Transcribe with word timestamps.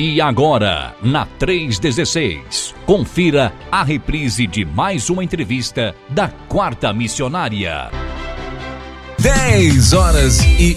E 0.00 0.20
agora, 0.20 0.94
na 1.02 1.26
316, 1.26 2.72
confira 2.86 3.52
a 3.68 3.82
reprise 3.82 4.46
de 4.46 4.64
mais 4.64 5.10
uma 5.10 5.24
entrevista 5.24 5.92
da 6.08 6.28
Quarta 6.28 6.92
Missionária. 6.92 8.07
10 9.20 9.92
horas 9.94 10.38
e 10.40 10.76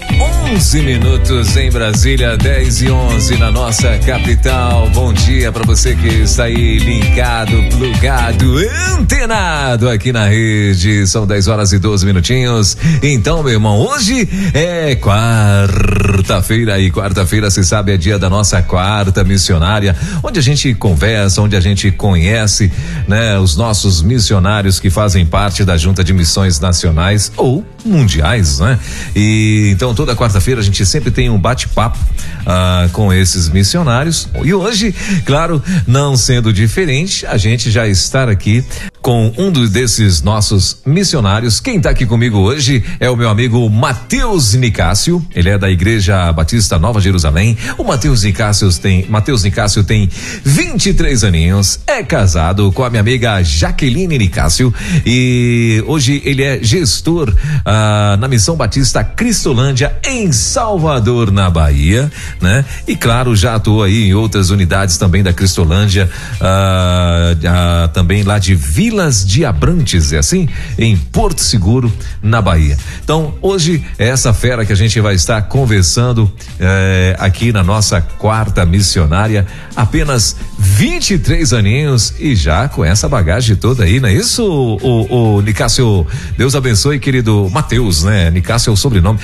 11 0.50 0.82
minutos 0.82 1.56
em 1.56 1.70
Brasília, 1.70 2.36
10 2.36 2.82
e 2.82 2.90
11 2.90 3.36
na 3.36 3.52
nossa 3.52 3.96
capital. 3.98 4.90
Bom 4.90 5.12
dia 5.12 5.52
para 5.52 5.64
você 5.64 5.94
que 5.94 6.08
está 6.08 6.44
aí 6.44 6.78
linkado, 6.78 7.52
plugado, 7.70 8.56
antenado 8.98 9.88
aqui 9.88 10.12
na 10.12 10.26
rede. 10.26 11.06
São 11.06 11.24
10 11.24 11.46
horas 11.46 11.72
e 11.72 11.78
12 11.78 12.04
minutinhos. 12.04 12.76
Então, 13.00 13.44
meu 13.44 13.52
irmão, 13.52 13.78
hoje 13.78 14.28
é 14.52 14.96
quarta-feira 14.96 16.80
e 16.80 16.90
quarta-feira, 16.90 17.48
você 17.48 17.62
sabe, 17.62 17.92
é 17.92 17.96
dia 17.96 18.18
da 18.18 18.28
nossa 18.28 18.60
quarta 18.60 19.22
missionária, 19.22 19.94
onde 20.20 20.40
a 20.40 20.42
gente 20.42 20.74
conversa, 20.74 21.40
onde 21.40 21.54
a 21.54 21.60
gente 21.60 21.92
conhece, 21.92 22.72
né, 23.06 23.38
os 23.38 23.56
nossos 23.56 24.02
missionários 24.02 24.80
que 24.80 24.90
fazem 24.90 25.24
parte 25.24 25.64
da 25.64 25.76
Junta 25.76 26.02
de 26.02 26.12
Missões 26.12 26.58
Nacionais 26.58 27.30
ou 27.36 27.64
mundiais, 27.84 28.31
né? 28.58 28.78
E 29.14 29.70
então 29.72 29.94
toda 29.94 30.14
quarta-feira 30.16 30.60
a 30.60 30.64
gente 30.64 30.84
sempre 30.86 31.10
tem 31.10 31.28
um 31.30 31.38
bate-papo 31.38 31.98
ah, 32.46 32.88
com 32.92 33.12
esses 33.12 33.48
missionários. 33.48 34.28
E 34.44 34.52
hoje, 34.54 34.94
claro, 35.24 35.62
não 35.86 36.16
sendo 36.16 36.52
diferente, 36.52 37.26
a 37.26 37.36
gente 37.36 37.70
já 37.70 37.86
está 37.86 38.30
aqui 38.30 38.64
com 39.02 39.32
um 39.36 39.50
desses 39.50 40.22
nossos 40.22 40.78
missionários. 40.86 41.58
Quem 41.58 41.76
está 41.76 41.90
aqui 41.90 42.06
comigo 42.06 42.38
hoje 42.38 42.84
é 43.00 43.10
o 43.10 43.16
meu 43.16 43.28
amigo 43.28 43.68
Mateus 43.68 44.54
Nicásio. 44.54 45.24
Ele 45.34 45.50
é 45.50 45.58
da 45.58 45.68
Igreja 45.68 46.32
Batista 46.32 46.78
Nova 46.78 47.00
Jerusalém. 47.00 47.58
O 47.76 47.82
Mateus 47.82 48.22
Nicásio 48.22 48.72
tem, 48.74 49.04
Mateus 49.08 49.42
Nicásio 49.42 49.82
tem 49.82 50.08
23 50.44 51.24
aninhos, 51.24 51.80
é 51.84 52.02
casado 52.04 52.70
com 52.70 52.84
a 52.84 52.90
minha 52.90 53.00
amiga 53.00 53.42
Jaqueline 53.42 54.16
Nicásio 54.16 54.72
e 55.04 55.82
hoje 55.86 56.22
ele 56.24 56.44
é 56.44 56.62
gestor 56.62 57.34
ah, 57.64 58.16
na 58.20 58.28
Missão 58.28 58.54
Batista 58.54 59.02
Cristolândia 59.02 59.96
em 60.06 60.30
Salvador, 60.30 61.32
na 61.32 61.50
Bahia, 61.50 62.10
né? 62.40 62.64
E 62.86 62.94
claro, 62.94 63.34
já 63.34 63.56
atuou 63.56 63.82
aí 63.82 64.08
em 64.08 64.14
outras 64.14 64.50
unidades 64.50 64.96
também 64.96 65.24
da 65.24 65.32
Cristolândia, 65.32 66.08
ah, 66.40 67.34
ah, 67.44 67.88
também 67.92 68.22
lá 68.22 68.38
de 68.38 68.54
Vila 68.54 68.91
Vilas 68.92 69.24
de 69.24 69.42
Abrantes, 69.42 70.12
é 70.12 70.18
assim? 70.18 70.46
Em 70.78 70.94
Porto 70.94 71.40
Seguro, 71.40 71.90
na 72.22 72.42
Bahia. 72.42 72.76
Então, 73.02 73.34
hoje 73.40 73.82
é 73.98 74.08
essa 74.08 74.34
fera 74.34 74.66
que 74.66 74.72
a 74.72 74.76
gente 74.76 75.00
vai 75.00 75.14
estar 75.14 75.40
conversando 75.40 76.30
eh, 76.60 77.16
aqui 77.18 77.52
na 77.52 77.62
nossa 77.62 78.02
quarta 78.02 78.66
missionária. 78.66 79.46
Apenas 79.74 80.36
23 80.58 81.54
aninhos 81.54 82.12
e 82.18 82.36
já 82.36 82.68
com 82.68 82.84
essa 82.84 83.08
bagagem 83.08 83.56
toda 83.56 83.84
aí, 83.84 83.98
não 83.98 84.10
é 84.10 84.12
isso, 84.12 84.44
o, 84.44 84.76
o, 84.82 85.36
o 85.36 85.40
Nicásio? 85.40 86.06
Deus 86.36 86.54
abençoe, 86.54 86.98
querido 86.98 87.48
Mateus, 87.50 88.02
né? 88.02 88.30
Nicásio 88.30 88.68
é 88.68 88.72
o 88.74 88.76
sobrenome. 88.76 89.18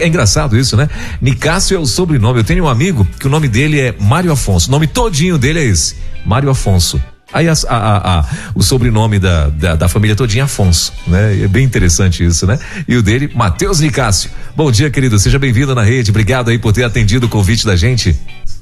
É 0.00 0.06
engraçado 0.06 0.56
isso, 0.56 0.76
né? 0.76 0.88
Nicásio 1.20 1.76
é 1.76 1.80
o 1.80 1.86
sobrenome. 1.86 2.38
Eu 2.38 2.44
tenho 2.44 2.62
um 2.62 2.68
amigo 2.68 3.04
que 3.18 3.26
o 3.26 3.30
nome 3.30 3.48
dele 3.48 3.80
é 3.80 3.92
Mário 3.98 4.30
Afonso. 4.30 4.68
O 4.68 4.70
nome 4.70 4.86
todinho 4.86 5.36
dele 5.36 5.58
é 5.58 5.64
esse, 5.64 5.96
Mário 6.24 6.48
Afonso. 6.48 7.02
Aí 7.32 7.46
a, 7.46 7.52
a, 7.68 8.20
a, 8.20 8.24
o 8.54 8.62
sobrenome 8.62 9.18
da, 9.18 9.48
da, 9.48 9.76
da, 9.76 9.88
família 9.88 10.16
todinha 10.16 10.44
Afonso, 10.44 10.92
né? 11.06 11.42
É 11.42 11.48
bem 11.48 11.64
interessante 11.64 12.24
isso, 12.24 12.46
né? 12.46 12.58
E 12.86 12.96
o 12.96 13.02
dele, 13.02 13.30
Matheus 13.34 13.80
Nicásio. 13.80 14.30
Bom 14.56 14.70
dia, 14.70 14.90
querido. 14.90 15.18
Seja 15.18 15.38
bem-vindo 15.38 15.74
na 15.74 15.82
rede. 15.82 16.10
Obrigado 16.10 16.48
aí 16.48 16.58
por 16.58 16.72
ter 16.72 16.84
atendido 16.84 17.26
o 17.26 17.28
convite 17.28 17.66
da 17.66 17.76
gente. 17.76 18.16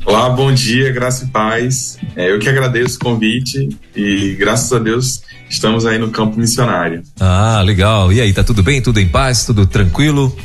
Olá, 0.05 0.29
bom 0.31 0.53
dia, 0.53 0.93
graça 0.93 1.25
e 1.25 1.29
paz. 1.29 1.99
É, 2.17 2.31
eu 2.31 2.39
que 2.39 2.49
agradeço 2.49 2.97
o 2.97 3.01
convite 3.01 3.69
e 3.95 4.37
graças 4.39 4.73
a 4.73 4.79
Deus 4.79 5.23
estamos 5.49 5.87
aí 5.87 5.99
no 5.99 6.11
campo 6.11 6.39
missionário. 6.39 7.03
Ah, 7.21 7.61
legal. 7.65 8.13
E 8.13 8.21
aí, 8.21 8.33
tá 8.33 8.43
tudo 8.43 8.63
bem? 8.63 8.81
Tudo 8.83 9.01
em 9.01 9.09
paz? 9.09 9.45
Tudo 9.45 9.67
tranquilo? 9.67 10.37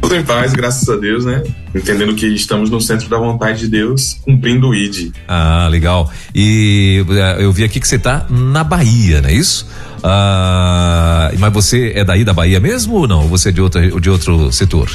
Tudo 0.00 0.16
em 0.16 0.22
paz, 0.22 0.52
graças 0.52 0.88
a 0.88 0.96
Deus, 0.96 1.24
né? 1.24 1.42
Entendendo 1.74 2.14
que 2.14 2.26
estamos 2.26 2.70
no 2.70 2.80
centro 2.80 3.08
da 3.08 3.16
vontade 3.16 3.60
de 3.60 3.68
Deus, 3.68 4.18
cumprindo 4.22 4.68
o 4.68 4.74
ID. 4.74 5.12
Ah, 5.26 5.66
legal. 5.70 6.10
E 6.34 7.04
eh, 7.08 7.36
eu 7.40 7.52
vi 7.52 7.64
aqui 7.64 7.80
que 7.80 7.88
você 7.88 7.96
está 7.96 8.26
na 8.28 8.62
Bahia, 8.62 9.20
não 9.20 9.28
é 9.28 9.32
isso? 9.32 9.66
Ah, 10.02 11.32
mas 11.38 11.52
você 11.52 11.92
é 11.94 12.04
daí 12.04 12.24
da 12.24 12.34
Bahia 12.34 12.60
mesmo 12.60 12.94
ou 12.96 13.08
não? 13.08 13.26
Você 13.28 13.48
é 13.48 13.52
de, 13.52 13.60
outra, 13.62 13.88
de 14.00 14.10
outro 14.10 14.52
setor? 14.52 14.90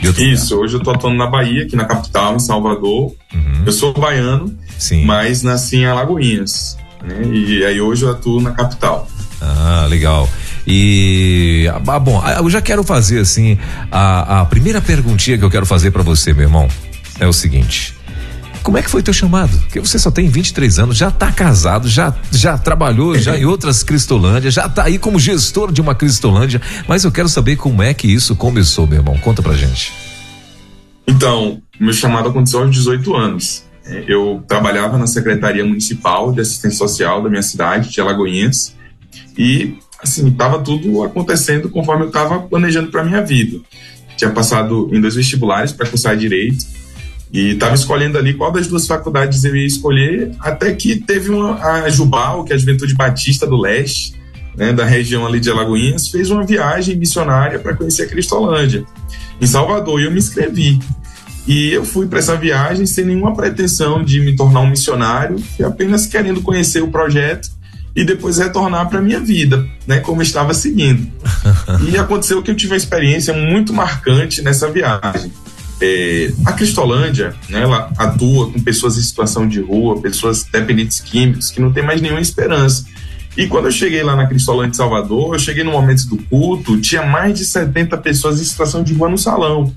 De 0.00 0.08
outro 0.08 0.22
isso, 0.22 0.54
lugar? 0.54 0.64
hoje 0.64 0.74
eu 0.74 0.78
estou 0.78 0.94
atuando 0.94 1.16
na 1.16 1.26
Bahia, 1.26 1.64
aqui 1.64 1.74
na 1.74 1.84
capital, 1.84 2.36
em 2.36 2.38
Salvador. 2.38 3.12
Uhum. 3.34 3.62
Eu 3.66 3.72
sou 3.72 3.92
baiano, 3.92 4.56
Sim. 4.78 5.04
mas 5.04 5.42
nasci 5.42 5.78
em 5.78 5.86
Alagoinhas. 5.86 6.76
Né? 7.02 7.22
E 7.32 7.64
aí 7.64 7.80
hoje 7.80 8.04
eu 8.04 8.10
atuo 8.10 8.40
na 8.40 8.52
capital. 8.52 9.08
Ah, 9.40 9.86
legal. 9.88 10.28
E 10.66 11.70
ah, 11.86 11.98
bom, 11.98 12.20
ah, 12.24 12.38
eu 12.38 12.48
já 12.48 12.60
quero 12.60 12.82
fazer 12.82 13.20
assim 13.20 13.58
a, 13.90 14.40
a 14.40 14.44
primeira 14.46 14.80
perguntinha 14.80 15.36
que 15.36 15.44
eu 15.44 15.50
quero 15.50 15.66
fazer 15.66 15.90
para 15.90 16.02
você, 16.02 16.32
meu 16.32 16.44
irmão, 16.44 16.68
é 17.20 17.26
o 17.26 17.32
seguinte: 17.32 17.94
como 18.62 18.78
é 18.78 18.82
que 18.82 18.90
foi 18.90 19.02
teu 19.02 19.12
chamado? 19.12 19.58
Porque 19.58 19.78
você 19.78 19.98
só 19.98 20.10
tem 20.10 20.26
23 20.26 20.78
anos, 20.78 20.96
já 20.96 21.10
tá 21.10 21.30
casado, 21.30 21.86
já 21.86 22.14
já 22.32 22.56
trabalhou 22.56 23.16
já 23.18 23.36
em 23.36 23.44
outras 23.46 23.82
Cristolândias, 23.82 24.54
já 24.54 24.66
tá 24.68 24.84
aí 24.84 24.98
como 24.98 25.18
gestor 25.18 25.70
de 25.70 25.82
uma 25.82 25.94
Cristolândia, 25.94 26.62
mas 26.88 27.04
eu 27.04 27.12
quero 27.12 27.28
saber 27.28 27.56
como 27.56 27.82
é 27.82 27.92
que 27.92 28.06
isso 28.06 28.34
começou, 28.34 28.86
meu 28.86 29.00
irmão. 29.00 29.18
Conta 29.18 29.42
pra 29.42 29.52
gente. 29.52 29.92
Então, 31.06 31.60
meu 31.78 31.92
chamado 31.92 32.30
aconteceu 32.30 32.60
aos 32.60 32.70
18 32.70 33.14
anos. 33.14 33.64
É, 33.84 34.04
eu 34.08 34.42
trabalhava 34.48 34.96
na 34.96 35.06
Secretaria 35.06 35.64
Municipal 35.64 36.32
de 36.32 36.40
Assistência 36.40 36.78
Social 36.78 37.22
da 37.22 37.28
minha 37.28 37.42
cidade, 37.42 37.90
de 37.90 38.00
Alagoinhas, 38.00 38.74
e 39.36 39.76
assim, 40.04 40.28
estava 40.28 40.60
tudo 40.60 41.02
acontecendo 41.02 41.68
conforme 41.68 42.04
eu 42.04 42.08
estava 42.08 42.38
planejando 42.40 42.90
para 42.90 43.02
minha 43.02 43.22
vida. 43.22 43.58
Tinha 44.16 44.30
passado 44.30 44.88
em 44.92 45.00
dois 45.00 45.14
vestibulares 45.14 45.72
para 45.72 45.88
cursar 45.88 46.16
direito 46.16 46.64
e 47.32 47.50
estava 47.50 47.74
escolhendo 47.74 48.16
ali 48.16 48.34
qual 48.34 48.52
das 48.52 48.68
duas 48.68 48.86
faculdades 48.86 49.42
eu 49.44 49.56
ia 49.56 49.66
escolher, 49.66 50.30
até 50.38 50.72
que 50.72 50.96
teve 50.96 51.30
uma, 51.30 51.60
a 51.60 51.88
Jubal, 51.88 52.44
que 52.44 52.52
é 52.52 52.56
a 52.56 52.58
Juventude 52.58 52.94
Batista 52.94 53.44
do 53.44 53.56
Leste, 53.56 54.14
né, 54.56 54.72
da 54.72 54.84
região 54.84 55.26
ali 55.26 55.40
de 55.40 55.50
Alagoinhas, 55.50 56.08
fez 56.08 56.30
uma 56.30 56.44
viagem 56.44 56.96
missionária 56.96 57.58
para 57.58 57.74
conhecer 57.74 58.04
a 58.04 58.06
Cristolândia, 58.06 58.84
em 59.40 59.46
Salvador, 59.46 60.00
e 60.00 60.04
eu 60.04 60.12
me 60.12 60.18
inscrevi. 60.18 60.78
E 61.44 61.72
eu 61.72 61.84
fui 61.84 62.06
para 62.06 62.20
essa 62.20 62.36
viagem 62.36 62.86
sem 62.86 63.04
nenhuma 63.04 63.34
pretensão 63.34 64.02
de 64.02 64.20
me 64.20 64.36
tornar 64.36 64.60
um 64.60 64.70
missionário, 64.70 65.36
apenas 65.64 66.06
querendo 66.06 66.40
conhecer 66.40 66.82
o 66.82 66.88
projeto 66.88 67.50
e 67.94 68.04
depois 68.04 68.38
retornar 68.38 68.88
para 68.88 69.00
minha 69.00 69.20
vida, 69.20 69.66
né, 69.86 70.00
como 70.00 70.20
estava 70.20 70.52
seguindo. 70.52 71.10
e 71.88 71.96
aconteceu 71.96 72.42
que 72.42 72.50
eu 72.50 72.54
tive 72.56 72.72
uma 72.72 72.76
experiência 72.76 73.32
muito 73.32 73.72
marcante 73.72 74.42
nessa 74.42 74.70
viagem. 74.70 75.32
É, 75.80 76.32
a 76.44 76.52
Cristolândia, 76.52 77.34
né, 77.48 77.62
ela 77.62 77.92
atua 77.96 78.50
com 78.50 78.60
pessoas 78.60 78.96
em 78.96 79.02
situação 79.02 79.46
de 79.46 79.60
rua, 79.60 80.00
pessoas 80.00 80.44
dependentes 80.44 81.00
químicos 81.00 81.50
que 81.50 81.60
não 81.60 81.72
tem 81.72 81.84
mais 81.84 82.00
nenhuma 82.00 82.20
esperança. 82.20 82.84
E 83.36 83.46
quando 83.46 83.66
eu 83.66 83.72
cheguei 83.72 84.02
lá 84.02 84.14
na 84.14 84.26
Cristolândia 84.26 84.70
de 84.70 84.76
Salvador, 84.76 85.34
eu 85.34 85.38
cheguei 85.38 85.64
no 85.64 85.72
momento 85.72 86.06
do 86.08 86.16
culto, 86.24 86.80
tinha 86.80 87.04
mais 87.04 87.36
de 87.36 87.44
70 87.44 87.96
pessoas 87.98 88.40
em 88.40 88.44
situação 88.44 88.82
de 88.82 88.94
rua 88.94 89.08
no 89.08 89.18
salão. 89.18 89.72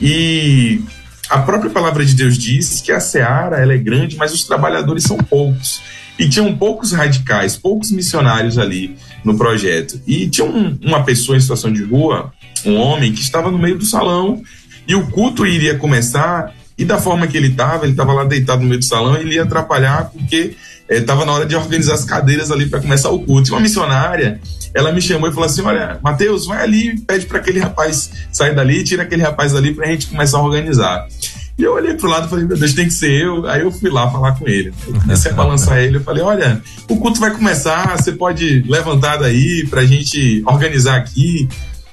E 0.00 0.80
a 1.28 1.38
própria 1.38 1.70
palavra 1.70 2.04
de 2.04 2.14
Deus 2.14 2.38
diz 2.38 2.80
que 2.80 2.92
a 2.92 3.00
seara 3.00 3.56
ela 3.56 3.72
é 3.72 3.78
grande, 3.78 4.16
mas 4.16 4.32
os 4.32 4.44
trabalhadores 4.44 5.04
são 5.04 5.16
poucos. 5.16 5.82
E 6.18 6.28
tinham 6.28 6.54
poucos 6.56 6.92
radicais, 6.92 7.56
poucos 7.56 7.90
missionários 7.90 8.58
ali 8.58 8.96
no 9.24 9.36
projeto. 9.36 10.00
E 10.06 10.28
tinha 10.28 10.46
um, 10.46 10.78
uma 10.82 11.02
pessoa 11.02 11.36
em 11.36 11.40
situação 11.40 11.72
de 11.72 11.82
rua, 11.82 12.32
um 12.64 12.76
homem, 12.76 13.12
que 13.12 13.20
estava 13.20 13.50
no 13.50 13.58
meio 13.58 13.78
do 13.78 13.84
salão 13.84 14.42
e 14.86 14.94
o 14.94 15.06
culto 15.08 15.46
iria 15.46 15.76
começar. 15.76 16.52
E 16.76 16.84
da 16.84 16.98
forma 16.98 17.26
que 17.26 17.36
ele 17.36 17.48
estava, 17.48 17.84
ele 17.84 17.92
estava 17.92 18.12
lá 18.12 18.24
deitado 18.24 18.62
no 18.62 18.68
meio 18.68 18.80
do 18.80 18.84
salão, 18.84 19.16
ele 19.16 19.34
ia 19.34 19.44
atrapalhar 19.44 20.10
porque 20.10 20.56
estava 20.88 21.22
eh, 21.22 21.24
na 21.24 21.32
hora 21.32 21.46
de 21.46 21.54
organizar 21.54 21.94
as 21.94 22.04
cadeiras 22.04 22.50
ali 22.50 22.66
para 22.66 22.80
começar 22.80 23.10
o 23.10 23.20
culto. 23.20 23.48
E 23.48 23.52
uma 23.52 23.60
missionária, 23.60 24.40
ela 24.74 24.92
me 24.92 25.00
chamou 25.00 25.28
e 25.28 25.32
falou 25.32 25.46
assim: 25.46 25.62
Olha, 25.62 25.98
Mateus, 26.02 26.46
vai 26.46 26.62
ali, 26.62 26.98
pede 27.00 27.26
para 27.26 27.38
aquele 27.38 27.60
rapaz 27.60 28.10
sair 28.32 28.54
dali, 28.54 28.82
tira 28.82 29.04
aquele 29.04 29.22
rapaz 29.22 29.52
dali 29.52 29.72
para 29.72 29.86
a 29.86 29.90
gente 29.90 30.08
começar 30.08 30.38
a 30.38 30.42
organizar. 30.42 31.06
E 31.56 31.62
eu 31.62 31.72
olhei 31.74 31.94
pro 31.94 32.08
lado 32.08 32.26
e 32.26 32.30
falei, 32.30 32.44
meu 32.44 32.56
Deus, 32.56 32.74
tem 32.74 32.86
que 32.86 32.94
ser 32.94 33.12
eu. 33.12 33.46
Aí 33.46 33.62
eu 33.62 33.70
fui 33.70 33.88
lá 33.88 34.10
falar 34.10 34.32
com 34.32 34.48
ele. 34.48 34.74
Eu 34.86 35.00
comecei 35.00 35.30
a 35.30 35.34
balançar 35.34 35.78
ele. 35.78 35.98
Eu 35.98 36.02
falei, 36.02 36.22
olha, 36.22 36.60
o 36.88 36.96
culto 36.96 37.20
vai 37.20 37.30
começar, 37.30 37.96
você 37.96 38.10
pode 38.12 38.62
levantar 38.62 39.18
daí 39.18 39.64
pra 39.70 39.84
gente 39.84 40.42
organizar 40.46 40.96
aqui. 40.96 41.48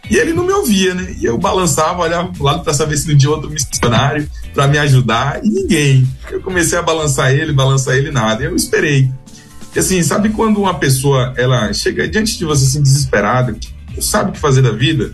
E 0.09 0.17
ele 0.17 0.33
não 0.33 0.45
me 0.45 0.51
ouvia, 0.51 0.95
né? 0.95 1.15
E 1.19 1.25
eu 1.25 1.37
balançava, 1.37 2.01
olhava 2.01 2.29
pro 2.29 2.43
lado 2.43 2.63
para 2.63 2.73
saber 2.73 2.97
se 2.97 3.07
não 3.07 3.17
tinha 3.17 3.29
outro 3.29 3.49
missionário 3.49 4.27
para 4.53 4.67
me 4.67 4.77
ajudar 4.79 5.39
e 5.43 5.49
ninguém. 5.49 6.07
Eu 6.29 6.41
comecei 6.41 6.77
a 6.77 6.81
balançar 6.81 7.31
ele, 7.31 7.53
balançar 7.53 7.95
ele, 7.95 8.09
nada. 8.09 8.41
E 8.41 8.47
eu 8.47 8.55
esperei. 8.55 9.11
E 9.75 9.79
assim, 9.79 10.01
sabe 10.01 10.29
quando 10.29 10.59
uma 10.59 10.73
pessoa 10.73 11.33
ela 11.37 11.71
chega 11.71 12.07
diante 12.07 12.37
de 12.37 12.43
você 12.43 12.65
assim 12.65 12.81
desesperada, 12.81 13.55
não 13.93 14.01
sabe 14.01 14.31
o 14.31 14.33
que 14.33 14.39
fazer 14.39 14.61
da 14.61 14.71
vida? 14.71 15.13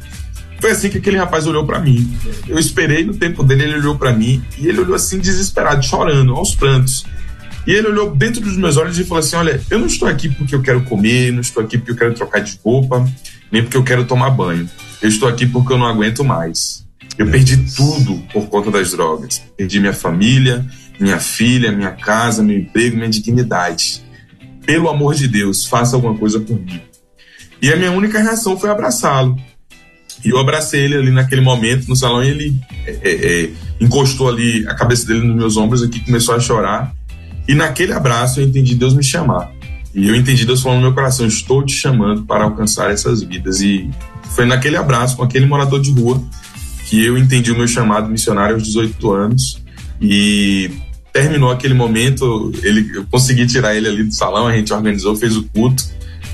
Foi 0.60 0.72
assim 0.72 0.90
que 0.90 0.98
aquele 0.98 1.18
rapaz 1.18 1.46
olhou 1.46 1.66
para 1.66 1.80
mim. 1.80 2.12
Eu 2.48 2.58
esperei 2.58 3.06
no 3.06 3.14
tempo 3.14 3.44
dele, 3.44 3.64
ele 3.64 3.76
olhou 3.76 3.98
para 3.98 4.12
mim 4.12 4.44
e 4.58 4.68
ele 4.68 4.82
olhou 4.82 4.96
assim 4.96 5.20
desesperado, 5.20 5.84
chorando, 5.86 6.34
aos 6.34 6.56
prantos. 6.56 7.06
E 7.66 7.72
ele 7.72 7.88
olhou 7.88 8.16
dentro 8.16 8.42
dos 8.42 8.58
meus 8.58 8.78
olhos 8.78 8.98
e 8.98 9.04
falou 9.04 9.20
assim: 9.20 9.36
Olha, 9.36 9.62
eu 9.70 9.78
não 9.78 9.88
estou 9.88 10.08
aqui 10.08 10.30
porque 10.30 10.56
eu 10.56 10.62
quero 10.62 10.84
comer, 10.84 11.32
não 11.32 11.42
estou 11.42 11.62
aqui 11.62 11.78
porque 11.78 11.92
eu 11.92 11.96
quero 11.96 12.14
trocar 12.14 12.40
de 12.40 12.58
roupa, 12.64 13.06
nem 13.52 13.62
porque 13.62 13.78
eu 13.78 13.84
quero 13.84 14.06
tomar 14.06 14.30
banho. 14.30 14.70
Eu 15.02 15.10
estou 15.10 15.28
aqui 15.28 15.46
porque 15.46 15.74
eu 15.74 15.78
não 15.78 15.86
aguento 15.86 16.24
mais. 16.24 16.88
Eu 17.18 17.30
perdi 17.30 17.58
tudo 17.76 18.24
por 18.32 18.48
conta 18.48 18.72
das 18.72 18.92
drogas. 18.92 19.42
Perdi 19.58 19.80
minha 19.80 19.94
família, 19.94 20.66
minha 21.00 21.20
filha, 21.20 21.72
minha 21.72 21.92
casa, 21.92 22.42
meu 22.42 22.58
emprego, 22.58 22.96
minha 22.96 23.10
dignidade. 23.10 24.04
Pelo 24.66 24.90
amor 24.90 25.16
de 25.16 25.28
Deus, 25.28 25.66
faça 25.66 25.96
alguma 25.96 26.16
coisa 26.18 26.40
por 26.40 26.60
mim. 26.60 26.82
E 27.62 27.72
a 27.72 27.76
minha 27.76 27.92
única 27.92 28.20
reação 28.20 28.58
foi 28.58 28.70
abraçá-lo. 28.70 29.36
E 30.28 30.30
eu 30.30 30.38
abracei 30.40 30.82
ele 30.82 30.96
ali 30.96 31.10
naquele 31.10 31.40
momento 31.40 31.88
no 31.88 31.96
salão 31.96 32.22
e 32.22 32.28
ele 32.28 32.62
é, 32.86 33.00
é, 33.02 33.44
é 33.44 33.50
encostou 33.80 34.28
ali 34.28 34.68
a 34.68 34.76
cabeça 34.76 35.08
dele 35.08 35.26
nos 35.26 35.38
meus 35.38 35.56
ombros 35.56 35.82
aqui, 35.82 36.02
começou 36.02 36.36
a 36.36 36.40
chorar. 36.40 36.94
E 37.48 37.56
naquele 37.56 37.94
abraço 37.94 38.42
eu 38.42 38.46
entendi 38.46 38.76
Deus 38.76 38.94
me 38.94 39.02
chamar. 39.02 39.50
E 39.96 40.10
eu 40.10 40.14
entendi 40.14 40.46
Deus 40.46 40.62
falando 40.62 40.80
no 40.80 40.88
meu 40.88 40.94
coração: 40.94 41.26
estou 41.26 41.64
te 41.64 41.72
chamando 41.72 42.24
para 42.24 42.44
alcançar 42.44 42.92
essas 42.92 43.24
vidas. 43.24 43.62
E 43.62 43.90
foi 44.36 44.46
naquele 44.46 44.76
abraço 44.76 45.16
com 45.16 45.24
aquele 45.24 45.46
morador 45.46 45.80
de 45.80 45.92
rua 45.92 46.22
que 46.90 47.02
eu 47.06 47.18
entendi 47.18 47.50
o 47.54 47.58
meu 47.58 47.68
chamado 47.68 48.10
missionário 48.10 48.56
aos 48.56 48.64
18 48.64 49.10
anos. 49.14 49.64
E 50.02 50.70
terminou 51.14 51.52
aquele 51.52 51.74
momento, 51.74 52.52
ele, 52.64 52.98
eu 52.98 53.06
consegui 53.10 53.48
tirar 53.48 53.76
ele 53.76 53.88
ali 53.88 54.04
do 54.04 54.14
salão, 54.14 54.46
a 54.46 54.54
gente 54.54 54.74
organizou, 54.74 55.16
fez 55.16 55.38
o 55.38 55.44
culto. 55.44 55.86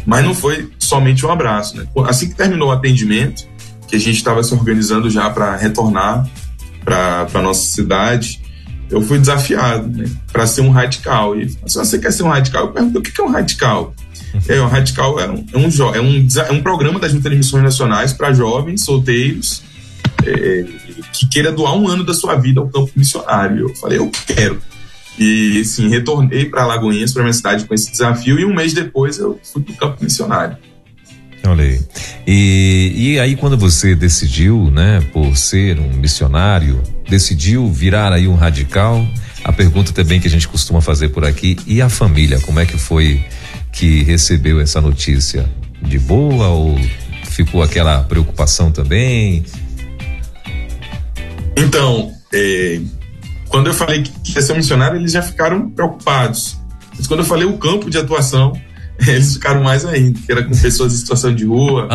Mas 0.03 0.25
não 0.25 0.33
foi 0.33 0.69
somente 0.79 1.23
um 1.25 1.31
abraço. 1.31 1.77
Né? 1.77 1.85
Assim 2.07 2.27
que 2.27 2.35
terminou 2.35 2.69
o 2.69 2.71
atendimento, 2.71 3.52
que 3.93 3.97
a 3.97 3.99
gente 3.99 4.15
estava 4.15 4.43
se 4.43 4.51
organizando 4.55 5.07
já 5.07 5.29
para 5.29 5.55
retornar 5.55 6.27
para 6.83 7.27
a 7.31 7.41
nossa 7.43 7.61
cidade, 7.61 8.41
eu 8.89 8.99
fui 9.03 9.19
desafiado 9.19 9.87
né, 9.87 10.09
para 10.31 10.47
ser 10.47 10.61
um 10.61 10.71
radical. 10.71 11.39
E 11.39 11.47
se 11.47 11.77
você 11.77 11.99
quer 11.99 12.11
ser 12.11 12.23
um 12.23 12.29
radical, 12.29 12.65
eu 12.65 12.71
pergunto 12.71 12.97
o 12.97 13.01
que 13.03 13.21
é 13.21 13.23
um 13.23 13.29
radical? 13.29 13.93
É, 14.49 14.59
um 14.59 14.67
radical 14.67 15.19
é 15.19 15.29
um, 15.29 15.45
é 15.53 15.57
um, 15.57 15.93
é 15.93 16.01
um, 16.01 16.27
é 16.47 16.51
um 16.51 16.63
programa 16.63 16.99
das 16.99 17.11
Junta 17.11 17.29
de 17.29 17.35
Missões 17.35 17.63
Nacionais 17.63 18.13
para 18.13 18.33
jovens 18.33 18.83
solteiros 18.83 19.61
é, 20.25 20.65
que 21.13 21.29
queira 21.29 21.51
doar 21.51 21.75
um 21.75 21.87
ano 21.87 22.03
da 22.03 22.15
sua 22.15 22.33
vida 22.33 22.61
ao 22.61 22.67
campo 22.67 22.91
missionário. 22.95 23.69
Eu 23.69 23.75
falei, 23.75 23.99
eu 23.99 24.09
quero. 24.25 24.59
E, 25.19 25.63
sim, 25.65 25.87
retornei 25.87 26.45
para 26.45 26.65
Lagoinhas, 26.65 27.13
para 27.13 27.21
minha 27.21 27.33
cidade, 27.33 27.65
com 27.65 27.75
esse 27.75 27.91
desafio, 27.91 28.39
e 28.39 28.45
um 28.45 28.55
mês 28.55 28.73
depois 28.73 29.19
eu 29.19 29.39
fui 29.43 29.61
para 29.61 29.73
o 29.73 29.77
campo 29.77 30.03
missionário. 30.03 30.57
Olha 31.45 31.63
aí. 31.63 31.81
E, 32.25 32.93
e 32.95 33.19
aí, 33.19 33.35
quando 33.35 33.57
você 33.57 33.95
decidiu, 33.95 34.71
né, 34.71 35.01
por 35.11 35.35
ser 35.35 35.77
um 35.77 35.93
missionário, 35.93 36.81
decidiu 37.09 37.67
virar 37.67 38.13
aí 38.13 38.27
um 38.27 38.35
radical, 38.35 39.05
a 39.43 39.51
pergunta 39.51 39.91
também 39.91 40.21
que 40.21 40.27
a 40.27 40.29
gente 40.31 40.47
costuma 40.47 40.81
fazer 40.81 41.09
por 41.09 41.25
aqui, 41.25 41.57
e 41.67 41.81
a 41.81 41.89
família, 41.89 42.39
como 42.39 42.59
é 42.59 42.65
que 42.65 42.77
foi 42.77 43.23
que 43.73 44.03
recebeu 44.03 44.61
essa 44.61 44.79
notícia? 44.79 45.49
De 45.81 45.99
boa 45.99 46.47
ou 46.47 46.79
ficou 47.25 47.61
aquela 47.61 48.03
preocupação 48.03 48.71
também? 48.71 49.43
Então, 51.57 52.13
é, 52.33 52.79
quando 53.49 53.67
eu 53.67 53.73
falei 53.73 54.01
que 54.01 54.33
ia 54.33 54.41
ser 54.41 54.55
missionário, 54.55 54.97
eles 54.97 55.11
já 55.11 55.21
ficaram 55.21 55.69
preocupados. 55.69 56.57
Mas 56.97 57.05
quando 57.05 57.19
eu 57.19 57.25
falei 57.25 57.45
o 57.45 57.57
campo 57.57 57.89
de 57.89 57.97
atuação, 57.97 58.53
eles 59.07 59.33
ficaram 59.33 59.63
mais 59.63 59.85
ainda, 59.85 60.19
que 60.19 60.31
era 60.31 60.43
com 60.43 60.55
pessoas 60.55 60.93
em 60.93 60.97
situação 60.97 61.33
de 61.33 61.45
rua, 61.45 61.87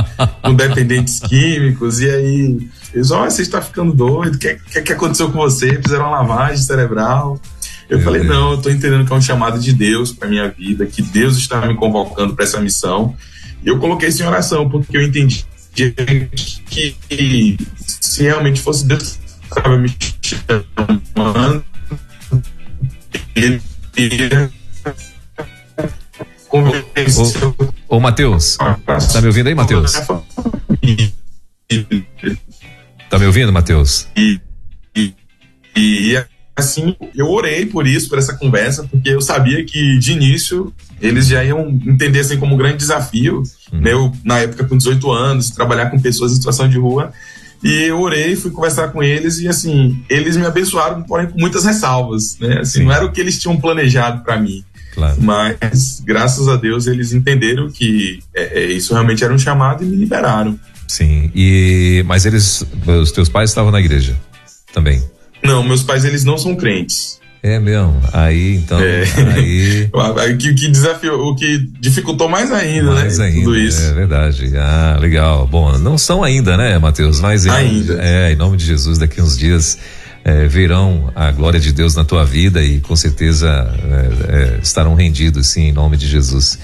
com 0.42 0.54
dependentes 0.54 1.20
químicos, 1.26 2.00
e 2.00 2.10
aí 2.10 2.68
eles, 2.92 3.10
olha, 3.10 3.30
você 3.30 3.42
está 3.42 3.60
ficando 3.60 3.92
doido, 3.92 4.34
o 4.36 4.38
que, 4.38 4.54
que, 4.54 4.82
que 4.82 4.92
aconteceu 4.92 5.30
com 5.30 5.38
você? 5.38 5.80
Fizeram 5.80 6.06
uma 6.06 6.22
lavagem 6.22 6.58
cerebral. 6.58 7.40
Eu 7.88 7.98
Meu 7.98 8.04
falei, 8.04 8.22
Deus. 8.22 8.34
não, 8.34 8.50
eu 8.52 8.56
estou 8.56 8.72
entendendo 8.72 9.06
que 9.06 9.12
é 9.12 9.16
um 9.16 9.20
chamado 9.20 9.58
de 9.58 9.72
Deus 9.72 10.12
para 10.12 10.28
minha 10.28 10.48
vida, 10.48 10.84
que 10.86 11.00
Deus 11.02 11.36
está 11.36 11.66
me 11.66 11.74
convocando 11.74 12.34
para 12.34 12.44
essa 12.44 12.60
missão. 12.60 13.14
E 13.64 13.68
eu 13.68 13.78
coloquei 13.78 14.08
isso 14.08 14.22
em 14.22 14.26
oração, 14.26 14.68
porque 14.68 14.96
eu 14.96 15.02
entendi 15.02 15.46
que, 15.74 16.96
que 17.08 17.56
se 17.86 18.22
realmente 18.24 18.60
fosse 18.60 18.86
Deus 18.86 19.18
que 19.40 19.58
estava 19.58 19.76
me 19.78 19.94
chamando, 20.22 21.64
ele 23.34 23.62
iria 23.96 24.50
Ô, 26.50 27.96
ô 27.96 28.00
Matheus, 28.00 28.56
tá 28.56 29.20
me 29.20 29.26
ouvindo 29.26 29.48
aí, 29.48 29.54
Matheus? 29.54 29.92
Tá 33.10 33.18
me 33.18 33.26
ouvindo, 33.26 33.52
Matheus? 33.52 34.06
E, 34.16 34.40
e, 34.94 35.14
e, 35.76 36.24
assim, 36.56 36.96
eu 37.14 37.28
orei 37.30 37.66
por 37.66 37.86
isso, 37.86 38.08
por 38.08 38.18
essa 38.18 38.36
conversa, 38.36 38.84
porque 38.84 39.10
eu 39.10 39.20
sabia 39.20 39.64
que 39.64 39.98
de 39.98 40.12
início 40.12 40.72
eles 41.00 41.26
já 41.28 41.44
iam 41.44 41.68
entender 41.86 42.20
assim 42.20 42.38
como 42.38 42.54
um 42.54 42.58
grande 42.58 42.78
desafio, 42.78 43.42
uhum. 43.72 43.80
né? 43.80 43.92
Eu, 43.92 44.12
na 44.24 44.38
época 44.40 44.64
com 44.64 44.76
18 44.76 45.10
anos, 45.10 45.50
trabalhar 45.50 45.90
com 45.90 46.00
pessoas 46.00 46.32
em 46.32 46.36
situação 46.36 46.68
de 46.68 46.78
rua, 46.78 47.12
e 47.62 47.84
eu 47.84 48.00
orei, 48.00 48.36
fui 48.36 48.50
conversar 48.50 48.88
com 48.88 49.02
eles 49.02 49.38
e 49.40 49.48
assim, 49.48 50.02
eles 50.08 50.36
me 50.36 50.46
abençoaram, 50.46 51.02
porém 51.02 51.26
com 51.26 51.38
muitas 51.38 51.64
ressalvas, 51.64 52.38
né? 52.38 52.60
Assim, 52.60 52.80
Sim. 52.80 52.84
não 52.84 52.92
era 52.92 53.04
o 53.04 53.12
que 53.12 53.20
eles 53.20 53.38
tinham 53.38 53.56
planejado 53.56 54.22
para 54.22 54.38
mim. 54.38 54.64
Claro. 54.98 55.16
Mas, 55.20 56.02
graças 56.04 56.48
a 56.48 56.56
Deus, 56.56 56.88
eles 56.88 57.12
entenderam 57.12 57.70
que 57.70 58.18
é, 58.34 58.62
é, 58.62 58.66
isso 58.66 58.92
realmente 58.92 59.22
era 59.22 59.32
um 59.32 59.38
chamado 59.38 59.84
e 59.84 59.86
me 59.86 59.96
liberaram. 59.96 60.58
Sim. 60.88 61.30
E 61.34 62.02
mas 62.06 62.26
eles, 62.26 62.64
os 63.00 63.12
teus 63.12 63.28
pais 63.28 63.50
estavam 63.50 63.70
na 63.70 63.78
igreja 63.78 64.16
também? 64.72 65.02
Não, 65.44 65.62
meus 65.62 65.84
pais 65.84 66.04
eles 66.04 66.24
não 66.24 66.36
são 66.36 66.56
crentes. 66.56 67.18
É 67.40 67.60
mesmo. 67.60 68.00
Aí 68.12 68.56
então. 68.56 68.80
É. 68.80 69.04
Aí. 69.34 69.88
o 69.94 70.36
que, 70.36 70.54
que 70.54 70.68
desafiou, 70.68 71.28
o 71.28 71.36
que 71.36 71.58
dificultou 71.78 72.28
mais 72.28 72.50
ainda, 72.50 72.90
mais 72.90 73.18
né? 73.18 73.26
Ainda, 73.26 73.44
Tudo 73.44 73.56
isso. 73.56 73.80
É 73.80 73.92
verdade. 73.92 74.52
Ah, 74.56 74.98
legal. 75.00 75.46
Bom, 75.46 75.78
não 75.78 75.96
são 75.96 76.24
ainda, 76.24 76.56
né, 76.56 76.76
Matheus? 76.78 77.20
Mas 77.20 77.46
em, 77.46 77.50
ainda. 77.50 77.98
É, 78.02 78.32
em 78.32 78.36
nome 78.36 78.56
de 78.56 78.64
Jesus, 78.64 78.98
daqui 78.98 79.22
uns 79.22 79.38
dias 79.38 79.78
é, 80.28 80.46
verão 80.46 81.10
a 81.14 81.32
glória 81.32 81.58
de 81.58 81.72
Deus 81.72 81.94
na 81.94 82.04
tua 82.04 82.22
vida 82.22 82.62
e 82.62 82.80
com 82.80 82.94
certeza 82.94 83.48
é, 83.48 84.56
é, 84.56 84.60
estarão 84.62 84.94
rendidos, 84.94 85.46
sim, 85.46 85.68
em 85.68 85.72
nome 85.72 85.96
de 85.96 86.06
Jesus. 86.06 86.58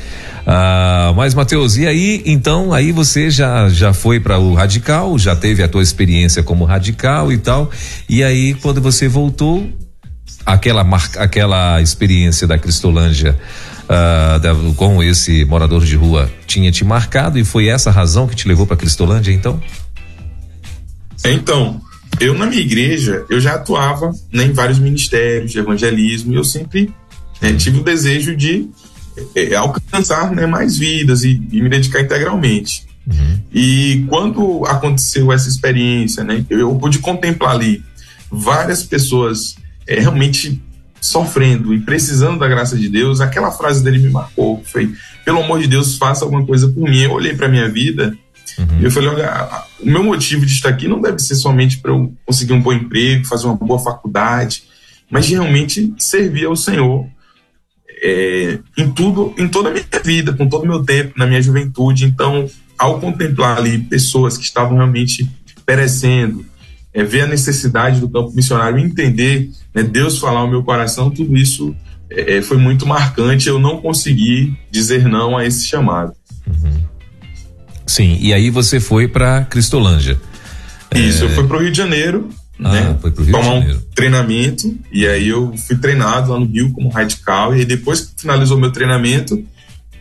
Ah, 0.46 1.14
mas 1.16 1.34
Mateus, 1.34 1.78
e 1.78 1.86
aí, 1.86 2.22
então, 2.26 2.74
aí 2.74 2.92
você 2.92 3.30
já 3.30 3.70
já 3.70 3.94
foi 3.94 4.20
para 4.20 4.38
o 4.38 4.52
radical, 4.52 5.18
já 5.18 5.34
teve 5.34 5.62
a 5.62 5.68
tua 5.68 5.82
experiência 5.82 6.42
como 6.42 6.66
radical 6.66 7.32
e 7.32 7.38
tal, 7.38 7.70
e 8.06 8.22
aí 8.22 8.52
quando 8.52 8.82
você 8.82 9.08
voltou, 9.08 9.66
aquela 10.44 10.84
marca, 10.84 11.22
aquela 11.22 11.80
experiência 11.80 12.46
da 12.46 12.58
Cristolândia 12.58 13.34
ah, 13.88 14.38
da, 14.42 14.54
com 14.76 15.02
esse 15.02 15.42
morador 15.46 15.86
de 15.86 15.96
rua 15.96 16.30
tinha 16.46 16.70
te 16.70 16.84
marcado 16.84 17.38
e 17.38 17.44
foi 17.44 17.68
essa 17.68 17.90
razão 17.90 18.26
que 18.28 18.36
te 18.36 18.46
levou 18.46 18.66
para 18.66 18.76
Cristolândia, 18.76 19.32
então? 19.32 19.58
Então, 21.24 21.80
eu 22.20 22.34
na 22.34 22.46
minha 22.46 22.60
igreja, 22.60 23.24
eu 23.28 23.40
já 23.40 23.54
atuava 23.54 24.12
né, 24.32 24.44
em 24.44 24.52
vários 24.52 24.78
ministérios 24.78 25.50
de 25.50 25.58
evangelismo 25.58 26.32
e 26.32 26.36
eu 26.36 26.44
sempre 26.44 26.92
né, 27.40 27.52
tive 27.54 27.80
o 27.80 27.84
desejo 27.84 28.36
de 28.36 28.68
é, 29.34 29.52
é, 29.52 29.56
alcançar 29.56 30.30
né, 30.32 30.46
mais 30.46 30.76
vidas 30.76 31.22
e, 31.24 31.40
e, 31.52 31.62
me 31.62 31.68
dedicar 31.68 32.00
integralmente. 32.00 32.86
Uhum. 33.06 33.38
E 33.52 34.04
quando 34.08 34.64
aconteceu 34.66 35.30
essa 35.32 35.48
experiência, 35.48 36.24
né, 36.24 36.44
eu, 36.48 36.60
eu 36.60 36.74
pude 36.76 36.98
contemplar 36.98 37.52
ali 37.52 37.82
várias 38.30 38.82
pessoas 38.82 39.56
é, 39.86 40.00
realmente 40.00 40.60
sofrendo 41.00 41.74
e 41.74 41.80
precisando 41.80 42.38
da 42.38 42.48
graça 42.48 42.76
de 42.78 42.88
Deus, 42.88 43.20
aquela 43.20 43.50
frase 43.50 43.84
dele 43.84 43.98
me 43.98 44.08
marcou, 44.08 44.62
foi, 44.64 44.94
pelo 45.24 45.42
amor 45.42 45.60
de 45.60 45.66
Deus, 45.66 45.98
faça 45.98 46.24
alguma 46.24 46.44
coisa 46.46 46.66
por 46.68 46.88
mim. 46.88 47.00
Eu 47.00 47.12
olhei 47.12 47.34
para 47.34 47.48
minha 47.48 47.68
vida 47.68 48.16
Uhum. 48.58 48.80
E 48.80 48.84
eu 48.84 48.90
falei, 48.90 49.08
olha, 49.08 49.64
o 49.80 49.86
meu 49.86 50.02
motivo 50.02 50.46
de 50.46 50.52
estar 50.52 50.68
aqui 50.68 50.86
não 50.88 51.00
deve 51.00 51.18
ser 51.18 51.34
somente 51.34 51.78
para 51.78 51.92
eu 51.92 52.12
conseguir 52.24 52.52
um 52.52 52.60
bom 52.62 52.72
emprego, 52.72 53.26
fazer 53.26 53.46
uma 53.46 53.56
boa 53.56 53.78
faculdade, 53.78 54.64
mas 55.10 55.28
realmente 55.28 55.92
servir 55.98 56.46
ao 56.46 56.56
Senhor 56.56 57.06
é, 58.02 58.58
em 58.76 58.90
tudo, 58.90 59.34
em 59.38 59.48
toda 59.48 59.70
a 59.70 59.72
minha 59.72 59.84
vida, 60.04 60.32
com 60.34 60.46
todo 60.46 60.64
o 60.64 60.66
meu 60.66 60.84
tempo, 60.84 61.14
na 61.16 61.26
minha 61.26 61.40
juventude. 61.40 62.04
Então, 62.04 62.48
ao 62.78 63.00
contemplar 63.00 63.56
ali 63.56 63.78
pessoas 63.78 64.36
que 64.36 64.44
estavam 64.44 64.76
realmente 64.76 65.28
perecendo, 65.64 66.44
é, 66.92 67.02
ver 67.02 67.22
a 67.22 67.26
necessidade 67.26 68.00
do 68.00 68.08
campo 68.08 68.32
missionário, 68.34 68.78
entender, 68.78 69.50
né, 69.74 69.82
Deus 69.82 70.18
falar 70.18 70.40
ao 70.40 70.50
meu 70.50 70.62
coração, 70.62 71.10
tudo 71.10 71.36
isso 71.36 71.74
é, 72.10 72.42
foi 72.42 72.58
muito 72.58 72.86
marcante. 72.86 73.48
Eu 73.48 73.58
não 73.58 73.80
consegui 73.80 74.54
dizer 74.70 75.08
não 75.08 75.36
a 75.36 75.46
esse 75.46 75.66
chamado. 75.66 76.12
Uhum. 76.46 76.84
Sim, 77.86 78.18
e 78.20 78.32
aí 78.32 78.50
você 78.50 78.80
foi 78.80 79.08
para 79.08 79.44
Cristolândia. 79.44 80.18
Isso, 80.94 81.24
é... 81.24 81.26
eu 81.26 81.30
fui 81.30 81.46
para 81.46 81.56
o 81.56 81.60
Rio 81.60 81.70
de 81.70 81.76
Janeiro, 81.76 82.28
ah, 82.62 82.72
né? 82.72 82.98
Foi 83.00 83.10
pro 83.10 83.24
Rio 83.24 83.32
tomar 83.32 83.44
de 83.44 83.58
Janeiro. 83.60 83.78
um 83.78 83.94
treinamento 83.94 84.76
e 84.92 85.06
aí 85.06 85.28
eu 85.28 85.54
fui 85.56 85.76
treinado 85.76 86.32
lá 86.32 86.38
no 86.38 86.46
Rio 86.46 86.70
como 86.72 86.88
radical 86.88 87.56
e 87.56 87.64
depois 87.64 88.00
que 88.00 88.22
finalizou 88.22 88.58
meu 88.58 88.70
treinamento, 88.70 89.42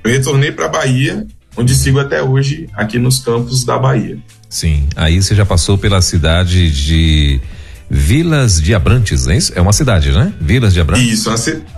eu 0.04 0.12
retornei 0.12 0.52
para 0.52 0.68
Bahia 0.68 1.25
onde 1.56 1.75
sigo 1.75 2.00
até 2.00 2.22
hoje 2.22 2.68
aqui 2.74 2.98
nos 2.98 3.20
campos 3.20 3.63
da 3.63 3.78
Bahia. 3.78 4.18
Sim, 4.50 4.88
aí 4.96 5.22
você 5.22 5.36
já 5.36 5.46
passou 5.46 5.78
pela 5.78 6.02
cidade 6.02 6.72
de 6.72 7.42
Vilas 7.90 8.62
de 8.62 8.74
Abrantes, 8.74 9.28
é 9.28 9.38
isso? 9.38 9.52
É 9.56 9.62
uma 9.62 9.74
cidade, 9.74 10.12
né? 10.12 10.34
Vilas 10.40 10.74
de 10.74 10.80
Abrantes. 10.80 11.12
Isso, 11.12 11.30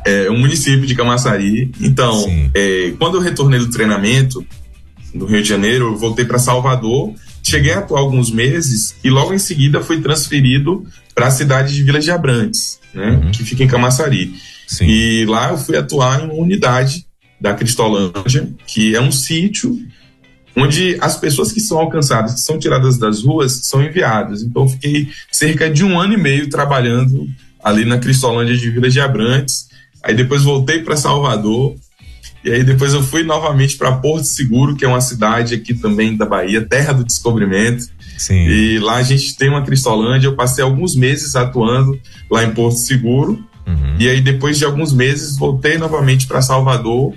é 0.05 0.29
um 0.29 0.39
município 0.39 0.85
de 0.85 0.95
Camaçari. 0.95 1.71
Então, 1.81 2.25
é, 2.53 2.93
quando 2.97 3.15
eu 3.15 3.21
retornei 3.21 3.59
do 3.59 3.69
treinamento 3.69 4.45
do 5.15 5.25
Rio 5.25 5.41
de 5.41 5.49
Janeiro, 5.49 5.85
eu 5.85 5.97
voltei 5.97 6.25
para 6.25 6.37
Salvador, 6.37 7.13
cheguei 7.41 7.73
a 7.73 7.79
atuar 7.79 8.01
alguns 8.01 8.29
meses 8.29 8.95
e 9.03 9.09
logo 9.09 9.33
em 9.33 9.39
seguida 9.39 9.81
fui 9.81 10.01
transferido 10.01 10.85
para 11.13 11.27
a 11.27 11.31
cidade 11.31 11.73
de 11.73 11.83
Vilas 11.83 12.03
de 12.03 12.11
Abrantes, 12.11 12.79
né? 12.93 13.11
Uhum. 13.11 13.31
Que 13.31 13.43
fica 13.43 13.63
em 13.63 13.67
Camaçari. 13.67 14.33
Sim. 14.67 14.85
E 14.85 15.25
lá 15.25 15.51
eu 15.51 15.57
fui 15.57 15.77
atuar 15.77 16.21
em 16.21 16.25
uma 16.25 16.33
unidade 16.33 17.05
da 17.39 17.53
Cristolândia, 17.53 18.49
que 18.67 18.95
é 18.95 19.01
um 19.01 19.11
sítio 19.11 19.77
onde 20.55 20.97
as 21.01 21.17
pessoas 21.17 21.51
que 21.51 21.59
são 21.59 21.77
alcançadas, 21.77 22.33
que 22.35 22.39
são 22.39 22.57
tiradas 22.57 22.97
das 22.97 23.21
ruas, 23.23 23.65
são 23.65 23.83
enviadas. 23.83 24.41
Então, 24.41 24.63
eu 24.63 24.69
fiquei 24.69 25.09
cerca 25.31 25.69
de 25.69 25.83
um 25.83 25.99
ano 25.99 26.13
e 26.13 26.17
meio 26.17 26.49
trabalhando 26.49 27.27
ali 27.63 27.83
na 27.83 27.97
Cristolândia 27.97 28.55
de 28.55 28.69
Vila 28.69 28.89
de 28.89 28.99
Abrantes. 28.99 29.67
Aí 30.01 30.15
depois 30.15 30.43
voltei 30.43 30.79
para 30.79 30.95
Salvador. 30.95 31.75
E 32.45 32.51
aí 32.51 32.63
depois 32.63 32.93
eu 32.93 33.03
fui 33.03 33.23
novamente 33.23 33.75
para 33.75 33.91
Porto 33.93 34.25
Seguro, 34.25 34.75
que 34.75 34.85
é 34.85 34.87
uma 34.87 35.01
cidade 35.01 35.55
aqui 35.55 35.73
também 35.73 36.15
da 36.15 36.25
Bahia, 36.25 36.61
terra 36.61 36.93
do 36.93 37.03
descobrimento. 37.03 37.87
Sim. 38.17 38.45
E 38.47 38.79
lá 38.79 38.95
a 38.95 39.03
gente 39.03 39.35
tem 39.35 39.49
uma 39.49 39.63
Cristolândia. 39.63 40.27
Eu 40.27 40.35
passei 40.35 40.63
alguns 40.63 40.95
meses 40.95 41.35
atuando 41.35 41.99
lá 42.31 42.43
em 42.43 42.51
Porto 42.51 42.77
Seguro. 42.77 43.43
Uhum. 43.67 43.95
E 43.99 44.07
aí 44.07 44.21
depois 44.21 44.57
de 44.57 44.63
alguns 44.63 44.93
meses 44.93 45.37
voltei 45.37 45.77
novamente 45.77 46.27
para 46.27 46.41
Salvador, 46.41 47.13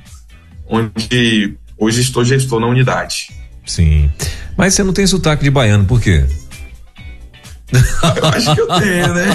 onde 0.67 1.57
Hoje 1.79 2.01
estou 2.01 2.25
gestor 2.25 2.59
na 2.59 2.67
unidade. 2.67 3.31
Sim. 3.65 4.11
Mas 4.57 4.75
você 4.75 4.83
não 4.83 4.93
tem 4.93 5.07
sotaque 5.07 5.45
de 5.45 5.51
baiano, 5.51 5.85
por 5.85 6.01
quê? 6.01 6.25
Eu 7.73 8.29
acho 8.29 8.55
que 8.55 8.61
eu 8.61 8.67
tenho, 8.67 9.15
né? 9.15 9.27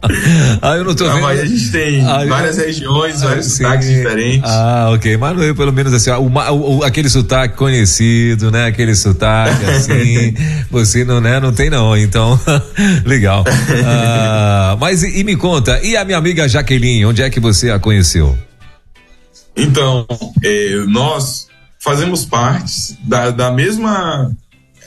ah, 0.62 0.76
eu 0.76 0.84
não 0.84 0.94
tô 0.94 1.12
vendo. 1.12 1.26
a 1.26 1.44
gente 1.44 1.70
tem 1.70 2.06
ah, 2.06 2.24
várias 2.24 2.56
eu... 2.56 2.64
regiões, 2.64 3.20
vários 3.20 3.46
sim. 3.46 3.62
sotaques 3.62 3.88
diferentes. 3.88 4.50
Ah, 4.50 4.90
ok. 4.92 5.16
Mas 5.18 5.42
eu, 5.42 5.54
pelo 5.54 5.72
menos 5.72 5.92
assim, 5.92 6.10
o, 6.10 6.78
o, 6.78 6.82
aquele 6.82 7.10
sotaque 7.10 7.56
conhecido, 7.56 8.50
né? 8.50 8.66
Aquele 8.66 8.94
sotaque 8.94 9.64
assim, 9.66 10.34
você 10.70 11.04
não, 11.04 11.20
né? 11.20 11.38
Não 11.38 11.52
tem 11.52 11.68
não, 11.68 11.96
então, 11.96 12.40
legal. 13.04 13.44
Ah, 13.84 14.76
mas 14.80 15.02
e, 15.02 15.20
e 15.20 15.24
me 15.24 15.36
conta, 15.36 15.78
e 15.82 15.96
a 15.96 16.04
minha 16.04 16.16
amiga 16.16 16.48
Jaqueline, 16.48 17.04
onde 17.04 17.22
é 17.22 17.28
que 17.28 17.40
você 17.40 17.70
a 17.70 17.78
conheceu? 17.78 18.36
Então, 19.56 20.06
é, 20.42 20.76
nós 20.86 21.48
fazemos 21.78 22.24
parte 22.24 22.96
da, 23.04 23.30
da 23.30 23.50
mesma. 23.50 24.30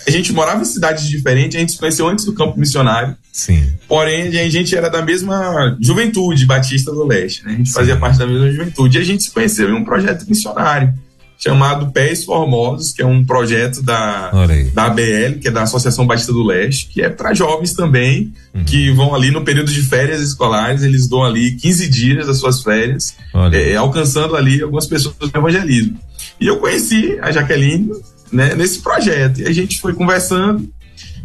A 0.05 0.11
gente 0.11 0.33
morava 0.33 0.61
em 0.61 0.65
cidades 0.65 1.07
diferentes, 1.07 1.55
a 1.55 1.59
gente 1.59 1.71
se 1.71 1.77
conheceu 1.77 2.07
antes 2.07 2.25
do 2.25 2.33
campo 2.33 2.59
missionário. 2.59 3.15
Sim. 3.31 3.71
Porém, 3.87 4.27
a 4.37 4.49
gente 4.49 4.75
era 4.75 4.89
da 4.89 5.01
mesma 5.01 5.77
juventude 5.79 6.45
batista 6.45 6.91
do 6.91 7.05
leste, 7.05 7.43
né? 7.45 7.53
A 7.53 7.57
gente 7.57 7.69
Sim. 7.69 7.75
fazia 7.75 7.97
parte 7.97 8.19
da 8.19 8.27
mesma 8.27 8.51
juventude. 8.51 8.97
E 8.97 9.01
a 9.01 9.03
gente 9.03 9.23
se 9.23 9.31
conheceu 9.31 9.69
em 9.69 9.73
um 9.73 9.83
projeto 9.83 10.25
missionário 10.27 10.93
chamado 11.43 11.91
Pés 11.91 12.23
Formosos, 12.23 12.93
que 12.93 13.01
é 13.01 13.05
um 13.05 13.25
projeto 13.25 13.81
da, 13.81 14.31
da 14.73 14.85
ABL, 14.85 15.39
que 15.41 15.49
é 15.49 15.51
da 15.51 15.63
Associação 15.63 16.07
Batista 16.07 16.31
do 16.31 16.41
Leste, 16.41 16.87
que 16.87 17.01
é 17.01 17.09
para 17.09 17.33
jovens 17.33 17.73
também, 17.73 18.31
uhum. 18.53 18.63
que 18.63 18.91
vão 18.91 19.13
ali 19.13 19.29
no 19.29 19.43
período 19.43 19.69
de 19.69 19.81
férias 19.81 20.21
escolares, 20.21 20.83
eles 20.83 21.05
dão 21.07 21.21
ali 21.21 21.51
15 21.55 21.89
dias 21.89 22.27
das 22.27 22.37
suas 22.37 22.61
férias, 22.61 23.15
é, 23.51 23.75
alcançando 23.75 24.37
ali 24.37 24.61
algumas 24.61 24.87
pessoas 24.87 25.15
do 25.17 25.29
evangelismo. 25.37 25.99
E 26.39 26.47
eu 26.47 26.57
conheci 26.57 27.17
a 27.21 27.29
Jaqueline 27.29 27.91
né, 28.33 28.55
nesse 28.55 28.79
projeto, 28.79 29.41
e 29.41 29.47
a 29.47 29.51
gente 29.51 29.79
foi 29.79 29.93
conversando, 29.93 30.69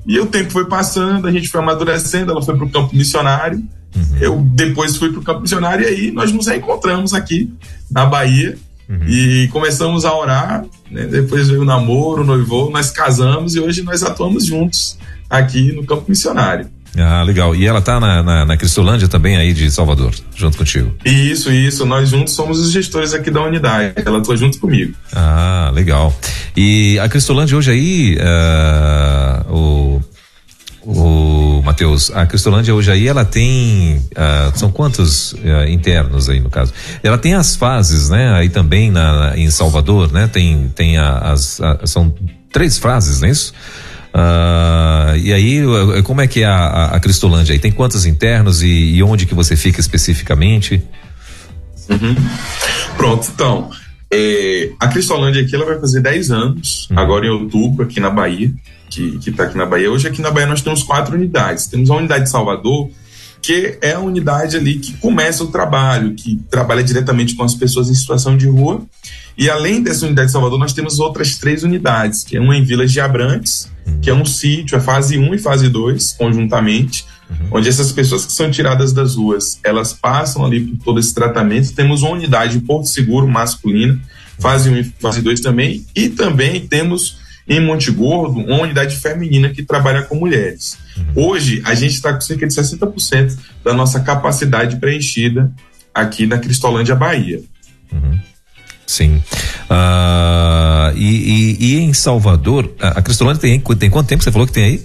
e 0.06 0.18
o 0.20 0.26
tempo 0.26 0.50
foi 0.50 0.66
passando, 0.66 1.26
a 1.26 1.32
gente 1.32 1.48
foi 1.48 1.60
amadurecendo, 1.60 2.32
ela 2.32 2.42
foi 2.42 2.56
para 2.56 2.64
o 2.64 2.70
campo 2.70 2.94
missionário, 2.94 3.58
uhum. 3.94 4.16
eu 4.20 4.40
depois 4.40 4.96
fui 4.96 5.10
para 5.10 5.20
o 5.20 5.24
campo 5.24 5.40
missionário, 5.40 5.84
e 5.84 5.88
aí 5.88 6.10
nós 6.10 6.32
nos 6.32 6.46
reencontramos 6.46 7.14
aqui 7.14 7.52
na 7.90 8.06
Bahia, 8.06 8.56
Uhum. 8.88 9.06
E 9.06 9.48
começamos 9.48 10.06
a 10.06 10.16
orar, 10.16 10.64
né? 10.90 11.06
depois 11.06 11.48
veio 11.48 11.60
o 11.60 11.64
namoro, 11.64 12.22
o 12.22 12.24
noivô, 12.24 12.70
nós 12.70 12.90
casamos 12.90 13.54
e 13.54 13.60
hoje 13.60 13.82
nós 13.82 14.02
atuamos 14.02 14.46
juntos 14.46 14.98
aqui 15.28 15.72
no 15.72 15.84
campo 15.84 16.06
missionário. 16.08 16.70
Ah, 16.96 17.22
legal. 17.22 17.54
E 17.54 17.66
ela 17.66 17.80
tá 17.80 18.00
na, 18.00 18.22
na, 18.22 18.44
na, 18.44 18.56
Cristolândia 18.56 19.08
também 19.08 19.36
aí 19.36 19.52
de 19.52 19.70
Salvador, 19.70 20.14
junto 20.34 20.56
contigo? 20.56 20.94
Isso, 21.04 21.52
isso. 21.52 21.84
Nós 21.84 22.08
juntos 22.08 22.34
somos 22.34 22.58
os 22.58 22.70
gestores 22.70 23.12
aqui 23.12 23.30
da 23.30 23.42
unidade. 23.42 23.92
Ela 23.96 24.18
atua 24.18 24.36
junto 24.36 24.58
comigo. 24.58 24.94
Ah, 25.14 25.70
legal. 25.74 26.14
E 26.56 26.98
a 26.98 27.08
Cristolândia 27.08 27.56
hoje 27.56 27.70
aí, 27.70 28.18
uh, 28.18 29.52
o, 29.52 30.02
o 30.84 31.62
Matheus, 31.62 32.10
a 32.14 32.26
Cristolândia 32.26 32.74
hoje 32.74 32.90
aí 32.90 33.06
ela 33.06 33.24
tem, 33.24 33.96
uh, 33.96 34.58
são 34.58 34.70
quantos 34.70 35.32
uh, 35.34 35.68
internos 35.68 36.28
aí 36.28 36.40
no 36.40 36.50
caso? 36.50 36.72
Ela 37.02 37.18
tem 37.18 37.34
as 37.34 37.54
fases, 37.54 38.08
né? 38.08 38.32
Aí 38.32 38.48
também 38.48 38.90
na, 38.90 39.34
em 39.36 39.50
Salvador, 39.50 40.10
né? 40.10 40.28
Tem, 40.32 40.72
tem 40.74 40.96
a, 40.96 41.18
as, 41.18 41.60
a, 41.60 41.86
são 41.86 42.12
três 42.50 42.78
fases, 42.78 43.20
não 43.20 43.28
é 43.28 43.30
isso? 43.30 43.52
Uh, 44.14 45.16
e 45.16 45.32
aí, 45.32 45.62
como 46.04 46.20
é 46.20 46.26
que 46.26 46.42
é 46.42 46.46
a, 46.46 46.86
a 46.86 47.00
Cristolândia 47.00 47.52
aí? 47.52 47.58
Tem 47.58 47.70
quantos 47.70 48.06
internos 48.06 48.62
e, 48.62 48.94
e 48.94 49.02
onde 49.02 49.26
que 49.26 49.34
você 49.34 49.56
fica 49.56 49.80
especificamente? 49.80 50.82
Uhum. 51.88 52.14
Pronto, 52.96 53.30
então, 53.34 53.70
é, 54.10 54.70
a 54.80 54.88
Cristolândia 54.88 55.42
aqui 55.42 55.54
ela 55.54 55.64
vai 55.64 55.78
fazer 55.78 56.00
10 56.00 56.30
anos, 56.30 56.88
uhum. 56.90 56.98
agora 56.98 57.26
em 57.26 57.30
outubro, 57.30 57.84
aqui 57.84 58.00
na 58.00 58.10
Bahia 58.10 58.52
que 58.88 59.30
está 59.30 59.44
aqui 59.44 59.56
na 59.56 59.66
Bahia. 59.66 59.90
Hoje 59.90 60.08
aqui 60.08 60.22
na 60.22 60.30
Bahia 60.30 60.46
nós 60.46 60.62
temos 60.62 60.82
quatro 60.82 61.14
unidades. 61.14 61.66
Temos 61.66 61.90
a 61.90 61.96
unidade 61.96 62.24
de 62.24 62.30
Salvador, 62.30 62.90
que 63.40 63.78
é 63.80 63.92
a 63.92 64.00
unidade 64.00 64.56
ali 64.56 64.78
que 64.78 64.94
começa 64.98 65.44
o 65.44 65.48
trabalho, 65.48 66.14
que 66.14 66.40
trabalha 66.50 66.82
diretamente 66.82 67.34
com 67.34 67.42
as 67.42 67.54
pessoas 67.54 67.88
em 67.88 67.94
situação 67.94 68.36
de 68.36 68.46
rua. 68.48 68.82
E 69.36 69.48
além 69.48 69.82
dessa 69.82 70.04
unidade 70.04 70.26
de 70.26 70.32
Salvador, 70.32 70.58
nós 70.58 70.72
temos 70.72 70.98
outras 70.98 71.36
três 71.36 71.62
unidades, 71.62 72.24
que 72.24 72.36
é 72.36 72.40
uma 72.40 72.56
em 72.56 72.64
Vilas 72.64 72.90
de 72.90 73.00
Abrantes, 73.00 73.70
uhum. 73.86 74.00
que 74.00 74.10
é 74.10 74.14
um 74.14 74.24
sítio, 74.24 74.76
é 74.76 74.80
fase 74.80 75.16
1 75.16 75.34
e 75.34 75.38
fase 75.38 75.68
2, 75.68 76.14
conjuntamente, 76.18 77.04
uhum. 77.30 77.48
onde 77.52 77.68
essas 77.68 77.92
pessoas 77.92 78.26
que 78.26 78.32
são 78.32 78.50
tiradas 78.50 78.92
das 78.92 79.14
ruas, 79.14 79.60
elas 79.62 79.92
passam 79.92 80.44
ali 80.44 80.60
por 80.60 80.84
todo 80.84 80.98
esse 80.98 81.14
tratamento. 81.14 81.72
Temos 81.72 82.02
uma 82.02 82.12
unidade 82.12 82.56
em 82.56 82.60
Porto 82.60 82.88
Seguro 82.88 83.28
masculina, 83.28 84.00
fase 84.40 84.70
1 84.70 84.76
e 84.76 84.84
fase 85.00 85.22
2 85.22 85.40
também, 85.40 85.86
e 85.94 86.08
também 86.08 86.66
temos 86.66 87.18
em 87.48 87.60
Monte 87.60 87.90
Gordo 87.90 88.40
uma 88.40 88.62
unidade 88.62 88.96
feminina 88.96 89.48
que 89.48 89.62
trabalha 89.62 90.02
com 90.02 90.14
mulheres. 90.16 90.76
Uhum. 90.96 91.30
Hoje, 91.30 91.62
a 91.64 91.74
gente 91.74 91.94
está 91.94 92.12
com 92.12 92.20
cerca 92.20 92.46
de 92.46 92.54
60% 92.54 93.36
da 93.64 93.72
nossa 93.72 94.00
capacidade 94.00 94.76
preenchida 94.76 95.50
aqui 95.94 96.26
na 96.26 96.38
Cristolândia, 96.38 96.94
Bahia. 96.94 97.40
Uhum. 97.92 98.18
Sim. 98.86 99.22
Uh, 99.68 100.96
e, 100.96 101.06
e, 101.06 101.56
e, 101.60 101.78
em 101.78 101.92
Salvador, 101.92 102.72
a, 102.80 103.02
Cristolândia 103.02 103.40
tem, 103.40 103.60
tem 103.60 103.90
quanto 103.90 104.08
tempo 104.08 104.22
você 104.22 104.32
falou 104.32 104.46
que 104.46 104.52
tem 104.52 104.64
aí? 104.64 104.84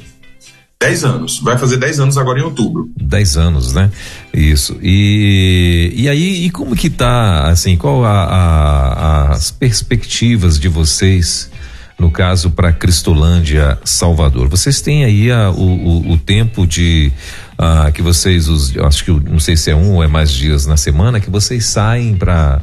10 0.79 1.05
anos. 1.05 1.39
Vai 1.39 1.57
fazer 1.57 1.77
10 1.77 2.01
anos 2.01 2.17
agora 2.17 2.39
em 2.39 2.43
outubro. 2.43 2.91
10 2.97 3.37
anos, 3.37 3.71
né? 3.71 3.89
Isso. 4.33 4.77
E, 4.81 5.93
e 5.95 6.09
aí, 6.09 6.45
e 6.45 6.49
como 6.49 6.75
que 6.75 6.89
tá, 6.89 7.47
assim, 7.47 7.77
qual 7.77 8.03
a, 8.03 8.23
a, 8.23 9.31
as 9.31 9.51
perspectivas 9.51 10.59
de 10.59 10.67
vocês 10.67 11.49
no 11.97 12.11
caso 12.11 12.51
para 12.51 12.71
Cristolândia, 12.71 13.77
Salvador. 13.83 14.47
Vocês 14.47 14.81
têm 14.81 15.05
aí 15.05 15.31
a, 15.31 15.49
o, 15.49 15.61
o, 15.61 16.11
o, 16.13 16.17
tempo 16.17 16.65
de 16.65 17.11
uh, 17.53 17.91
que 17.91 18.01
vocês, 18.01 18.47
os, 18.47 18.75
acho 18.77 19.05
que 19.05 19.11
não 19.11 19.39
sei 19.39 19.55
se 19.55 19.71
é 19.71 19.75
um 19.75 19.95
ou 19.95 20.03
é 20.03 20.07
mais 20.07 20.31
dias 20.31 20.65
na 20.65 20.77
semana, 20.77 21.19
que 21.19 21.29
vocês 21.29 21.65
saem 21.65 22.15
para 22.15 22.61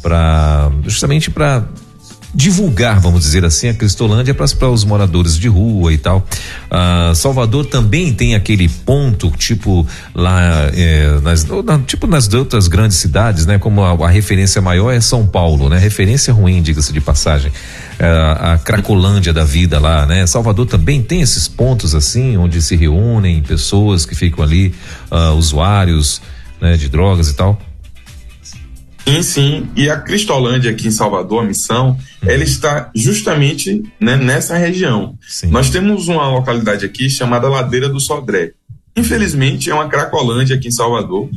para 0.00 0.70
justamente 0.84 1.28
para 1.30 1.64
divulgar, 2.34 3.00
vamos 3.00 3.22
dizer 3.22 3.44
assim, 3.44 3.68
a 3.68 3.74
Cristolândia 3.74 4.34
para 4.34 4.68
os 4.68 4.84
moradores 4.84 5.36
de 5.36 5.48
rua 5.48 5.92
e 5.92 5.98
tal. 5.98 6.26
Ah, 6.70 7.12
Salvador 7.14 7.66
também 7.66 8.12
tem 8.12 8.34
aquele 8.34 8.68
ponto, 8.68 9.30
tipo 9.30 9.86
lá, 10.14 10.70
é, 10.74 11.18
nas, 11.22 11.44
na, 11.44 11.78
tipo 11.78 12.06
nas 12.06 12.32
outras 12.32 12.68
grandes 12.68 12.98
cidades, 12.98 13.46
né? 13.46 13.58
Como 13.58 13.82
a, 13.82 13.92
a, 13.92 14.08
referência 14.08 14.60
maior 14.60 14.92
é 14.92 15.00
São 15.00 15.26
Paulo, 15.26 15.68
né? 15.68 15.78
Referência 15.78 16.32
ruim, 16.32 16.60
diga-se 16.60 16.92
de 16.92 17.00
passagem. 17.00 17.50
É, 17.98 18.06
a 18.06 18.58
Cracolândia 18.58 19.32
da 19.32 19.44
vida 19.44 19.78
lá, 19.78 20.06
né? 20.06 20.26
Salvador 20.26 20.66
também 20.66 21.02
tem 21.02 21.22
esses 21.22 21.48
pontos 21.48 21.94
assim, 21.94 22.36
onde 22.36 22.60
se 22.60 22.76
reúnem 22.76 23.42
pessoas 23.42 24.04
que 24.04 24.14
ficam 24.14 24.44
ali, 24.44 24.74
uh, 25.10 25.34
usuários 25.34 26.20
né, 26.60 26.76
de 26.76 26.88
drogas 26.88 27.28
e 27.28 27.34
tal. 27.34 27.58
Sim, 29.08 29.22
sim. 29.22 29.68
E 29.74 29.88
a 29.88 29.98
Cristolândia 29.98 30.70
aqui 30.70 30.86
em 30.86 30.90
Salvador, 30.90 31.42
a 31.42 31.46
missão, 31.46 31.90
uhum. 32.22 32.30
ela 32.30 32.42
está 32.42 32.90
justamente 32.94 33.82
né, 33.98 34.16
nessa 34.16 34.56
região. 34.56 35.16
Sim. 35.26 35.48
Nós 35.48 35.70
temos 35.70 36.08
uma 36.08 36.28
localidade 36.28 36.84
aqui 36.84 37.08
chamada 37.08 37.48
Ladeira 37.48 37.88
do 37.88 37.98
Sodré. 37.98 38.52
Infelizmente, 38.94 39.70
é 39.70 39.74
uma 39.74 39.88
cracolândia 39.88 40.56
aqui 40.56 40.68
em 40.68 40.72
Salvador. 40.72 41.30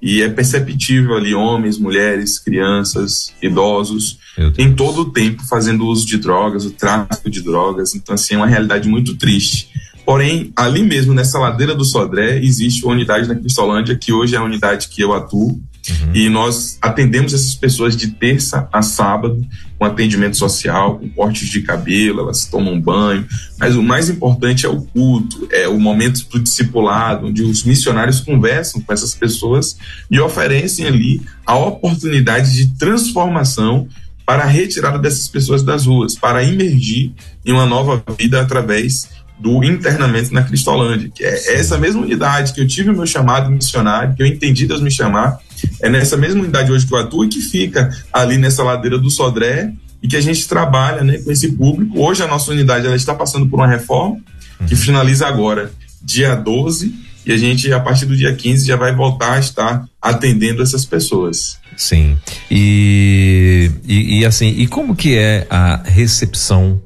e 0.00 0.22
é 0.22 0.28
perceptível 0.28 1.16
ali 1.16 1.34
homens, 1.34 1.76
mulheres, 1.76 2.38
crianças, 2.38 3.34
idosos, 3.42 4.18
em 4.56 4.72
todo 4.72 5.00
o 5.00 5.10
tempo 5.10 5.42
fazendo 5.44 5.86
uso 5.86 6.06
de 6.06 6.18
drogas, 6.18 6.64
o 6.64 6.70
tráfico 6.70 7.28
de 7.28 7.42
drogas. 7.42 7.96
Então, 7.96 8.14
assim, 8.14 8.34
é 8.34 8.36
uma 8.36 8.46
realidade 8.46 8.88
muito 8.88 9.16
triste. 9.16 9.68
Porém, 10.06 10.52
ali 10.54 10.84
mesmo, 10.84 11.12
nessa 11.12 11.38
ladeira 11.38 11.74
do 11.74 11.84
Sodré, 11.84 12.38
existe 12.38 12.84
uma 12.84 12.94
unidade 12.94 13.26
na 13.26 13.34
Cristolândia, 13.34 13.96
que 13.96 14.12
hoje 14.12 14.36
é 14.36 14.38
a 14.38 14.44
unidade 14.44 14.86
que 14.88 15.02
eu 15.02 15.12
atuo, 15.12 15.60
Uhum. 15.90 16.14
E 16.14 16.28
nós 16.28 16.78
atendemos 16.80 17.34
essas 17.34 17.54
pessoas 17.54 17.96
de 17.96 18.08
terça 18.08 18.68
a 18.72 18.82
sábado, 18.82 19.44
com 19.78 19.84
atendimento 19.84 20.36
social, 20.36 20.98
com 20.98 21.08
cortes 21.10 21.48
de 21.48 21.62
cabelo, 21.62 22.20
elas 22.20 22.46
tomam 22.46 22.80
banho. 22.80 23.26
Mas 23.58 23.76
o 23.76 23.82
mais 23.82 24.08
importante 24.08 24.66
é 24.66 24.68
o 24.68 24.82
culto, 24.82 25.48
é 25.52 25.68
o 25.68 25.78
momento 25.78 26.26
do 26.28 26.40
discipulado, 26.40 27.26
onde 27.26 27.42
os 27.42 27.64
missionários 27.64 28.20
conversam 28.20 28.80
com 28.80 28.92
essas 28.92 29.14
pessoas 29.14 29.76
e 30.10 30.18
oferecem 30.18 30.86
ali 30.86 31.22
a 31.46 31.56
oportunidade 31.56 32.54
de 32.54 32.74
transformação 32.76 33.88
para 34.26 34.42
a 34.42 34.46
retirada 34.46 34.98
dessas 34.98 35.26
pessoas 35.26 35.62
das 35.62 35.86
ruas, 35.86 36.14
para 36.14 36.44
emergir 36.44 37.12
em 37.46 37.52
uma 37.52 37.64
nova 37.64 38.02
vida 38.18 38.40
através 38.40 39.08
do 39.38 39.62
internamento 39.64 40.34
na 40.34 40.42
Cristolândia, 40.42 41.10
que 41.14 41.24
é 41.24 41.54
essa 41.54 41.78
mesma 41.78 42.02
unidade 42.02 42.52
que 42.52 42.60
eu 42.60 42.66
tive 42.66 42.90
o 42.90 42.94
meu 42.94 43.06
chamado 43.06 43.50
missionário, 43.50 44.14
que 44.14 44.22
eu 44.22 44.26
entendi 44.26 44.66
Deus 44.66 44.80
me 44.80 44.90
chamar, 44.90 45.38
é 45.80 45.88
nessa 45.88 46.16
mesma 46.16 46.42
unidade 46.42 46.72
hoje 46.72 46.86
que 46.86 46.94
eu 46.94 46.98
atuo 46.98 47.24
e 47.24 47.28
que 47.28 47.40
fica 47.40 47.90
ali 48.12 48.36
nessa 48.36 48.62
ladeira 48.62 48.98
do 48.98 49.10
Sodré 49.10 49.72
e 50.02 50.08
que 50.08 50.16
a 50.16 50.20
gente 50.20 50.46
trabalha 50.48 51.02
né, 51.02 51.18
com 51.18 51.30
esse 51.30 51.52
público. 51.52 52.00
Hoje 52.00 52.22
a 52.22 52.26
nossa 52.26 52.50
unidade 52.50 52.86
ela 52.86 52.96
está 52.96 53.14
passando 53.14 53.48
por 53.48 53.56
uma 53.56 53.66
reforma 53.66 54.18
que 54.66 54.74
uhum. 54.74 54.80
finaliza 54.80 55.26
agora, 55.26 55.72
dia 56.02 56.34
12, 56.34 56.92
e 57.24 57.32
a 57.32 57.36
gente, 57.36 57.70
a 57.72 57.78
partir 57.78 58.06
do 58.06 58.16
dia 58.16 58.34
15, 58.34 58.66
já 58.66 58.76
vai 58.76 58.94
voltar 58.94 59.34
a 59.34 59.38
estar 59.38 59.86
atendendo 60.00 60.62
essas 60.62 60.84
pessoas. 60.84 61.58
Sim. 61.76 62.16
E, 62.50 63.70
e, 63.86 64.20
e 64.20 64.24
assim, 64.24 64.48
e 64.48 64.66
como 64.66 64.96
que 64.96 65.16
é 65.16 65.46
a 65.50 65.82
recepção 65.84 66.80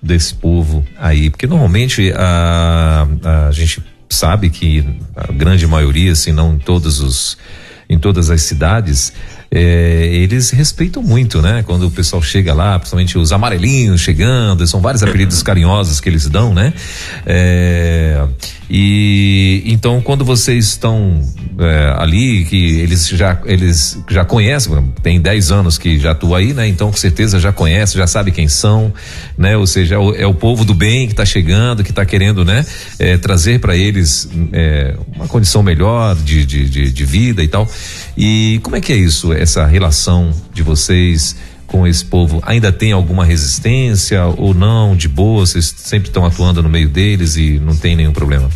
desse 0.00 0.34
povo 0.34 0.86
aí? 0.96 1.28
Porque 1.30 1.46
normalmente 1.46 2.12
a, 2.14 3.08
a 3.48 3.52
gente 3.52 3.82
sabe 4.08 4.48
que 4.50 4.84
a 5.14 5.32
grande 5.32 5.66
maioria, 5.66 6.14
se 6.14 6.32
não 6.32 6.54
em 6.54 6.58
todos 6.58 7.00
os 7.00 7.36
em 7.88 7.98
todas 7.98 8.30
as 8.30 8.42
cidades, 8.42 9.12
é, 9.50 10.08
eles 10.12 10.50
respeitam 10.50 11.02
muito, 11.02 11.40
né? 11.40 11.62
Quando 11.66 11.86
o 11.86 11.90
pessoal 11.90 12.22
chega 12.22 12.52
lá, 12.52 12.78
principalmente 12.78 13.16
os 13.16 13.32
amarelinhos 13.32 14.00
chegando, 14.00 14.66
são 14.66 14.80
vários 14.80 15.02
apelidos 15.02 15.42
carinhosos 15.42 16.00
que 16.00 16.08
eles 16.08 16.28
dão, 16.28 16.52
né? 16.52 16.74
É, 17.24 18.26
e 18.70 19.62
então 19.66 20.00
quando 20.00 20.24
vocês 20.24 20.66
estão 20.66 21.22
é, 21.58 21.94
ali, 21.96 22.44
que 22.44 22.78
eles 22.80 23.08
já 23.08 23.40
eles 23.46 23.98
já 24.08 24.24
conhecem, 24.24 24.92
tem 25.02 25.20
10 25.20 25.50
anos 25.50 25.78
que 25.78 25.98
já 25.98 26.12
atua 26.12 26.38
aí, 26.38 26.52
né? 26.52 26.68
Então 26.68 26.90
com 26.90 26.96
certeza 26.96 27.40
já 27.40 27.52
conhece, 27.52 27.96
já 27.96 28.06
sabe 28.06 28.30
quem 28.30 28.46
são, 28.46 28.92
né? 29.36 29.56
Ou 29.56 29.66
seja, 29.66 29.94
é 29.94 29.98
o, 29.98 30.14
é 30.14 30.26
o 30.26 30.34
povo 30.34 30.64
do 30.64 30.74
bem 30.74 31.06
que 31.06 31.12
está 31.12 31.24
chegando, 31.24 31.82
que 31.82 31.90
está 31.90 32.04
querendo, 32.04 32.44
né? 32.44 32.64
É, 32.98 33.16
trazer 33.16 33.58
para 33.60 33.76
eles 33.76 34.28
é, 34.52 34.94
uma 35.14 35.26
condição 35.26 35.62
melhor 35.62 36.14
de, 36.16 36.44
de, 36.44 36.68
de, 36.68 36.92
de 36.92 37.04
vida 37.04 37.42
e 37.42 37.48
tal. 37.48 37.68
E 38.16 38.60
como 38.62 38.76
é 38.76 38.80
que 38.80 38.92
é 38.92 38.96
isso, 38.96 39.32
essa 39.32 39.66
relação 39.66 40.32
de 40.52 40.62
vocês? 40.62 41.36
Com 41.68 41.86
esse 41.86 42.04
povo 42.04 42.42
ainda 42.44 42.72
tem 42.72 42.92
alguma 42.92 43.24
resistência 43.24 44.24
ou 44.24 44.52
não? 44.52 44.96
De 44.96 45.06
boa, 45.06 45.46
vocês 45.46 45.72
sempre 45.76 46.08
estão 46.08 46.24
atuando 46.24 46.62
no 46.62 46.68
meio 46.68 46.88
deles 46.88 47.36
e 47.36 47.60
não 47.60 47.76
tem 47.76 47.94
nenhum 47.94 48.12
problema? 48.12 48.50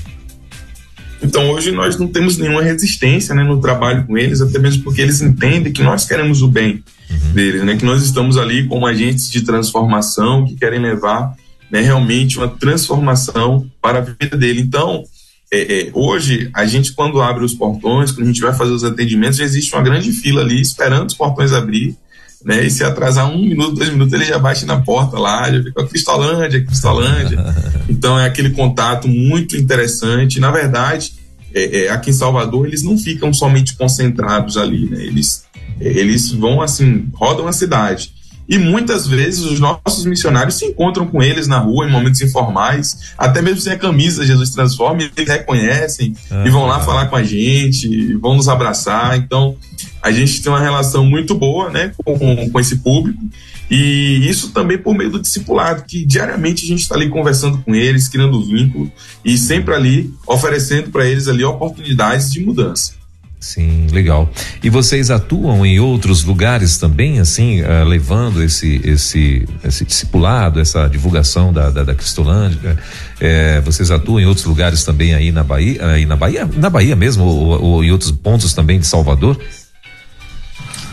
Então 1.22 1.50
hoje 1.50 1.70
nós 1.70 1.96
não 1.96 2.08
temos 2.08 2.36
nenhuma 2.36 2.62
resistência 2.62 3.32
né, 3.34 3.44
no 3.44 3.60
trabalho 3.60 4.04
com 4.06 4.18
eles, 4.18 4.40
até 4.40 4.58
mesmo 4.58 4.82
porque 4.82 5.00
eles 5.00 5.20
entendem 5.20 5.72
que 5.72 5.82
nós 5.82 6.04
queremos 6.04 6.42
o 6.42 6.48
bem 6.48 6.82
uhum. 7.08 7.32
deles, 7.32 7.62
né, 7.62 7.76
que 7.76 7.84
nós 7.84 8.02
estamos 8.02 8.36
ali 8.36 8.66
como 8.66 8.86
agentes 8.86 9.30
de 9.30 9.42
transformação 9.42 10.44
que 10.44 10.56
querem 10.56 10.80
levar 10.80 11.32
né, 11.70 11.80
realmente 11.80 12.38
uma 12.38 12.48
transformação 12.48 13.66
para 13.80 13.98
a 13.98 14.02
vida 14.02 14.36
dele. 14.36 14.60
Então, 14.60 15.04
é, 15.52 15.80
é, 15.80 15.90
hoje, 15.92 16.50
a 16.52 16.64
gente, 16.64 16.92
quando 16.92 17.20
abre 17.20 17.44
os 17.44 17.54
portões, 17.54 18.10
quando 18.10 18.24
a 18.24 18.26
gente 18.26 18.40
vai 18.40 18.54
fazer 18.54 18.72
os 18.72 18.82
atendimentos, 18.82 19.36
já 19.36 19.44
existe 19.44 19.72
uma 19.74 19.82
grande 19.82 20.10
fila 20.10 20.40
ali 20.40 20.60
esperando 20.60 21.08
os 21.08 21.14
portões 21.14 21.52
abrir 21.52 21.96
né? 22.44 22.64
E 22.64 22.70
se 22.70 22.84
atrasar 22.84 23.30
um 23.30 23.42
minuto, 23.42 23.76
dois 23.76 23.90
minutos, 23.90 24.12
ele 24.12 24.24
já 24.24 24.38
bate 24.38 24.64
na 24.64 24.80
porta 24.80 25.18
lá, 25.18 25.50
já 25.50 25.62
fica 25.62 25.86
Cristolândia, 25.86 26.64
Cristolândia. 26.64 27.38
Então 27.88 28.18
é 28.18 28.24
aquele 28.24 28.50
contato 28.50 29.06
muito 29.06 29.56
interessante. 29.56 30.40
Na 30.40 30.50
verdade, 30.50 31.12
é, 31.52 31.84
é, 31.84 31.90
aqui 31.90 32.10
em 32.10 32.14
Salvador, 32.14 32.66
eles 32.66 32.82
não 32.82 32.96
ficam 32.96 33.32
somente 33.32 33.74
concentrados 33.76 34.56
ali, 34.56 34.88
né? 34.88 35.04
Eles, 35.04 35.44
é, 35.80 35.88
eles 35.88 36.30
vão 36.30 36.62
assim, 36.62 37.08
rodam 37.12 37.46
a 37.46 37.52
cidade. 37.52 38.12
E 38.48 38.58
muitas 38.58 39.06
vezes 39.06 39.44
os 39.44 39.60
nossos 39.60 40.04
missionários 40.04 40.56
se 40.56 40.66
encontram 40.66 41.06
com 41.06 41.22
eles 41.22 41.46
na 41.46 41.58
rua, 41.58 41.86
em 41.86 41.90
momentos 41.90 42.20
informais, 42.20 43.12
até 43.16 43.40
mesmo 43.40 43.60
sem 43.60 43.72
a 43.72 43.78
camisa 43.78 44.26
Jesus 44.26 44.50
Transforma, 44.50 45.02
eles 45.02 45.28
reconhecem 45.28 46.14
ah, 46.30 46.44
e 46.46 46.50
vão 46.50 46.66
lá 46.66 46.80
falar 46.80 47.06
com 47.06 47.16
a 47.16 47.22
gente, 47.22 48.14
vão 48.14 48.34
nos 48.34 48.48
abraçar. 48.48 49.16
Então, 49.16 49.56
a 50.02 50.10
gente 50.10 50.42
tem 50.42 50.50
uma 50.50 50.60
relação 50.60 51.06
muito 51.06 51.34
boa 51.34 51.70
né, 51.70 51.92
com, 52.04 52.50
com 52.50 52.60
esse 52.60 52.78
público. 52.78 53.22
E 53.70 54.28
isso 54.28 54.50
também 54.50 54.76
por 54.76 54.94
meio 54.94 55.10
do 55.10 55.20
discipulado, 55.20 55.84
que 55.84 56.04
diariamente 56.04 56.64
a 56.64 56.68
gente 56.68 56.80
está 56.80 56.94
ali 56.94 57.08
conversando 57.08 57.58
com 57.58 57.74
eles, 57.74 58.08
criando 58.08 58.44
vínculo 58.44 58.90
e 59.24 59.38
sempre 59.38 59.74
ali 59.74 60.12
oferecendo 60.26 60.90
para 60.90 61.06
eles 61.06 61.28
ali 61.28 61.42
oportunidades 61.44 62.30
de 62.30 62.44
mudança. 62.44 63.00
Sim, 63.42 63.88
legal. 63.90 64.30
E 64.62 64.70
vocês 64.70 65.10
atuam 65.10 65.66
em 65.66 65.80
outros 65.80 66.22
lugares 66.22 66.76
também, 66.78 67.18
assim, 67.18 67.60
uh, 67.60 67.84
levando 67.84 68.40
esse, 68.40 68.80
esse, 68.84 69.48
esse 69.64 69.84
discipulado, 69.84 70.60
essa 70.60 70.86
divulgação 70.86 71.52
da, 71.52 71.68
da, 71.68 71.82
da 71.82 71.94
Cristolândia? 71.94 72.78
É, 73.20 73.60
vocês 73.62 73.90
atuam 73.90 74.20
em 74.20 74.26
outros 74.26 74.46
lugares 74.46 74.84
também 74.84 75.12
aí 75.12 75.32
na 75.32 75.42
Bahia, 75.42 75.84
aí 75.84 76.06
na 76.06 76.14
Bahia, 76.14 76.48
na 76.54 76.70
Bahia 76.70 76.94
mesmo, 76.94 77.24
ou, 77.24 77.60
ou 77.60 77.84
em 77.84 77.90
outros 77.90 78.12
pontos 78.12 78.54
também 78.54 78.78
de 78.78 78.86
Salvador? 78.86 79.36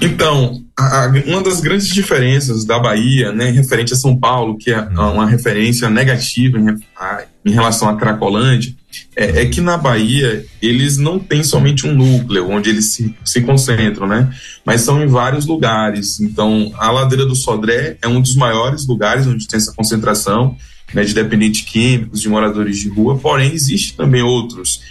Então, 0.02 0.64
a, 0.78 1.12
uma 1.26 1.42
das 1.42 1.60
grandes 1.60 1.88
diferenças 1.88 2.64
da 2.64 2.80
Bahia, 2.80 3.34
né, 3.34 3.50
referente 3.50 3.94
a 3.94 3.98
São 3.98 4.18
Paulo, 4.18 4.58
que 4.58 4.72
é 4.72 4.80
uma 4.80 5.26
referência 5.26 5.90
negativa 5.90 6.58
em, 6.58 6.70
a, 6.98 7.24
em 7.46 7.52
relação 7.52 7.90
à 7.90 7.98
Cracolândia, 7.98 8.74
é, 9.16 9.42
é, 9.42 9.46
que 9.46 9.62
na 9.62 9.78
Bahia 9.78 10.46
eles 10.62 10.98
não 10.98 11.20
têm 11.20 11.44
somente 11.44 11.86
um 11.86 11.94
núcleo 11.94 12.50
onde 12.50 12.70
eles 12.70 12.94
se, 12.94 13.14
se 13.24 13.42
concentram, 13.42 14.08
né? 14.08 14.34
Mas 14.66 14.82
são 14.82 15.04
em 15.04 15.08
vários 15.08 15.46
lugares. 15.46 16.20
Então, 16.20 16.72
a 16.78 16.90
ladeira 16.90 17.26
do 17.26 17.36
Sodré 17.36 17.98
é 18.02 18.08
um 18.08 18.22
dos 18.22 18.36
maiores 18.36 18.88
lugares 18.88 19.28
onde 19.28 19.48
tem 19.48 19.58
essa 19.58 19.74
concentração 19.74 20.56
né, 20.94 21.04
de 21.04 21.14
dependentes 21.14 21.62
químicos, 21.62 22.22
de 22.22 22.30
moradores 22.30 22.80
de 22.80 22.90
rua, 22.90 23.18
porém, 23.18 23.54
existe 23.54 23.96
também 23.96 24.22
outros. 24.24 24.82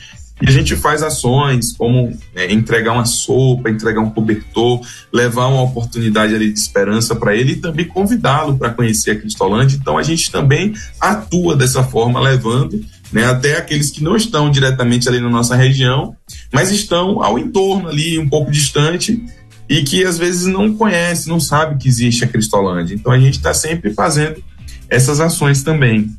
E 0.41 0.49
a 0.49 0.53
gente 0.53 0.77
faz 0.77 1.03
ações 1.03 1.77
como 1.77 2.17
é, 2.35 2.53
entregar 2.53 2.93
uma 2.93 3.05
sopa, 3.05 3.71
entregar 3.71 4.01
um 4.01 4.11
cobertor, 4.11 4.81
levar 5.13 5.49
uma 5.49 5.63
oportunidade 5.63 6.35
ali 6.35 6.53
de 6.53 6.59
esperança 6.59 7.17
para 7.17 7.35
ele 7.35 7.53
e 7.53 7.57
também 7.57 7.87
convidá-lo 7.87 8.57
para 8.57 8.71
conhecer 8.71 9.13
a 9.13 9.17
Cristolândia. 9.19 9.77
Então 9.77 9.99
a 9.99 10.03
gente 10.03 10.31
também 10.31 10.75
atua 11.01 11.57
dessa 11.57 11.83
forma, 11.83 12.21
levando 12.21 12.81
né, 13.13 13.25
até 13.25 13.57
aqueles 13.57 13.91
que 13.91 14.03
não 14.03 14.17
estão 14.17 14.51
diretamente 14.51 15.09
ali 15.09 15.21
na 15.21 15.31
nossa 15.31 15.57
região, 15.57 16.15
mas 16.53 16.71
estão 16.71 17.23
ao 17.23 17.39
entorno 17.39 17.89
ali, 17.89 18.19
um 18.19 18.29
pouco 18.29 18.51
distante, 18.51 19.25
e 19.69 19.83
que 19.83 20.05
às 20.05 20.19
vezes 20.19 20.47
não 20.47 20.75
conhece, 20.75 21.29
não 21.29 21.41
sabe 21.41 21.79
que 21.79 21.89
existe 21.89 22.25
a 22.25 22.29
Cristolândia. 22.29 22.95
Então 22.95 23.13
a 23.13 23.19
gente 23.19 23.37
está 23.37 23.53
sempre 23.53 23.93
fazendo 23.93 24.43
essas 24.89 25.21
ações 25.21 25.63
também. 25.63 26.11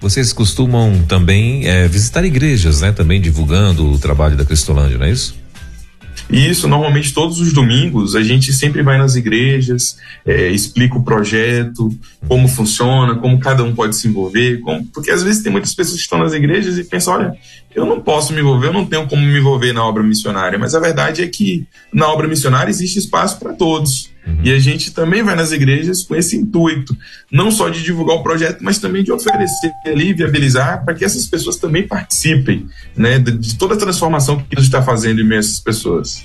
Vocês 0.00 0.32
costumam 0.32 1.02
também 1.06 1.66
é, 1.66 1.86
visitar 1.86 2.24
igrejas, 2.24 2.80
né? 2.80 2.90
Também 2.90 3.20
divulgando 3.20 3.86
o 3.92 3.98
trabalho 3.98 4.34
da 4.34 4.46
Cristolândia, 4.46 4.96
não 4.96 5.04
é 5.04 5.10
isso? 5.10 5.34
Isso, 6.30 6.68
normalmente 6.68 7.12
todos 7.12 7.40
os 7.40 7.52
domingos 7.52 8.14
a 8.14 8.22
gente 8.22 8.52
sempre 8.52 8.82
vai 8.82 8.96
nas 8.96 9.16
igrejas, 9.16 9.98
é, 10.24 10.48
explica 10.48 10.96
o 10.96 11.02
projeto, 11.02 11.90
como 12.28 12.46
funciona, 12.46 13.16
como 13.16 13.40
cada 13.40 13.64
um 13.64 13.74
pode 13.74 13.96
se 13.96 14.06
envolver, 14.06 14.60
como, 14.60 14.84
porque 14.86 15.10
às 15.10 15.22
vezes 15.22 15.42
tem 15.42 15.50
muitas 15.50 15.74
pessoas 15.74 15.96
que 15.96 16.02
estão 16.02 16.18
nas 16.18 16.32
igrejas 16.32 16.78
e 16.78 16.84
pensam, 16.84 17.14
olha, 17.14 17.34
eu 17.74 17.86
não 17.86 18.00
posso 18.00 18.32
me 18.32 18.40
envolver, 18.40 18.68
eu 18.68 18.72
não 18.72 18.84
tenho 18.84 19.06
como 19.06 19.22
me 19.22 19.38
envolver 19.38 19.72
na 19.72 19.84
obra 19.84 20.02
missionária, 20.02 20.58
mas 20.58 20.74
a 20.74 20.80
verdade 20.80 21.22
é 21.22 21.28
que 21.28 21.66
na 21.92 22.08
obra 22.08 22.26
missionária 22.26 22.68
existe 22.70 22.98
espaço 22.98 23.38
para 23.38 23.52
todos. 23.52 24.10
Uhum. 24.26 24.40
E 24.42 24.52
a 24.52 24.58
gente 24.58 24.92
também 24.92 25.22
vai 25.22 25.36
nas 25.36 25.52
igrejas 25.52 26.02
com 26.02 26.14
esse 26.14 26.36
intuito, 26.36 26.96
não 27.30 27.50
só 27.50 27.68
de 27.68 27.82
divulgar 27.82 28.16
o 28.16 28.22
projeto, 28.22 28.58
mas 28.60 28.78
também 28.78 29.04
de 29.04 29.12
oferecer 29.12 29.70
ali, 29.86 30.12
viabilizar 30.12 30.84
para 30.84 30.94
que 30.94 31.04
essas 31.04 31.26
pessoas 31.26 31.56
também 31.56 31.86
participem 31.86 32.66
né, 32.96 33.18
de, 33.18 33.56
toda 33.56 33.74
a 33.74 33.78
transformação 33.78 34.38
que 34.38 34.54
Deus 34.54 34.66
está 34.66 34.82
fazendo 34.82 35.20
em 35.20 35.24
meio 35.24 35.38
a 35.38 35.44
essas 35.44 35.60
pessoas. 35.60 36.24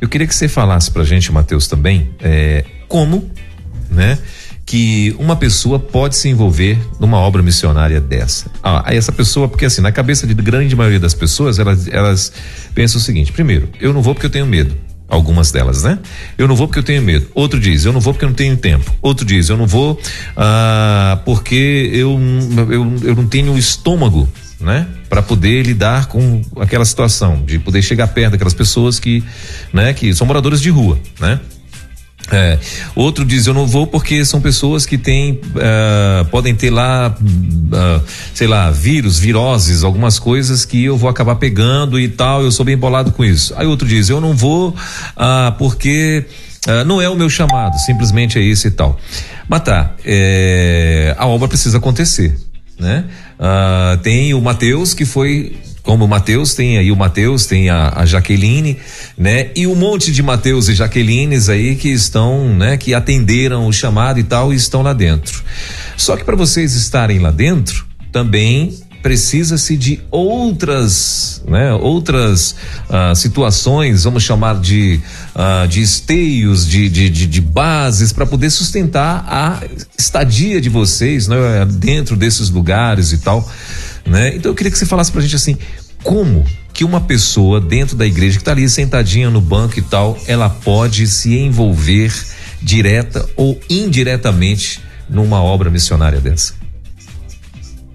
Eu 0.00 0.08
queria 0.08 0.26
que 0.26 0.34
você 0.34 0.48
falasse 0.48 0.90
para 0.90 1.02
a 1.02 1.04
gente, 1.04 1.32
Mateus, 1.32 1.66
também, 1.66 2.10
é, 2.20 2.64
como, 2.86 3.30
né? 3.90 4.18
Que 4.66 5.14
uma 5.16 5.36
pessoa 5.36 5.78
pode 5.78 6.16
se 6.16 6.28
envolver 6.28 6.76
numa 6.98 7.18
obra 7.18 7.40
missionária 7.40 8.00
dessa? 8.00 8.50
Ah, 8.60 8.84
essa 8.88 9.12
pessoa, 9.12 9.48
porque 9.48 9.64
assim, 9.64 9.80
na 9.80 9.92
cabeça 9.92 10.26
de 10.26 10.34
grande 10.34 10.74
maioria 10.74 10.98
das 10.98 11.14
pessoas, 11.14 11.60
elas, 11.60 11.86
elas 11.86 12.32
pensam 12.74 13.00
o 13.00 13.02
seguinte: 13.02 13.30
primeiro, 13.30 13.68
eu 13.80 13.92
não 13.92 14.02
vou 14.02 14.12
porque 14.12 14.26
eu 14.26 14.30
tenho 14.30 14.44
medo. 14.44 14.76
Algumas 15.08 15.52
delas, 15.52 15.84
né? 15.84 16.00
Eu 16.36 16.48
não 16.48 16.56
vou 16.56 16.66
porque 16.66 16.80
eu 16.80 16.82
tenho 16.82 17.00
medo. 17.00 17.28
Outro 17.32 17.60
diz, 17.60 17.84
eu 17.84 17.92
não 17.92 18.00
vou 18.00 18.12
porque 18.12 18.24
eu 18.24 18.28
não 18.28 18.34
tenho 18.34 18.56
tempo. 18.56 18.92
Outro 19.00 19.24
diz, 19.24 19.48
eu 19.48 19.56
não 19.56 19.64
vou 19.64 20.00
ah, 20.36 21.20
porque 21.24 21.88
eu, 21.94 22.18
eu, 22.68 22.96
eu 23.04 23.14
não 23.14 23.24
tenho 23.28 23.56
estômago 23.56 24.28
né? 24.60 24.86
Para 25.08 25.22
poder 25.22 25.62
lidar 25.64 26.06
com 26.06 26.42
aquela 26.58 26.84
situação, 26.84 27.42
de 27.44 27.58
poder 27.58 27.82
chegar 27.82 28.08
perto 28.08 28.32
daquelas 28.32 28.54
pessoas 28.54 28.98
que, 28.98 29.22
né, 29.72 29.92
que 29.92 30.14
são 30.14 30.26
moradores 30.26 30.60
de 30.60 30.70
rua, 30.70 30.98
né? 31.20 31.38
É, 32.30 32.58
outro 32.94 33.24
diz 33.24 33.46
eu 33.46 33.54
não 33.54 33.66
vou 33.66 33.86
porque 33.86 34.24
são 34.24 34.40
pessoas 34.40 34.84
que 34.84 34.98
têm 34.98 35.34
uh, 35.34 36.24
podem 36.24 36.56
ter 36.56 36.70
lá 36.70 37.16
uh, 37.16 38.04
sei 38.34 38.48
lá 38.48 38.68
vírus 38.70 39.16
viroses 39.16 39.84
algumas 39.84 40.18
coisas 40.18 40.64
que 40.64 40.84
eu 40.84 40.96
vou 40.96 41.08
acabar 41.08 41.36
pegando 41.36 42.00
e 42.00 42.08
tal 42.08 42.42
eu 42.42 42.50
sou 42.50 42.64
bem 42.66 42.76
bolado 42.76 43.12
com 43.12 43.24
isso. 43.24 43.54
Aí 43.56 43.66
outro 43.66 43.86
diz 43.86 44.08
eu 44.08 44.20
não 44.20 44.34
vou 44.34 44.70
uh, 44.70 45.52
porque 45.56 46.24
não 46.84 47.00
é 47.00 47.08
o 47.08 47.14
meu 47.14 47.30
chamado 47.30 47.78
simplesmente 47.78 48.40
é 48.40 48.42
isso 48.42 48.66
e 48.66 48.72
tal. 48.72 48.98
Mas 49.48 49.60
tá 49.60 49.92
é, 50.04 51.14
a 51.16 51.24
obra 51.26 51.46
precisa 51.46 51.78
acontecer 51.78 52.36
né? 52.78 53.04
Tem 54.02 54.34
o 54.34 54.40
Mateus 54.40 54.92
que 54.92 55.04
foi 55.04 55.56
como 55.86 56.04
o 56.04 56.08
Mateus, 56.08 56.54
tem 56.54 56.76
aí 56.76 56.90
o 56.90 56.96
Mateus, 56.96 57.46
tem 57.46 57.70
a, 57.70 57.92
a, 57.94 58.04
Jaqueline, 58.04 58.76
né? 59.16 59.50
E 59.54 59.68
um 59.68 59.76
monte 59.76 60.10
de 60.10 60.20
Mateus 60.20 60.68
e 60.68 60.74
Jaquelines 60.74 61.48
aí 61.48 61.76
que 61.76 61.88
estão, 61.88 62.52
né? 62.54 62.76
Que 62.76 62.92
atenderam 62.92 63.68
o 63.68 63.72
chamado 63.72 64.18
e 64.18 64.24
tal 64.24 64.52
e 64.52 64.56
estão 64.56 64.82
lá 64.82 64.92
dentro. 64.92 65.44
Só 65.96 66.16
que 66.16 66.24
para 66.24 66.34
vocês 66.34 66.74
estarem 66.74 67.20
lá 67.20 67.30
dentro, 67.30 67.86
também 68.10 68.74
precisa-se 69.00 69.76
de 69.76 70.00
outras, 70.10 71.40
né, 71.46 71.72
outras 71.74 72.56
uh, 72.90 73.14
situações, 73.14 74.02
vamos 74.02 74.24
chamar 74.24 74.58
de, 74.60 75.00
uh, 75.32 75.68
de 75.68 75.80
esteios, 75.80 76.66
de, 76.66 76.88
de, 76.88 77.08
de, 77.08 77.26
de 77.28 77.40
bases 77.40 78.12
para 78.12 78.26
poder 78.26 78.50
sustentar 78.50 79.24
a 79.28 79.62
estadia 79.96 80.60
de 80.60 80.68
vocês, 80.68 81.28
né, 81.28 81.36
dentro 81.70 82.16
desses 82.16 82.50
lugares 82.50 83.12
e 83.12 83.18
tal 83.18 83.48
né? 84.06 84.34
Então 84.34 84.50
eu 84.50 84.54
queria 84.54 84.70
que 84.70 84.78
você 84.78 84.86
falasse 84.86 85.10
pra 85.10 85.20
gente 85.20 85.36
assim, 85.36 85.58
como 86.02 86.44
que 86.72 86.84
uma 86.84 87.00
pessoa 87.00 87.60
dentro 87.60 87.96
da 87.96 88.06
igreja 88.06 88.36
que 88.36 88.42
está 88.42 88.52
ali 88.52 88.68
sentadinha 88.68 89.30
no 89.30 89.40
banco 89.40 89.78
e 89.78 89.82
tal, 89.82 90.18
ela 90.26 90.48
pode 90.48 91.06
se 91.06 91.36
envolver 91.36 92.12
direta 92.62 93.28
ou 93.36 93.58
indiretamente 93.68 94.80
numa 95.08 95.42
obra 95.42 95.70
missionária 95.70 96.20
dessa? 96.20 96.54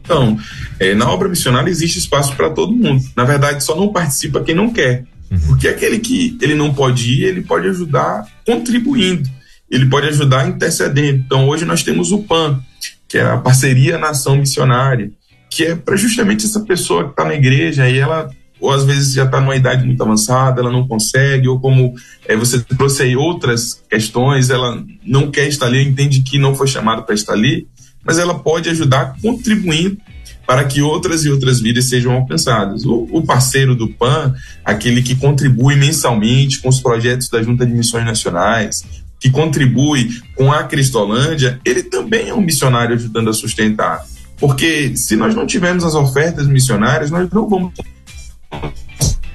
Então, 0.03 0.37
é, 0.79 0.93
na 0.93 1.09
obra 1.09 1.29
missionária 1.29 1.69
existe 1.69 1.99
espaço 1.99 2.35
para 2.35 2.49
todo 2.49 2.73
mundo. 2.73 3.03
Na 3.15 3.23
verdade, 3.23 3.63
só 3.63 3.75
não 3.75 3.93
participa 3.93 4.43
quem 4.43 4.55
não 4.55 4.73
quer. 4.73 5.05
Uhum. 5.29 5.39
Porque 5.47 5.67
aquele 5.67 5.99
que 5.99 6.37
ele 6.41 6.55
não 6.55 6.73
pode 6.73 7.09
ir, 7.09 7.23
ele 7.23 7.41
pode 7.41 7.67
ajudar 7.69 8.25
contribuindo. 8.45 9.29
Ele 9.69 9.85
pode 9.85 10.07
ajudar 10.07 10.49
intercedendo. 10.49 11.23
Então, 11.25 11.47
hoje 11.47 11.63
nós 11.63 11.81
temos 11.81 12.11
o 12.11 12.23
PAN, 12.23 12.59
que 13.07 13.17
é 13.17 13.21
a 13.23 13.37
Parceria 13.37 13.97
Nação 13.97 14.35
Missionária, 14.35 15.09
que 15.51 15.65
é 15.65 15.75
para 15.75 15.97
justamente 15.97 16.45
essa 16.45 16.61
pessoa 16.61 17.03
que 17.03 17.09
está 17.11 17.25
na 17.25 17.35
igreja 17.35 17.87
e 17.87 17.99
ela 17.99 18.31
ou 18.59 18.71
às 18.71 18.85
vezes 18.85 19.13
já 19.13 19.25
está 19.25 19.41
numa 19.41 19.55
idade 19.55 19.83
muito 19.83 20.01
avançada, 20.03 20.61
ela 20.61 20.71
não 20.71 20.87
consegue, 20.87 21.47
ou 21.47 21.59
como 21.59 21.95
é, 22.27 22.35
você 22.35 22.59
trouxe 22.61 23.01
aí 23.01 23.15
outras 23.15 23.81
questões, 23.89 24.51
ela 24.51 24.81
não 25.03 25.31
quer 25.31 25.47
estar 25.47 25.65
ali, 25.65 25.81
entende 25.83 26.21
que 26.21 26.37
não 26.37 26.53
foi 26.53 26.67
chamada 26.67 27.01
para 27.01 27.15
estar 27.15 27.33
ali, 27.33 27.67
mas 28.05 28.19
ela 28.19 28.37
pode 28.37 28.69
ajudar 28.69 29.15
contribuindo 29.19 29.97
para 30.45 30.63
que 30.63 30.79
outras 30.79 31.25
e 31.25 31.29
outras 31.29 31.59
vidas 31.59 31.89
sejam 31.89 32.13
alcançadas. 32.13 32.85
O, 32.85 33.07
o, 33.11 33.23
parceiro 33.23 33.73
do 33.73 33.87
PAN, 33.87 34.35
aquele 34.63 35.01
que 35.01 35.15
contribui 35.15 35.75
mensalmente 35.75 36.59
com 36.59 36.69
os 36.69 36.79
projetos 36.79 37.29
da 37.29 37.41
Junta 37.41 37.65
de 37.65 37.73
Missões 37.73 38.05
Nacionais, 38.05 38.83
que 39.19 39.29
contribui 39.31 40.09
com 40.35 40.51
a 40.51 40.63
Cristolândia, 40.63 41.59
ele 41.65 41.83
também 41.83 42.29
é 42.29 42.33
um 42.33 42.41
missionário 42.41 42.95
ajudando 42.95 43.29
a 43.29 43.33
sustentar. 43.33 44.03
Porque 44.41 44.97
se 44.97 45.15
nós 45.15 45.35
não 45.35 45.45
tivermos 45.45 45.83
as 45.83 45.93
ofertas 45.93 46.47
missionárias, 46.47 47.11
nós 47.11 47.29
não 47.29 47.47
vamos 47.47 47.73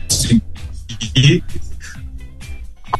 conseguir 0.08 1.44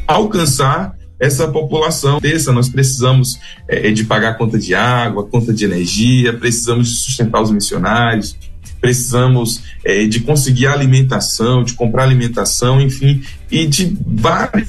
alcançar 0.06 0.94
essa 1.18 1.48
população 1.48 2.20
dessa. 2.20 2.52
Nós 2.52 2.68
precisamos 2.68 3.40
é, 3.68 3.90
de 3.90 4.04
pagar 4.04 4.38
conta 4.38 4.56
de 4.56 4.72
água, 4.72 5.26
conta 5.26 5.52
de 5.52 5.64
energia, 5.64 6.32
precisamos 6.32 6.88
de 6.88 6.94
sustentar 6.94 7.42
os 7.42 7.50
missionários, 7.50 8.38
precisamos 8.80 9.62
é, 9.84 10.06
de 10.06 10.20
conseguir 10.20 10.68
alimentação, 10.68 11.64
de 11.64 11.74
comprar 11.74 12.04
alimentação, 12.04 12.80
enfim, 12.80 13.20
e 13.50 13.66
de 13.66 13.98
vários. 14.06 14.68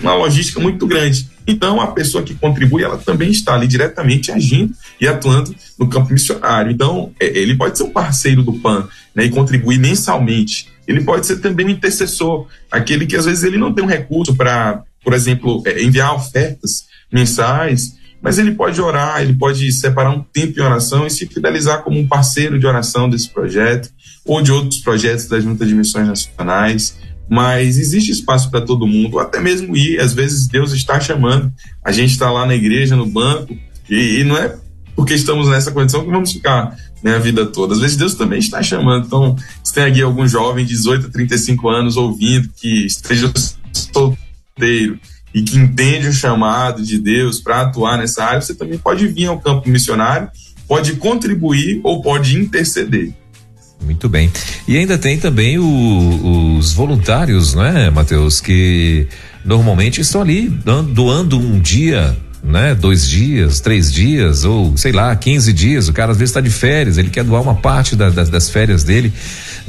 uma 0.00 0.16
logística 0.16 0.58
muito 0.58 0.88
grande. 0.88 1.37
Então, 1.50 1.80
a 1.80 1.86
pessoa 1.86 2.22
que 2.22 2.34
contribui, 2.34 2.82
ela 2.82 2.98
também 2.98 3.30
está 3.30 3.54
ali 3.54 3.66
diretamente 3.66 4.30
agindo 4.30 4.74
e 5.00 5.08
atuando 5.08 5.54
no 5.78 5.88
campo 5.88 6.12
missionário. 6.12 6.70
Então, 6.70 7.10
é, 7.18 7.26
ele 7.26 7.56
pode 7.56 7.78
ser 7.78 7.84
um 7.84 7.90
parceiro 7.90 8.42
do 8.42 8.52
PAN 8.52 8.86
né, 9.14 9.24
e 9.24 9.30
contribuir 9.30 9.78
mensalmente. 9.78 10.68
Ele 10.86 11.00
pode 11.00 11.26
ser 11.26 11.36
também 11.36 11.64
um 11.64 11.70
intercessor, 11.70 12.46
aquele 12.70 13.06
que 13.06 13.16
às 13.16 13.24
vezes 13.24 13.44
ele 13.44 13.56
não 13.56 13.72
tem 13.72 13.82
um 13.82 13.88
recurso 13.88 14.36
para, 14.36 14.82
por 15.02 15.14
exemplo, 15.14 15.62
é, 15.64 15.82
enviar 15.82 16.14
ofertas 16.14 16.84
mensais, 17.10 17.96
mas 18.20 18.38
ele 18.38 18.52
pode 18.52 18.78
orar, 18.78 19.22
ele 19.22 19.32
pode 19.32 19.72
separar 19.72 20.10
um 20.10 20.22
tempo 20.22 20.58
em 20.58 20.62
oração 20.62 21.06
e 21.06 21.10
se 21.10 21.26
fidelizar 21.26 21.82
como 21.82 21.98
um 21.98 22.06
parceiro 22.06 22.58
de 22.58 22.66
oração 22.66 23.08
desse 23.08 23.30
projeto 23.30 23.88
ou 24.22 24.42
de 24.42 24.52
outros 24.52 24.80
projetos 24.80 25.26
da 25.28 25.40
Junta 25.40 25.64
de 25.64 25.74
Missões 25.74 26.06
Nacionais 26.06 26.98
mas 27.28 27.78
existe 27.78 28.10
espaço 28.10 28.50
para 28.50 28.60
todo 28.60 28.86
mundo, 28.86 29.18
até 29.18 29.38
mesmo 29.38 29.76
ir. 29.76 30.00
Às 30.00 30.14
vezes 30.14 30.46
Deus 30.46 30.72
está 30.72 30.98
chamando, 30.98 31.52
a 31.84 31.92
gente 31.92 32.12
está 32.12 32.30
lá 32.30 32.46
na 32.46 32.54
igreja, 32.54 32.96
no 32.96 33.06
banco, 33.06 33.56
e, 33.88 34.20
e, 34.20 34.24
não 34.24 34.36
é 34.36 34.54
porque 34.96 35.14
estamos 35.14 35.48
nessa 35.48 35.70
condição 35.70 36.04
que 36.04 36.10
vamos 36.10 36.32
ficar 36.32 36.76
né, 37.02 37.14
a 37.14 37.18
vida 37.18 37.46
toda. 37.46 37.74
Às 37.74 37.80
vezes 37.80 37.96
Deus 37.96 38.14
também 38.14 38.38
está 38.38 38.62
chamando. 38.62 39.06
Então, 39.06 39.36
se 39.62 39.72
tem 39.72 39.84
aqui 39.84 40.02
algum 40.02 40.26
jovem 40.26 40.64
de 40.64 40.74
18 40.74 41.06
a 41.06 41.10
35 41.10 41.68
anos 41.68 41.96
ouvindo 41.96 42.48
que 42.56 42.86
esteja 42.86 43.32
solteiro 43.72 44.98
e 45.32 45.42
que 45.42 45.56
entende 45.56 46.08
o 46.08 46.12
chamado 46.12 46.82
de 46.82 46.98
Deus 46.98 47.40
para 47.40 47.62
atuar 47.62 47.98
nessa 47.98 48.24
área, 48.24 48.40
você 48.40 48.54
também 48.54 48.78
pode 48.78 49.06
vir 49.06 49.26
ao 49.26 49.38
campo 49.38 49.68
missionário, 49.68 50.30
pode 50.66 50.96
contribuir 50.96 51.80
ou 51.84 52.02
pode 52.02 52.36
interceder. 52.36 53.12
Muito 53.84 54.08
bem. 54.08 54.30
E 54.66 54.76
ainda 54.76 54.98
tem 54.98 55.18
também 55.18 55.58
o, 55.58 56.56
os 56.58 56.72
voluntários, 56.72 57.54
né, 57.54 57.90
Matheus, 57.90 58.40
que 58.40 59.06
normalmente 59.44 60.00
estão 60.00 60.20
ali 60.20 60.48
doando 60.92 61.38
um 61.38 61.58
dia 61.60 62.16
né? 62.42 62.74
Dois 62.74 63.08
dias, 63.08 63.60
três 63.60 63.92
dias, 63.92 64.44
ou 64.44 64.76
sei 64.76 64.92
lá, 64.92 65.14
15 65.14 65.52
dias. 65.52 65.88
O 65.88 65.92
cara 65.92 66.12
às 66.12 66.18
vezes 66.18 66.30
está 66.30 66.40
de 66.40 66.50
férias, 66.50 66.98
ele 66.98 67.10
quer 67.10 67.24
doar 67.24 67.42
uma 67.42 67.54
parte 67.54 67.96
da, 67.96 68.10
das, 68.10 68.28
das 68.28 68.48
férias 68.48 68.84
dele 68.84 69.12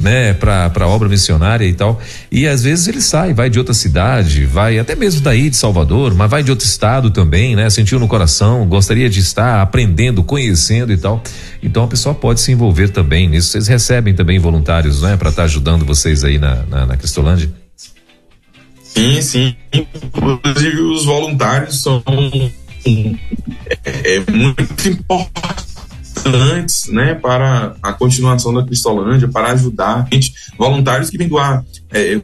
né, 0.00 0.32
para 0.32 0.86
obra 0.86 1.08
missionária 1.08 1.64
e 1.64 1.72
tal. 1.72 2.00
E 2.30 2.46
às 2.46 2.62
vezes 2.62 2.88
ele 2.88 3.00
sai, 3.00 3.34
vai 3.34 3.50
de 3.50 3.58
outra 3.58 3.74
cidade, 3.74 4.46
vai 4.46 4.78
até 4.78 4.96
mesmo 4.96 5.20
daí 5.20 5.50
de 5.50 5.56
Salvador, 5.56 6.14
mas 6.14 6.30
vai 6.30 6.42
de 6.42 6.50
outro 6.50 6.66
estado 6.66 7.10
também, 7.10 7.54
né? 7.54 7.68
Sentiu 7.70 7.98
no 7.98 8.08
coração, 8.08 8.66
gostaria 8.66 9.08
de 9.08 9.20
estar 9.20 9.60
aprendendo, 9.60 10.22
conhecendo 10.22 10.92
e 10.92 10.96
tal. 10.96 11.22
Então 11.62 11.84
a 11.84 11.88
pessoa 11.88 12.14
pode 12.14 12.40
se 12.40 12.50
envolver 12.50 12.88
também 12.88 13.28
nisso. 13.28 13.48
Vocês 13.48 13.68
recebem 13.68 14.14
também 14.14 14.38
voluntários, 14.38 15.02
né, 15.02 15.16
para 15.16 15.30
estar 15.30 15.42
tá 15.42 15.46
ajudando 15.46 15.84
vocês 15.84 16.24
aí 16.24 16.38
na, 16.38 16.62
na, 16.64 16.86
na 16.86 16.96
Cristolândia? 16.96 17.50
Sim, 18.82 19.22
sim. 19.22 19.56
Inclusive 19.72 20.80
os 20.80 21.04
voluntários 21.04 21.80
são 21.80 22.02
é, 23.84 24.16
é 24.16 24.30
muito 24.30 24.88
importante 24.88 25.70
importantes 26.20 26.86
né, 26.88 27.14
para 27.14 27.74
a 27.82 27.92
continuação 27.92 28.52
da 28.52 28.64
Cristolândia, 28.64 29.28
para 29.28 29.52
ajudar 29.52 30.06
gente, 30.12 30.34
voluntários 30.58 31.10
que 31.10 31.18
vêm 31.18 31.28
doar 31.28 31.64
é, 31.90 32.20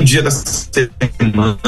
um 0.00 0.04
dia 0.04 0.22
da 0.22 0.30
semana 0.30 1.58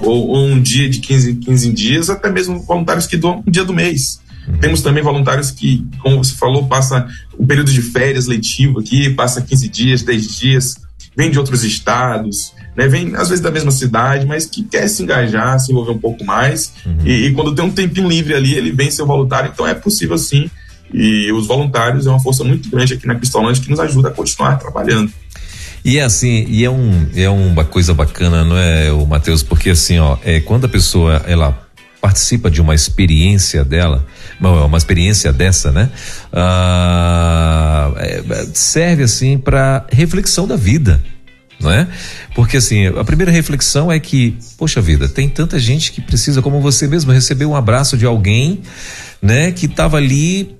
ou, 0.00 0.28
ou, 0.28 0.46
um 0.46 0.60
dia 0.60 0.88
de 0.88 1.00
15 1.00 1.34
15 1.34 1.72
dias, 1.72 2.10
até 2.10 2.30
mesmo 2.30 2.60
voluntários 2.60 3.06
que 3.06 3.16
doam 3.16 3.42
um 3.46 3.50
dia 3.50 3.64
do 3.64 3.72
mês. 3.72 4.20
Uhum. 4.48 4.58
Temos 4.58 4.82
também 4.82 5.02
voluntários 5.02 5.50
que, 5.50 5.86
como 6.00 6.22
você 6.22 6.34
falou, 6.34 6.66
passa 6.66 7.06
o 7.38 7.46
período 7.46 7.70
de 7.70 7.82
férias 7.82 8.26
letivo 8.26 8.80
aqui, 8.80 9.10
passa 9.10 9.42
15 9.42 9.68
dias, 9.68 10.02
10 10.02 10.38
dias, 10.38 10.74
vem 11.16 11.30
de 11.30 11.38
outros 11.38 11.64
estados, 11.64 12.54
né, 12.76 12.88
vem 12.88 13.14
às 13.16 13.28
vezes 13.28 13.42
da 13.42 13.50
mesma 13.50 13.70
cidade, 13.70 14.26
mas 14.26 14.46
que 14.46 14.62
quer 14.62 14.88
se 14.88 15.02
engajar, 15.02 15.58
se 15.58 15.70
envolver 15.70 15.92
um 15.92 15.98
pouco 15.98 16.24
mais. 16.24 16.72
Uhum. 16.86 16.98
E, 17.04 17.26
e, 17.26 17.32
quando 17.32 17.54
tem 17.54 17.64
um 17.64 17.70
tempinho 17.70 18.08
livre 18.08 18.34
ali, 18.34 18.54
ele 18.54 18.72
vem 18.72 18.90
ser 18.90 19.04
voluntário. 19.04 19.50
Então 19.52 19.66
é 19.66 19.74
possível 19.74 20.16
sim. 20.16 20.50
E 20.92 21.30
os 21.32 21.46
voluntários 21.46 22.06
é 22.06 22.10
uma 22.10 22.20
força 22.20 22.44
muito 22.44 22.68
grande 22.68 22.94
aqui 22.94 23.06
na 23.06 23.14
Cristolândia 23.14 23.62
que 23.62 23.70
nos 23.70 23.80
ajuda 23.80 24.08
a 24.08 24.10
continuar 24.10 24.56
trabalhando. 24.56 25.10
E 25.84 25.98
é 25.98 26.02
assim, 26.02 26.46
e 26.48 26.64
é, 26.64 26.70
um, 26.70 27.08
é 27.14 27.28
uma 27.28 27.64
coisa 27.64 27.92
bacana, 27.92 28.44
não 28.44 28.56
é, 28.56 28.92
o 28.92 29.04
Matheus? 29.04 29.42
Porque 29.42 29.70
assim, 29.70 29.98
ó, 29.98 30.16
é, 30.22 30.38
quando 30.38 30.64
a 30.64 30.68
pessoa 30.68 31.22
ela 31.26 31.58
participa 32.00 32.50
de 32.50 32.60
uma 32.60 32.74
experiência 32.74 33.64
dela, 33.64 34.04
uma, 34.38 34.64
uma 34.66 34.78
experiência 34.78 35.32
dessa, 35.32 35.72
né? 35.72 35.90
Ah, 36.32 37.92
é, 37.96 38.46
serve 38.52 39.02
assim 39.02 39.38
para 39.38 39.86
reflexão 39.90 40.46
da 40.46 40.56
vida 40.56 41.02
não 41.62 41.70
é? 41.70 41.88
Porque 42.34 42.56
assim, 42.56 42.86
a 42.86 43.04
primeira 43.04 43.30
reflexão 43.30 43.90
é 43.90 43.98
que, 43.98 44.36
poxa 44.58 44.80
vida, 44.80 45.08
tem 45.08 45.28
tanta 45.28 45.58
gente 45.58 45.92
que 45.92 46.00
precisa, 46.00 46.42
como 46.42 46.60
você 46.60 46.86
mesmo, 46.86 47.12
receber 47.12 47.46
um 47.46 47.56
abraço 47.56 47.96
de 47.96 48.04
alguém, 48.04 48.60
né, 49.20 49.52
que 49.52 49.66
estava 49.66 49.96
ali 49.96 50.56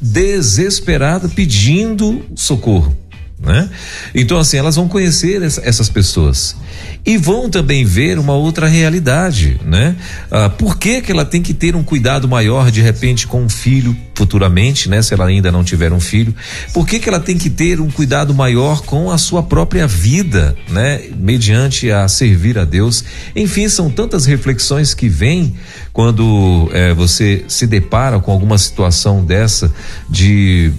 desesperado 0.00 1.28
pedindo 1.30 2.22
socorro. 2.34 2.96
Né? 3.44 3.68
Então, 4.14 4.38
assim, 4.38 4.56
elas 4.56 4.76
vão 4.76 4.88
conhecer 4.88 5.42
essa, 5.42 5.60
essas 5.64 5.88
pessoas 5.88 6.56
e 7.04 7.18
vão 7.18 7.50
também 7.50 7.84
ver 7.84 8.18
uma 8.18 8.32
outra 8.32 8.66
realidade, 8.66 9.60
né? 9.64 9.94
Ah, 10.30 10.48
por 10.48 10.78
que 10.78 11.02
que 11.02 11.12
ela 11.12 11.24
tem 11.24 11.42
que 11.42 11.52
ter 11.52 11.76
um 11.76 11.82
cuidado 11.82 12.26
maior 12.26 12.70
de 12.70 12.80
repente 12.80 13.26
com 13.26 13.42
um 13.42 13.48
filho 13.48 13.94
futuramente, 14.14 14.88
né? 14.88 15.02
Se 15.02 15.12
ela 15.12 15.26
ainda 15.26 15.52
não 15.52 15.62
tiver 15.62 15.92
um 15.92 16.00
filho, 16.00 16.34
por 16.72 16.86
que 16.86 16.98
que 16.98 17.08
ela 17.08 17.20
tem 17.20 17.36
que 17.36 17.50
ter 17.50 17.80
um 17.80 17.90
cuidado 17.90 18.32
maior 18.32 18.80
com 18.82 19.10
a 19.10 19.18
sua 19.18 19.42
própria 19.42 19.86
vida, 19.86 20.56
né? 20.70 21.02
Mediante 21.18 21.90
a 21.90 22.08
servir 22.08 22.58
a 22.58 22.64
Deus. 22.64 23.04
Enfim, 23.36 23.68
são 23.68 23.90
tantas 23.90 24.24
reflexões 24.24 24.94
que 24.94 25.08
vêm 25.08 25.54
quando 25.92 26.70
eh, 26.72 26.94
você 26.94 27.44
se 27.48 27.66
depara 27.66 28.18
com 28.18 28.32
alguma 28.32 28.56
situação 28.56 29.22
dessa 29.22 29.70
de 30.08 30.72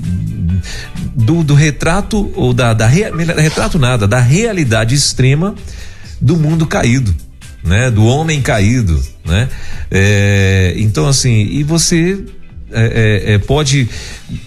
do, 1.16 1.44
do 1.44 1.54
retrato 1.54 2.32
ou 2.36 2.54
da, 2.56 2.74
da 2.74 2.88
retrato 2.88 3.78
nada, 3.78 4.08
da 4.08 4.20
realidade 4.20 4.96
extrema 4.96 5.54
do 6.20 6.36
mundo 6.36 6.66
caído, 6.66 7.14
né? 7.64 7.92
Do 7.92 8.06
homem 8.06 8.42
caído, 8.42 9.00
né? 9.24 9.50
É, 9.92 10.74
então 10.78 11.08
assim, 11.08 11.46
e 11.46 11.64
você 11.64 12.24
é, 12.76 13.34
é, 13.34 13.38
pode 13.38 13.90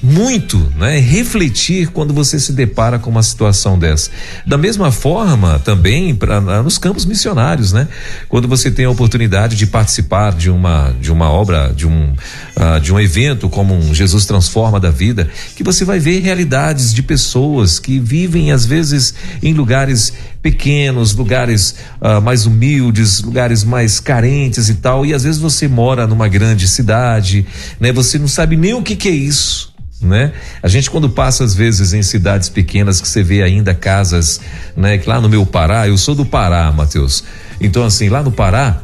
muito 0.02 0.58
né, 0.76 0.98
refletir 0.98 1.88
quando 1.88 2.12
você 2.12 2.38
se 2.38 2.52
depara 2.52 2.98
com 2.98 3.10
uma 3.10 3.22
situação 3.22 3.78
dessa. 3.78 4.10
Da 4.46 4.58
mesma 4.58 4.90
forma, 4.90 5.58
também 5.60 6.14
pra, 6.14 6.40
nos 6.62 6.78
campos 6.78 7.04
missionários, 7.04 7.72
né? 7.72 7.88
Quando 8.28 8.48
você 8.48 8.70
tem 8.70 8.84
a 8.84 8.90
oportunidade 8.90 9.56
de 9.56 9.66
participar 9.66 10.32
de 10.32 10.50
uma, 10.50 10.94
de 11.00 11.12
uma 11.12 11.30
obra, 11.30 11.72
de 11.74 11.86
um, 11.86 12.12
uh, 12.12 12.80
de 12.80 12.92
um 12.92 13.00
evento 13.00 13.48
como 13.48 13.74
um 13.74 13.94
Jesus 13.94 14.26
Transforma 14.26 14.80
da 14.80 14.90
Vida, 14.90 15.28
que 15.54 15.62
você 15.62 15.84
vai 15.84 15.98
ver 15.98 16.20
realidades 16.20 16.92
de 16.92 17.02
pessoas 17.02 17.78
que 17.78 17.98
vivem, 17.98 18.52
às 18.52 18.66
vezes, 18.66 19.14
em 19.42 19.54
lugares 19.54 20.12
pequenos, 20.42 21.14
lugares 21.14 21.77
uh, 22.01 22.20
mais 22.20 22.46
humildes, 22.46 23.20
lugares 23.20 23.64
mais 23.64 24.01
carentes 24.01 24.68
e 24.68 24.74
tal, 24.77 25.05
e 25.05 25.12
às 25.12 25.24
vezes 25.24 25.40
você 25.40 25.66
mora 25.66 26.07
numa 26.07 26.29
grande 26.29 26.68
cidade, 26.68 27.46
né? 27.81 27.92
Você 27.92 28.18
não 28.18 28.29
sabe 28.29 28.57
nem 28.57 28.74
o 28.74 28.83
que, 28.83 28.96
que 28.96 29.09
é 29.09 29.12
isso 29.12 29.77
né? 30.01 30.33
A 30.62 30.68
gente 30.68 30.90
quando 30.90 31.11
passa 31.11 31.44
às 31.44 31.55
vezes 31.55 31.92
em 31.92 32.03
cidades 32.03 32.48
pequenas 32.48 33.01
que 33.01 33.09
você 33.09 33.22
vê 33.22 33.42
ainda 33.42 33.74
casas, 33.74 34.40
né? 34.77 34.98
Que 34.98 35.09
lá 35.09 35.20
no 35.20 35.29
meu 35.29 35.44
Pará, 35.44 35.88
eu 35.88 35.98
sou 35.98 36.14
do 36.14 36.24
Pará, 36.24 36.70
Matheus. 36.72 37.24
Então 37.61 37.85
assim, 37.85 38.09
lá 38.09 38.22
no 38.22 38.31
Pará, 38.31 38.81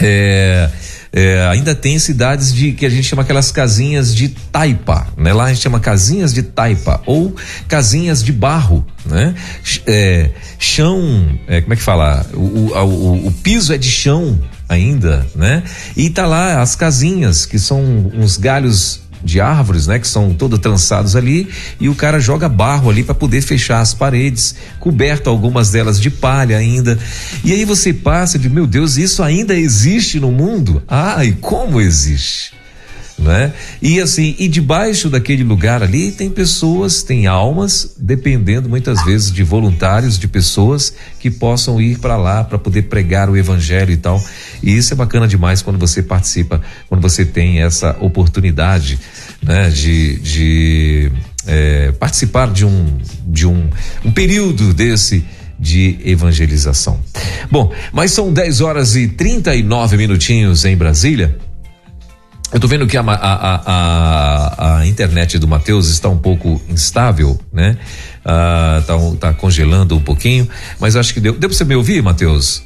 é, 0.00 0.68
é, 1.16 1.46
ainda 1.46 1.74
tem 1.74 1.98
cidades 1.98 2.52
de 2.52 2.72
que 2.72 2.84
a 2.84 2.90
gente 2.90 3.04
chama 3.04 3.22
aquelas 3.22 3.50
casinhas 3.50 4.14
de 4.14 4.28
taipa, 4.28 5.08
né? 5.16 5.32
Lá 5.32 5.44
a 5.44 5.48
gente 5.48 5.62
chama 5.62 5.80
casinhas 5.80 6.30
de 6.30 6.42
taipa 6.42 7.00
ou 7.06 7.34
casinhas 7.66 8.22
de 8.22 8.30
barro, 8.34 8.86
né? 9.06 9.34
É, 9.86 10.28
chão, 10.58 11.26
é, 11.48 11.62
como 11.62 11.72
é 11.72 11.76
que 11.76 11.82
fala? 11.82 12.26
O, 12.34 12.38
o, 12.38 12.84
o, 12.84 13.26
o, 13.28 13.32
piso 13.32 13.72
é 13.72 13.78
de 13.78 13.90
chão 13.90 14.38
ainda, 14.68 15.26
né? 15.34 15.62
E 15.96 16.10
tá 16.10 16.26
lá 16.26 16.60
as 16.60 16.76
casinhas 16.76 17.46
que 17.46 17.58
são 17.58 17.80
uns 18.12 18.36
galhos 18.36 19.00
de 19.26 19.40
árvores, 19.40 19.86
né, 19.86 19.98
que 19.98 20.08
são 20.08 20.32
todos 20.32 20.58
trançados 20.58 21.14
ali, 21.14 21.48
e 21.78 21.88
o 21.88 21.94
cara 21.94 22.18
joga 22.18 22.48
barro 22.48 22.88
ali 22.88 23.02
para 23.02 23.14
poder 23.14 23.42
fechar 23.42 23.80
as 23.80 23.92
paredes, 23.92 24.54
coberto 24.80 25.28
algumas 25.28 25.70
delas 25.70 26.00
de 26.00 26.08
palha 26.08 26.56
ainda. 26.56 26.98
E 27.44 27.52
aí 27.52 27.64
você 27.64 27.92
passa 27.92 28.38
de, 28.38 28.48
meu 28.48 28.66
Deus, 28.66 28.96
isso 28.96 29.22
ainda 29.22 29.54
existe 29.54 30.18
no 30.18 30.32
mundo? 30.32 30.82
E 31.24 31.32
como 31.32 31.80
existe? 31.80 32.55
Né? 33.18 33.52
E 33.80 34.00
assim, 34.00 34.34
e 34.38 34.46
debaixo 34.46 35.08
daquele 35.08 35.42
lugar 35.42 35.82
ali 35.82 36.12
tem 36.12 36.28
pessoas, 36.28 37.02
tem 37.02 37.26
almas, 37.26 37.94
dependendo 37.98 38.68
muitas 38.68 39.02
vezes 39.04 39.32
de 39.32 39.42
voluntários, 39.42 40.18
de 40.18 40.28
pessoas 40.28 40.92
que 41.18 41.30
possam 41.30 41.80
ir 41.80 41.98
para 41.98 42.16
lá 42.16 42.44
para 42.44 42.58
poder 42.58 42.82
pregar 42.82 43.30
o 43.30 43.36
evangelho 43.36 43.90
e 43.90 43.96
tal. 43.96 44.22
E 44.62 44.76
isso 44.76 44.92
é 44.92 44.96
bacana 44.96 45.26
demais 45.26 45.62
quando 45.62 45.78
você 45.78 46.02
participa, 46.02 46.60
quando 46.88 47.00
você 47.00 47.24
tem 47.24 47.62
essa 47.62 47.96
oportunidade, 48.00 48.98
né? 49.42 49.70
De, 49.70 50.16
de 50.20 51.12
é, 51.46 51.92
participar 51.92 52.52
de 52.52 52.66
um 52.66 52.98
de 53.26 53.46
um, 53.46 53.68
um 54.04 54.12
período 54.12 54.74
desse 54.74 55.24
de 55.58 55.98
evangelização. 56.04 57.00
Bom, 57.50 57.72
mas 57.92 58.10
são 58.10 58.30
10 58.32 58.60
horas 58.60 58.94
e 58.94 59.08
39 59.08 59.96
minutinhos 59.96 60.64
em 60.64 60.76
Brasília. 60.76 61.38
Eu 62.52 62.60
tô 62.60 62.68
vendo 62.68 62.86
que 62.86 62.96
a, 62.96 63.02
a, 63.02 63.62
a, 63.66 64.78
a 64.78 64.86
internet 64.86 65.38
do 65.38 65.48
Matheus 65.48 65.88
está 65.88 66.08
um 66.08 66.18
pouco 66.18 66.60
instável, 66.68 67.38
né? 67.52 67.76
Ah, 68.24 68.82
tá, 68.86 68.94
tá, 69.20 69.34
congelando 69.34 69.96
um 69.96 70.00
pouquinho, 70.00 70.48
mas 70.80 70.96
acho 70.96 71.12
que 71.12 71.20
deu. 71.20 71.32
Deu 71.32 71.48
pra 71.48 71.56
você 71.56 71.64
me 71.64 71.74
ouvir, 71.74 72.02
Matheus? 72.02 72.62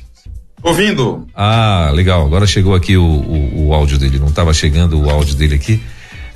Ouvindo. 0.62 1.26
Ah, 1.34 1.90
legal. 1.94 2.26
Agora 2.26 2.46
chegou 2.46 2.74
aqui 2.74 2.96
o, 2.96 3.02
o, 3.02 3.68
o 3.68 3.74
áudio 3.74 3.98
dele. 3.98 4.18
Não 4.18 4.28
estava 4.28 4.52
chegando 4.52 5.00
o 5.00 5.08
áudio 5.08 5.34
dele 5.34 5.54
aqui, 5.54 5.80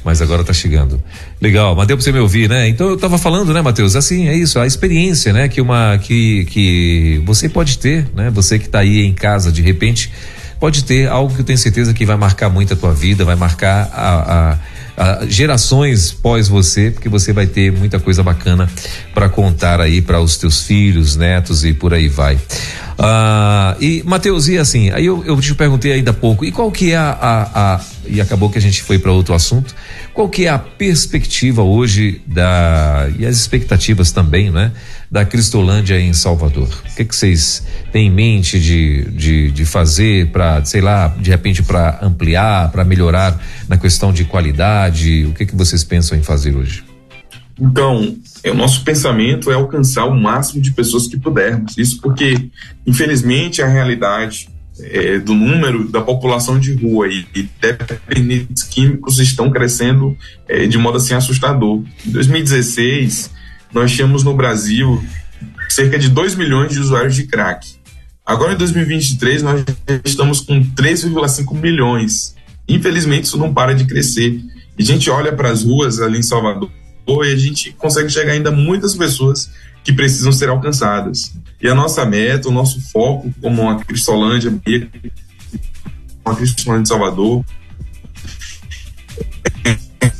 mas 0.02 0.22
agora 0.22 0.40
está 0.40 0.54
chegando. 0.54 1.02
Legal, 1.40 1.76
mas 1.76 1.86
deu 1.86 1.96
para 1.98 2.04
você 2.04 2.12
me 2.12 2.20
ouvir, 2.20 2.48
né? 2.48 2.66
Então 2.68 2.88
eu 2.88 2.94
estava 2.94 3.18
falando, 3.18 3.52
né, 3.52 3.60
Matheus? 3.60 3.94
Assim, 3.94 4.26
é 4.26 4.34
isso, 4.34 4.58
a 4.58 4.66
experiência, 4.66 5.32
né, 5.32 5.48
que 5.48 5.60
uma 5.60 5.98
que 5.98 6.46
que 6.46 7.22
você 7.26 7.48
pode 7.48 7.78
ter, 7.78 8.06
né? 8.14 8.30
Você 8.30 8.58
que 8.58 8.66
está 8.66 8.78
aí 8.78 9.04
em 9.04 9.12
casa 9.12 9.52
de 9.52 9.60
repente 9.60 10.10
pode 10.64 10.82
ter 10.84 11.06
algo 11.10 11.34
que 11.34 11.42
eu 11.42 11.44
tenho 11.44 11.58
certeza 11.58 11.92
que 11.92 12.06
vai 12.06 12.16
marcar 12.16 12.48
muito 12.48 12.72
a 12.72 12.76
tua 12.76 12.94
vida, 12.94 13.22
vai 13.22 13.36
marcar 13.36 13.86
a, 13.92 14.56
a, 14.96 15.20
a 15.20 15.26
gerações 15.26 16.10
pós 16.10 16.48
você, 16.48 16.90
porque 16.90 17.06
você 17.06 17.34
vai 17.34 17.46
ter 17.46 17.70
muita 17.70 18.00
coisa 18.00 18.22
bacana 18.22 18.66
para 19.12 19.28
contar 19.28 19.78
aí 19.78 20.00
para 20.00 20.22
os 20.22 20.38
teus 20.38 20.62
filhos, 20.62 21.16
netos 21.16 21.66
e 21.66 21.74
por 21.74 21.92
aí 21.92 22.08
vai. 22.08 22.38
Ah, 22.98 23.76
e 23.78 24.02
Mateus, 24.06 24.48
e 24.48 24.56
assim, 24.56 24.90
aí 24.92 25.04
eu, 25.04 25.22
eu 25.26 25.38
te 25.38 25.54
perguntei 25.54 25.92
ainda 25.92 26.12
há 26.12 26.14
pouco, 26.14 26.46
e 26.46 26.50
qual 26.50 26.72
que 26.72 26.92
é 26.92 26.96
a, 26.96 27.10
a, 27.10 27.74
a 27.74 27.80
e 28.06 28.18
acabou 28.18 28.48
que 28.48 28.56
a 28.56 28.60
gente 28.60 28.82
foi 28.82 28.98
para 28.98 29.12
outro 29.12 29.34
assunto, 29.34 29.74
qual 30.14 30.30
que 30.30 30.46
é 30.46 30.48
a 30.48 30.58
perspectiva 30.58 31.62
hoje 31.62 32.22
da 32.26 33.08
e 33.18 33.26
as 33.26 33.36
expectativas 33.36 34.12
também, 34.12 34.50
né? 34.50 34.72
Da 35.14 35.24
Cristolândia 35.24 36.00
em 36.00 36.12
Salvador? 36.12 36.68
O 36.90 36.96
que, 36.96 37.04
que 37.04 37.14
vocês 37.14 37.64
têm 37.92 38.08
em 38.08 38.10
mente 38.10 38.58
de, 38.58 39.04
de, 39.12 39.52
de 39.52 39.64
fazer 39.64 40.32
para, 40.32 40.64
sei 40.64 40.80
lá, 40.80 41.06
de 41.06 41.30
repente 41.30 41.62
para 41.62 42.00
ampliar, 42.02 42.72
para 42.72 42.84
melhorar 42.84 43.40
na 43.68 43.76
questão 43.76 44.12
de 44.12 44.24
qualidade? 44.24 45.24
O 45.26 45.32
que, 45.32 45.46
que 45.46 45.54
vocês 45.54 45.84
pensam 45.84 46.18
em 46.18 46.22
fazer 46.24 46.56
hoje? 46.56 46.82
Então, 47.60 48.16
é, 48.42 48.50
o 48.50 48.56
nosso 48.56 48.82
pensamento 48.82 49.52
é 49.52 49.54
alcançar 49.54 50.04
o 50.06 50.20
máximo 50.20 50.60
de 50.60 50.72
pessoas 50.72 51.06
que 51.06 51.16
pudermos. 51.16 51.78
Isso 51.78 52.00
porque, 52.00 52.50
infelizmente, 52.84 53.62
a 53.62 53.68
realidade 53.68 54.48
é, 54.80 55.20
do 55.20 55.32
número 55.32 55.88
da 55.88 56.00
população 56.00 56.58
de 56.58 56.72
rua 56.72 57.06
e, 57.06 57.24
e 57.36 57.48
dependentes 57.60 58.64
químicos 58.64 59.20
estão 59.20 59.48
crescendo 59.48 60.16
é, 60.48 60.66
de 60.66 60.76
modo 60.76 60.96
assim 60.96 61.14
assustador. 61.14 61.84
Em 62.04 62.10
2016, 62.10 63.30
nós 63.74 63.92
tínhamos 63.92 64.22
no 64.22 64.34
Brasil 64.34 65.04
cerca 65.68 65.98
de 65.98 66.08
2 66.08 66.36
milhões 66.36 66.72
de 66.72 66.78
usuários 66.78 67.16
de 67.16 67.26
crack. 67.26 67.74
Agora, 68.24 68.54
em 68.54 68.56
2023, 68.56 69.42
nós 69.42 69.64
estamos 70.04 70.40
com 70.40 70.62
3,5 70.62 71.52
milhões. 71.54 72.34
Infelizmente, 72.68 73.24
isso 73.24 73.36
não 73.36 73.52
para 73.52 73.74
de 73.74 73.84
crescer. 73.84 74.40
E 74.78 74.82
a 74.82 74.86
gente 74.86 75.10
olha 75.10 75.32
para 75.32 75.50
as 75.50 75.64
ruas 75.64 76.00
ali 76.00 76.18
em 76.18 76.22
Salvador 76.22 76.70
e 77.06 77.32
a 77.32 77.36
gente 77.36 77.72
consegue 77.72 78.08
chegar 78.08 78.32
ainda 78.32 78.50
muitas 78.50 78.94
pessoas 78.94 79.50
que 79.82 79.92
precisam 79.92 80.32
ser 80.32 80.48
alcançadas. 80.48 81.34
E 81.60 81.68
a 81.68 81.74
nossa 81.74 82.04
meta, 82.06 82.48
o 82.48 82.52
nosso 82.52 82.80
foco, 82.90 83.32
como 83.42 83.68
a 83.68 83.84
Cristolândia, 83.84 84.52
a 86.24 86.34
Cristolândia 86.34 86.82
de 86.84 86.88
Salvador, 86.88 87.44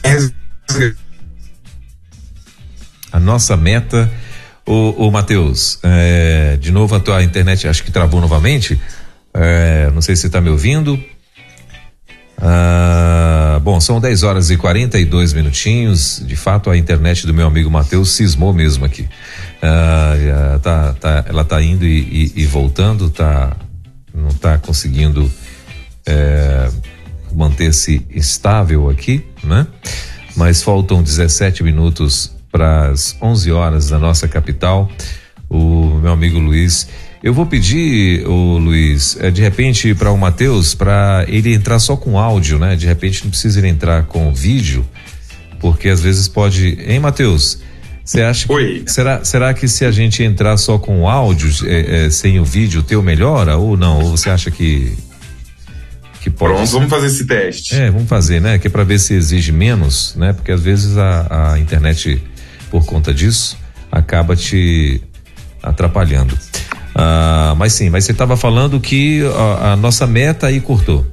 é 0.03 1.04
a 3.15 3.21
nossa 3.21 3.57
meta. 3.57 4.11
O, 4.67 5.07
o 5.07 5.11
Matheus, 5.11 5.79
é, 5.83 6.57
de 6.59 6.73
novo 6.73 6.97
a 6.97 7.01
tua 7.01 7.23
internet 7.23 7.69
acho 7.69 7.85
que 7.85 7.93
travou 7.93 8.21
novamente. 8.21 8.81
É, 9.33 9.89
não 9.95 10.03
sei 10.03 10.17
se 10.17 10.27
está 10.27 10.41
me 10.41 10.51
ouvindo. 10.51 10.99
Ah, 12.39 13.61
bom, 13.63 13.79
são 13.81 14.01
10 14.01 14.23
horas 14.25 14.51
e 14.51 14.57
42 14.57 15.33
minutinhos. 15.33 16.23
De 16.27 16.35
fato, 16.35 16.71
a 16.71 16.77
internet 16.77 17.25
do 17.25 17.33
meu 17.33 17.47
amigo 17.47 17.71
Matheus 17.71 18.11
cismou 18.11 18.53
mesmo 18.53 18.85
aqui. 18.85 19.03
Uh, 19.03 20.59
tá, 20.59 20.95
tá, 20.95 21.25
ela 21.29 21.45
tá 21.45 21.63
indo 21.63 21.87
e, 21.87 22.33
e, 22.37 22.43
e, 22.43 22.47
voltando, 22.47 23.09
tá, 23.11 23.57
não 24.13 24.31
tá 24.31 24.59
conseguindo 24.59 25.31
é, 26.05 26.69
manter-se 27.33 28.05
estável 28.11 28.91
aqui, 28.91 29.25
né? 29.43 29.67
Mas 30.37 30.63
faltam 30.63 31.03
17 31.03 31.63
minutos 31.63 32.35
para 32.55 32.91
as 32.91 33.17
11 33.21 33.51
horas 33.51 33.89
da 33.89 33.99
nossa 33.99 34.29
capital. 34.29 34.89
O 35.51 35.99
meu 36.01 36.13
amigo 36.13 36.39
Luiz 36.39 36.87
eu 37.21 37.33
vou 37.33 37.47
pedir, 37.47 38.25
o 38.27 38.59
Luiz, 38.59 39.17
é, 39.19 39.31
de 39.31 39.41
repente 39.41 39.95
para 39.95 40.13
o 40.13 40.19
Matheus, 40.19 40.75
para 40.75 41.25
ele 41.27 41.55
entrar 41.55 41.79
só 41.79 41.97
com 41.97 42.19
áudio, 42.19 42.59
né? 42.59 42.77
De 42.77 42.85
repente 42.85 43.25
não 43.25 43.31
precisa 43.31 43.59
ele 43.59 43.69
entrar 43.69 44.05
com 44.05 44.31
vídeo, 44.33 44.87
porque 45.59 45.89
às 45.89 46.03
vezes 46.03 46.29
pode. 46.29 46.79
Hein, 46.87 47.01
Matheus? 47.01 47.61
Você 48.05 48.21
acha 48.21 48.53
Oi. 48.53 48.83
Que, 48.85 48.93
será, 48.93 49.25
será 49.25 49.55
que 49.55 49.67
se 49.67 49.87
a 49.87 49.91
gente 49.91 50.23
entrar 50.23 50.59
só 50.59 50.79
com 50.79 51.09
áudio, 51.09 51.51
é, 51.67 52.05
é, 52.05 52.11
sem 52.11 52.39
o 52.39 52.45
vídeo, 52.45 52.81
o 52.81 52.85
teu 52.85 53.03
melhora 53.03 53.57
ou 53.57 53.75
não? 53.75 54.03
Ou 54.03 54.11
você 54.19 54.29
acha 54.29 54.51
que 54.51 54.95
que 56.21 56.29
pode 56.29 56.55
Pronto, 56.55 56.71
vamos 56.73 56.91
fazer 56.91 57.07
esse 57.07 57.27
teste. 57.27 57.75
É, 57.75 57.91
vamos 57.91 58.09
fazer, 58.09 58.41
né? 58.41 58.59
Que 58.59 58.67
é 58.67 58.71
para 58.71 58.85
ver 58.85 58.99
se 58.99 59.15
exige 59.15 59.51
menos, 59.51 60.15
né? 60.15 60.35
Porque 60.35 60.53
às 60.53 60.61
vezes 60.61 60.99
a, 60.99 61.53
a 61.53 61.59
internet, 61.59 62.23
por 62.75 62.85
conta 62.85 63.15
disso, 63.15 63.57
acaba 63.89 64.35
te 64.35 65.01
atrapalhando. 65.63 66.37
Ah, 66.93 67.55
mas 67.57 67.73
sim, 67.73 67.89
mas 67.89 68.05
você 68.05 68.11
estava 68.11 68.37
falando 68.37 68.81
que 68.81 69.23
a, 69.25 69.75
a, 69.75 69.77
nossa 69.77 70.09
meta 70.09 70.49
aí 70.49 70.61
cortou. 70.61 71.07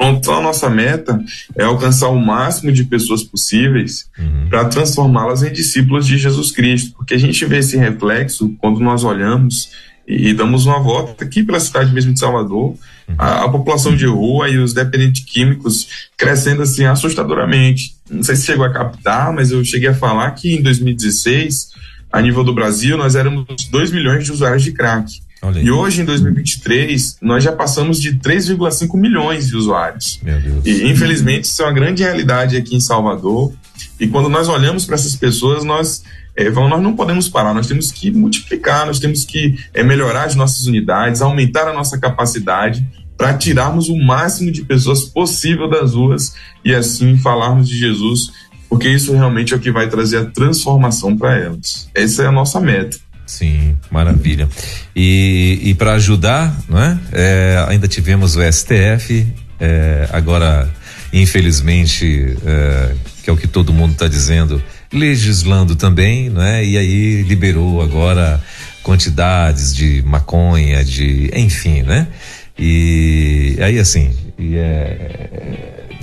Então, 0.00 0.38
a 0.38 0.40
nossa 0.40 0.70
meta 0.70 1.22
é 1.54 1.64
alcançar 1.64 2.08
o 2.08 2.18
máximo 2.18 2.72
de 2.72 2.84
pessoas 2.84 3.22
possíveis 3.22 4.06
uhum. 4.18 4.46
para 4.48 4.64
transformá-las 4.64 5.42
em 5.42 5.52
discípulos 5.52 6.06
de 6.06 6.16
Jesus 6.16 6.50
Cristo, 6.50 6.94
porque 6.96 7.12
a 7.12 7.18
gente 7.18 7.44
vê 7.44 7.58
esse 7.58 7.76
reflexo 7.76 8.48
quando 8.58 8.80
nós 8.80 9.04
olhamos 9.04 9.72
e, 10.08 10.30
e 10.30 10.34
damos 10.34 10.64
uma 10.64 10.80
volta 10.80 11.22
aqui 11.22 11.42
pela 11.42 11.60
cidade 11.60 11.92
mesmo 11.92 12.14
de 12.14 12.18
Salvador, 12.18 12.70
uhum. 13.08 13.14
a, 13.18 13.44
a, 13.44 13.48
população 13.50 13.94
de 13.94 14.06
rua 14.06 14.48
e 14.48 14.56
os 14.56 14.72
dependentes 14.72 15.22
químicos 15.22 16.08
crescendo 16.16 16.62
assim 16.62 16.86
assustadoramente. 16.86 17.93
Não 18.10 18.22
sei 18.22 18.36
se 18.36 18.46
chegou 18.46 18.64
a 18.64 18.72
captar, 18.72 19.32
mas 19.32 19.50
eu 19.50 19.64
cheguei 19.64 19.88
a 19.88 19.94
falar 19.94 20.30
que 20.32 20.54
em 20.54 20.62
2016 20.62 21.72
a 22.14 22.22
nível 22.22 22.44
do 22.44 22.54
Brasil, 22.54 22.96
nós 22.96 23.16
éramos 23.16 23.44
2 23.68 23.90
milhões 23.90 24.24
de 24.24 24.30
usuários 24.30 24.62
de 24.62 24.70
crack. 24.70 25.20
E 25.60 25.68
hoje, 25.68 26.00
em 26.00 26.04
2023, 26.04 27.18
nós 27.20 27.42
já 27.42 27.50
passamos 27.50 28.00
de 28.00 28.14
3,5 28.14 28.96
milhões 28.96 29.48
de 29.48 29.56
usuários. 29.56 30.20
E, 30.64 30.88
infelizmente, 30.88 31.44
isso 31.46 31.60
é 31.60 31.66
uma 31.66 31.72
grande 31.72 32.04
realidade 32.04 32.56
aqui 32.56 32.76
em 32.76 32.80
Salvador. 32.80 33.52
E 33.98 34.06
quando 34.06 34.28
nós 34.28 34.48
olhamos 34.48 34.86
para 34.86 34.94
essas 34.94 35.16
pessoas, 35.16 35.64
nós, 35.64 36.04
é, 36.36 36.48
nós 36.48 36.80
não 36.80 36.94
podemos 36.94 37.28
parar, 37.28 37.52
nós 37.52 37.66
temos 37.66 37.90
que 37.90 38.12
multiplicar, 38.12 38.86
nós 38.86 39.00
temos 39.00 39.24
que 39.24 39.58
é, 39.74 39.82
melhorar 39.82 40.24
as 40.24 40.36
nossas 40.36 40.66
unidades, 40.66 41.20
aumentar 41.20 41.66
a 41.66 41.72
nossa 41.72 41.98
capacidade 41.98 42.86
para 43.16 43.34
tirarmos 43.34 43.88
o 43.88 43.96
máximo 43.96 44.50
de 44.50 44.64
pessoas 44.64 45.02
possível 45.02 45.68
das 45.68 45.94
ruas 45.94 46.34
e 46.64 46.74
assim 46.74 47.16
falarmos 47.16 47.68
de 47.68 47.78
Jesus 47.78 48.30
porque 48.74 48.88
isso 48.88 49.12
realmente 49.12 49.54
é 49.54 49.56
o 49.56 49.60
que 49.60 49.70
vai 49.70 49.88
trazer 49.88 50.18
a 50.18 50.24
transformação 50.24 51.16
para 51.16 51.38
elas. 51.38 51.88
Essa 51.94 52.24
é 52.24 52.26
a 52.26 52.32
nossa 52.32 52.60
meta. 52.60 52.96
Sim, 53.24 53.76
maravilha. 53.88 54.48
E, 54.96 55.60
e 55.62 55.74
para 55.74 55.94
ajudar, 55.94 56.52
não 56.68 56.80
é? 56.80 56.98
é? 57.12 57.66
Ainda 57.68 57.86
tivemos 57.86 58.34
o 58.34 58.40
STF, 58.42 59.26
é, 59.60 60.08
agora, 60.12 60.68
infelizmente, 61.12 62.36
é, 62.44 62.94
que 63.22 63.30
é 63.30 63.32
o 63.32 63.36
que 63.36 63.46
todo 63.46 63.72
mundo 63.72 63.92
está 63.92 64.08
dizendo, 64.08 64.60
legislando 64.92 65.76
também, 65.76 66.28
não 66.28 66.42
é? 66.42 66.64
E 66.64 66.76
aí 66.76 67.22
liberou 67.22 67.80
agora 67.80 68.42
quantidades 68.82 69.72
de 69.72 70.02
maconha, 70.02 70.84
de, 70.84 71.30
enfim, 71.32 71.82
né? 71.82 72.08
E 72.58 73.56
aí 73.60 73.78
assim, 73.78 74.10
e 74.38 74.56
é, 74.56 75.30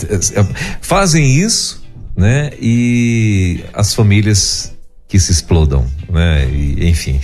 é, 0.09 0.15
é 0.15 0.47
fazem 0.81 1.25
isso 1.25 1.81
né? 2.15 2.51
E 2.61 3.63
as 3.73 3.93
famílias 3.93 4.73
que 5.07 5.19
se 5.19 5.31
explodam, 5.31 5.85
né? 6.09 6.47
E, 6.49 6.87
enfim. 6.87 7.19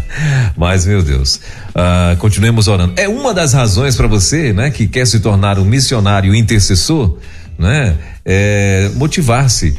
Mas, 0.56 0.86
meu 0.86 1.02
Deus, 1.02 1.40
uh, 1.70 2.16
continuemos 2.18 2.68
orando. 2.68 2.94
É 2.96 3.08
uma 3.08 3.34
das 3.34 3.52
razões 3.52 3.94
para 3.96 4.06
você, 4.06 4.52
né, 4.52 4.70
que 4.70 4.86
quer 4.86 5.06
se 5.06 5.20
tornar 5.20 5.58
um 5.58 5.64
missionário 5.64 6.34
intercessor, 6.34 7.18
né? 7.58 7.96
É 8.24 8.90
motivar-se 8.94 9.76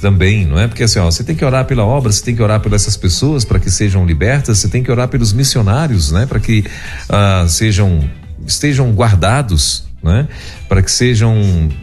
também, 0.00 0.44
não 0.44 0.58
é? 0.58 0.66
Porque 0.66 0.82
assim, 0.82 0.98
ó, 0.98 1.04
você 1.04 1.22
tem 1.22 1.36
que 1.36 1.44
orar 1.44 1.64
pela 1.64 1.84
obra, 1.84 2.10
você 2.10 2.22
tem 2.22 2.34
que 2.34 2.42
orar 2.42 2.60
pelas 2.60 2.82
essas 2.82 2.96
pessoas 2.96 3.44
para 3.44 3.58
que 3.58 3.70
sejam 3.70 4.04
libertas, 4.04 4.58
você 4.58 4.68
tem 4.68 4.82
que 4.82 4.90
orar 4.90 5.08
pelos 5.08 5.32
missionários, 5.32 6.10
né? 6.10 6.26
Para 6.26 6.40
que 6.40 6.64
uh, 7.08 7.48
sejam 7.48 8.08
estejam 8.46 8.90
guardados, 8.92 9.84
né? 10.02 10.28
Para 10.68 10.82
que 10.82 10.90
sejam, 10.90 11.34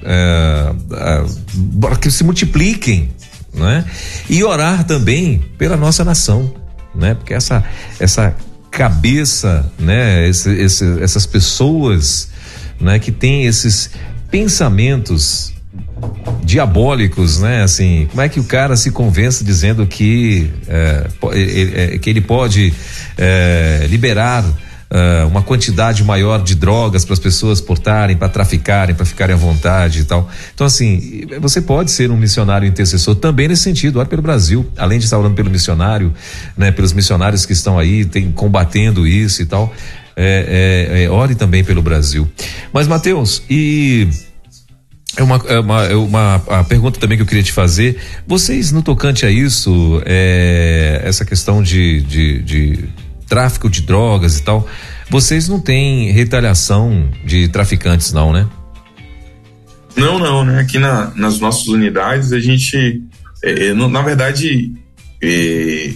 é, 0.04 0.73
é, 0.93 1.26
para 1.80 1.95
que 1.95 2.10
se 2.10 2.23
multipliquem, 2.23 3.10
né? 3.54 3.86
E 4.30 4.43
orar 4.43 4.84
também 4.86 5.43
pela 5.58 5.76
nossa 5.78 6.04
nação, 6.04 6.54
né? 6.95 7.13
Porque 7.13 7.34
essa 7.34 7.63
essa 7.99 8.36
cabeça, 8.71 9.71
né? 9.78 10.28
Esse, 10.28 10.49
esse, 10.52 11.02
essas 11.02 11.26
pessoas, 11.26 12.30
né? 12.80 12.97
Que 12.99 13.12
tem 13.12 13.45
esses 13.45 13.91
pensamentos 14.32 15.54
diabólicos, 16.43 17.39
né? 17.39 17.63
Assim, 17.63 18.08
como 18.10 18.21
é 18.21 18.30
que 18.30 18.39
o 18.39 18.43
cara 18.43 18.76
se 18.76 18.91
convence 18.91 19.43
dizendo 19.43 19.86
que 19.86 20.52
é, 20.67 21.08
é 21.93 21.97
que 21.97 22.10
ele 22.10 22.21
pode 22.21 22.73
é, 23.17 23.86
liberar 23.89 24.43
uh, 24.93 25.27
uma 25.27 25.41
quantidade 25.41 26.03
maior 26.03 26.41
de 26.41 26.56
drogas 26.56 27.03
para 27.03 27.13
as 27.13 27.19
pessoas 27.19 27.60
portarem, 27.60 28.15
para 28.15 28.29
traficarem, 28.29 28.93
para 28.93 29.06
ficarem 29.06 29.34
à 29.34 29.38
vontade 29.38 30.01
e 30.01 30.03
tal. 30.03 30.29
Então, 30.53 30.67
assim, 30.67 31.25
você 31.41 31.62
pode 31.62 31.91
ser 31.91 32.12
um 32.12 32.17
missionário 32.17 32.67
intercessor 32.67 33.15
também 33.15 33.47
nesse 33.47 33.63
sentido, 33.63 33.99
ore 33.99 34.08
pelo 34.08 34.21
Brasil, 34.21 34.69
além 34.77 34.99
de 34.99 35.06
estar 35.06 35.17
orando 35.17 35.36
pelo 35.36 35.49
missionário, 35.49 36.13
né, 36.56 36.71
pelos 36.71 36.93
missionários 36.93 37.45
que 37.45 37.53
estão 37.53 37.79
aí, 37.79 38.06
tem, 38.06 38.32
combatendo 38.32 39.08
isso 39.08 39.41
e 39.41 39.45
tal. 39.45 39.73
É, 40.15 40.91
é, 40.93 41.03
é, 41.03 41.10
ore 41.10 41.34
também 41.34 41.63
pelo 41.63 41.82
Brasil. 41.82 42.29
Mas, 42.71 42.88
Mateus, 42.88 43.41
e. 43.49 44.08
É 45.15 45.21
uma, 45.21 45.36
é 45.47 45.60
uma, 45.60 45.84
é 45.86 45.95
uma 45.95 46.36
a 46.47 46.63
pergunta 46.63 46.99
também 46.99 47.15
que 47.15 47.21
eu 47.21 47.27
queria 47.27 47.43
te 47.43 47.51
fazer. 47.51 47.99
Vocês, 48.25 48.71
no 48.71 48.82
tocante 48.82 49.27
a 49.27 49.29
isso, 49.29 50.01
é, 50.08 51.03
essa 51.06 51.23
questão 51.23 51.62
de, 51.62 52.01
de, 52.01 52.39
de 52.39 52.89
tráfico 53.34 53.67
de 53.67 53.82
drogas 53.82 54.38
e 54.38 54.43
tal. 54.43 54.67
Vocês 55.10 55.50
não 55.50 55.60
têm 55.60 56.12
retaliação 56.12 57.10
de 57.26 57.48
traficantes, 57.48 58.13
não, 58.13 58.32
né? 58.32 58.48
Não, 59.96 60.19
não, 60.19 60.46
né? 60.46 60.62
Aqui 60.62 60.78
na, 60.78 61.12
nas 61.15 61.39
nossas 61.39 61.67
unidades 61.67 62.32
a 62.32 62.39
gente, 62.39 63.02
é, 63.43 63.69
é 63.69 63.74
na 63.74 64.04
verdade, 64.04 64.72
é, 65.19 65.93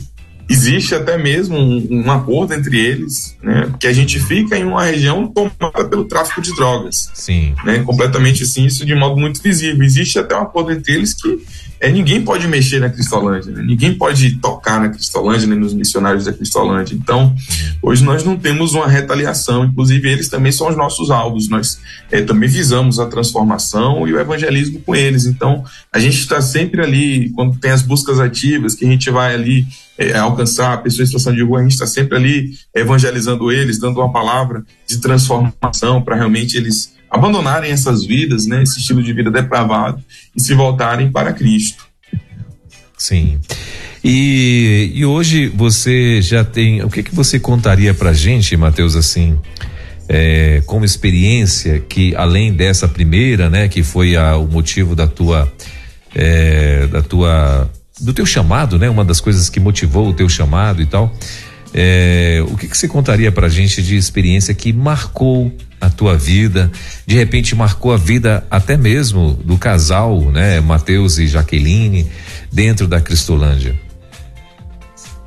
existe 0.50 0.95
até 0.95 1.15
mesmo 1.15 1.56
um, 1.56 2.06
um, 2.06 2.12
acordo 2.12 2.56
entre 2.56 2.76
eles, 2.76 3.38
né? 3.43 3.71
Que 3.80 3.86
a 3.86 3.93
gente 3.93 4.19
fica 4.19 4.58
em 4.58 4.63
uma 4.63 4.84
região 4.84 5.28
tomada 5.28 5.88
pelo 5.88 6.06
tráfico 6.06 6.41
de 6.41 6.56
drogas. 6.56 7.12
Sim. 7.13 7.54
Né? 7.63 7.84
Completamente 7.84 8.41
assim, 8.41 8.65
isso 8.65 8.84
de 8.84 8.95
modo 8.95 9.15
muito 9.15 9.43
visível. 9.43 9.84
Existe 9.84 10.17
até 10.17 10.36
um 10.36 10.41
acordo 10.41 10.71
entre 10.71 10.91
eles 10.91 11.13
que 11.13 11.39
é, 11.80 11.92
ninguém 11.92 12.24
pode 12.24 12.48
mexer 12.48 12.80
na 12.80 12.90
Cristolândia, 12.90 13.52
né? 13.52 13.62
ninguém 13.62 13.94
pode 13.94 14.38
tocar 14.38 14.80
na 14.80 14.90
Cristolândia, 14.90 15.48
nem 15.48 15.60
nos 15.60 15.74
missionários 15.74 16.26
da 16.26 16.34
Cristolândia. 16.34 16.96
Então, 16.96 17.36
hoje 17.82 18.04
nós 18.04 18.24
não 18.24 18.36
temos 18.36 18.74
uma 18.74 18.88
retaliação, 18.88 19.66
inclusive 19.66 20.10
eles 20.10 20.28
também 20.28 20.52
são 20.52 20.70
os 20.70 20.76
nossos 20.76 21.12
alvos. 21.12 21.50
Nós 21.50 21.80
é, 22.12 22.22
também 22.22 22.50
visamos 22.50 23.00
a 23.00 23.06
transformação 23.06 24.08
e 24.08 24.13
o 24.13 24.20
evangelismo 24.20 24.82
com 24.82 24.96
eles. 24.96 25.26
Então, 25.26 25.63
a 25.94 26.00
gente 26.00 26.18
está 26.18 26.42
sempre 26.42 26.82
ali, 26.82 27.30
quando 27.32 27.60
tem 27.60 27.72
as 27.72 27.84
buscas 27.84 28.20
ativas, 28.20 28.74
que 28.74 28.86
a 28.86 28.90
gente 28.90 29.12
vai 29.12 29.36
ali 29.36 29.68
é, 29.98 30.18
alcançar 30.18 30.74
a 30.74 30.78
pessoa 30.78 31.04
em 31.04 31.08
situação 31.08 31.34
de 31.34 31.44
rua, 31.44 31.60
a 31.60 31.63
gente 31.63 31.74
está 31.74 31.88
sempre 31.88 32.18
ali 32.18 32.52
evangelizando 32.76 33.52
eles, 33.52 33.80
dando 33.80 34.00
uma 34.00 34.12
palavra 34.12 34.63
de 34.88 34.98
transformação 35.00 36.02
para 36.02 36.16
realmente 36.16 36.58
eles 36.58 36.96
abandonarem 37.10 37.72
essas 37.72 38.06
vidas, 38.06 38.46
né, 38.46 38.63
esse 38.63 38.80
estilo 38.80 39.02
de 39.02 39.13
vida 39.13 39.32
depravado 39.32 40.04
e 40.36 40.41
se 40.41 40.54
voltarem 40.54 41.12
para 41.12 41.34
Cristo. 41.34 41.86
Sim. 42.98 43.39
E, 44.04 44.91
e 44.93 45.06
hoje 45.06 45.48
você 45.48 46.22
já 46.22 46.43
tem. 46.43 46.84
O 46.84 46.89
que 46.89 47.04
que 47.04 47.13
você 47.13 47.39
contaria 47.39 47.93
para 47.93 48.13
gente, 48.13 48.56
Mateus, 48.56 48.96
assim, 48.96 49.38
é, 50.08 50.62
como 50.65 50.86
experiência 50.86 51.80
que 51.80 52.15
além 52.15 52.54
dessa 52.54 52.88
primeira, 52.88 53.50
né, 53.50 53.67
que 53.67 53.84
foi 53.84 54.15
a, 54.15 54.38
o 54.38 54.48
motivo 54.48 54.96
da 54.96 55.08
tua, 55.08 55.52
é, 56.15 56.88
da 56.88 57.02
tua, 57.02 57.69
do 58.00 58.13
teu 58.13 58.25
chamado, 58.25 58.79
né, 58.79 58.90
uma 58.90 59.04
das 59.04 59.19
coisas 59.19 59.50
que 59.50 59.60
motivou 59.60 60.10
o 60.10 60.13
teu 60.13 60.29
chamado 60.29 60.81
e 60.81 60.86
tal. 60.86 61.13
É, 61.73 62.42
o 62.50 62.56
que, 62.56 62.67
que 62.67 62.77
você 62.77 62.88
contaria 62.88 63.31
para 63.31 63.50
gente 63.50 63.84
de 63.84 63.98
experiência 63.98 64.54
que 64.54 64.71
marcou 64.71 65.52
a 65.80 65.90
tua 65.90 66.17
vida, 66.17 66.71
de 67.06 67.15
repente 67.15 67.56
marcou 67.56 67.94
a 67.94 67.98
vida 67.98 68.44
até 68.50 68.75
mesmo 68.75 69.34
do 69.44 69.58
casal, 69.58 70.32
né, 70.32 70.60
Mateus 70.60 71.17
e 71.19 71.28
Jaqueline, 71.28 72.08
dentro 72.52 72.88
da 72.88 73.00
Cristolândia? 73.00 73.75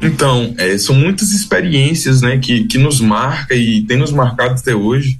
Então, 0.02 0.54
é, 0.56 0.78
são 0.78 0.94
muitas 0.94 1.32
experiências, 1.32 2.22
né, 2.22 2.38
que, 2.38 2.64
que 2.64 2.78
nos 2.78 3.00
marca 3.00 3.54
e 3.54 3.82
tem 3.82 3.98
nos 3.98 4.12
marcado 4.12 4.54
até 4.54 4.74
hoje. 4.74 5.18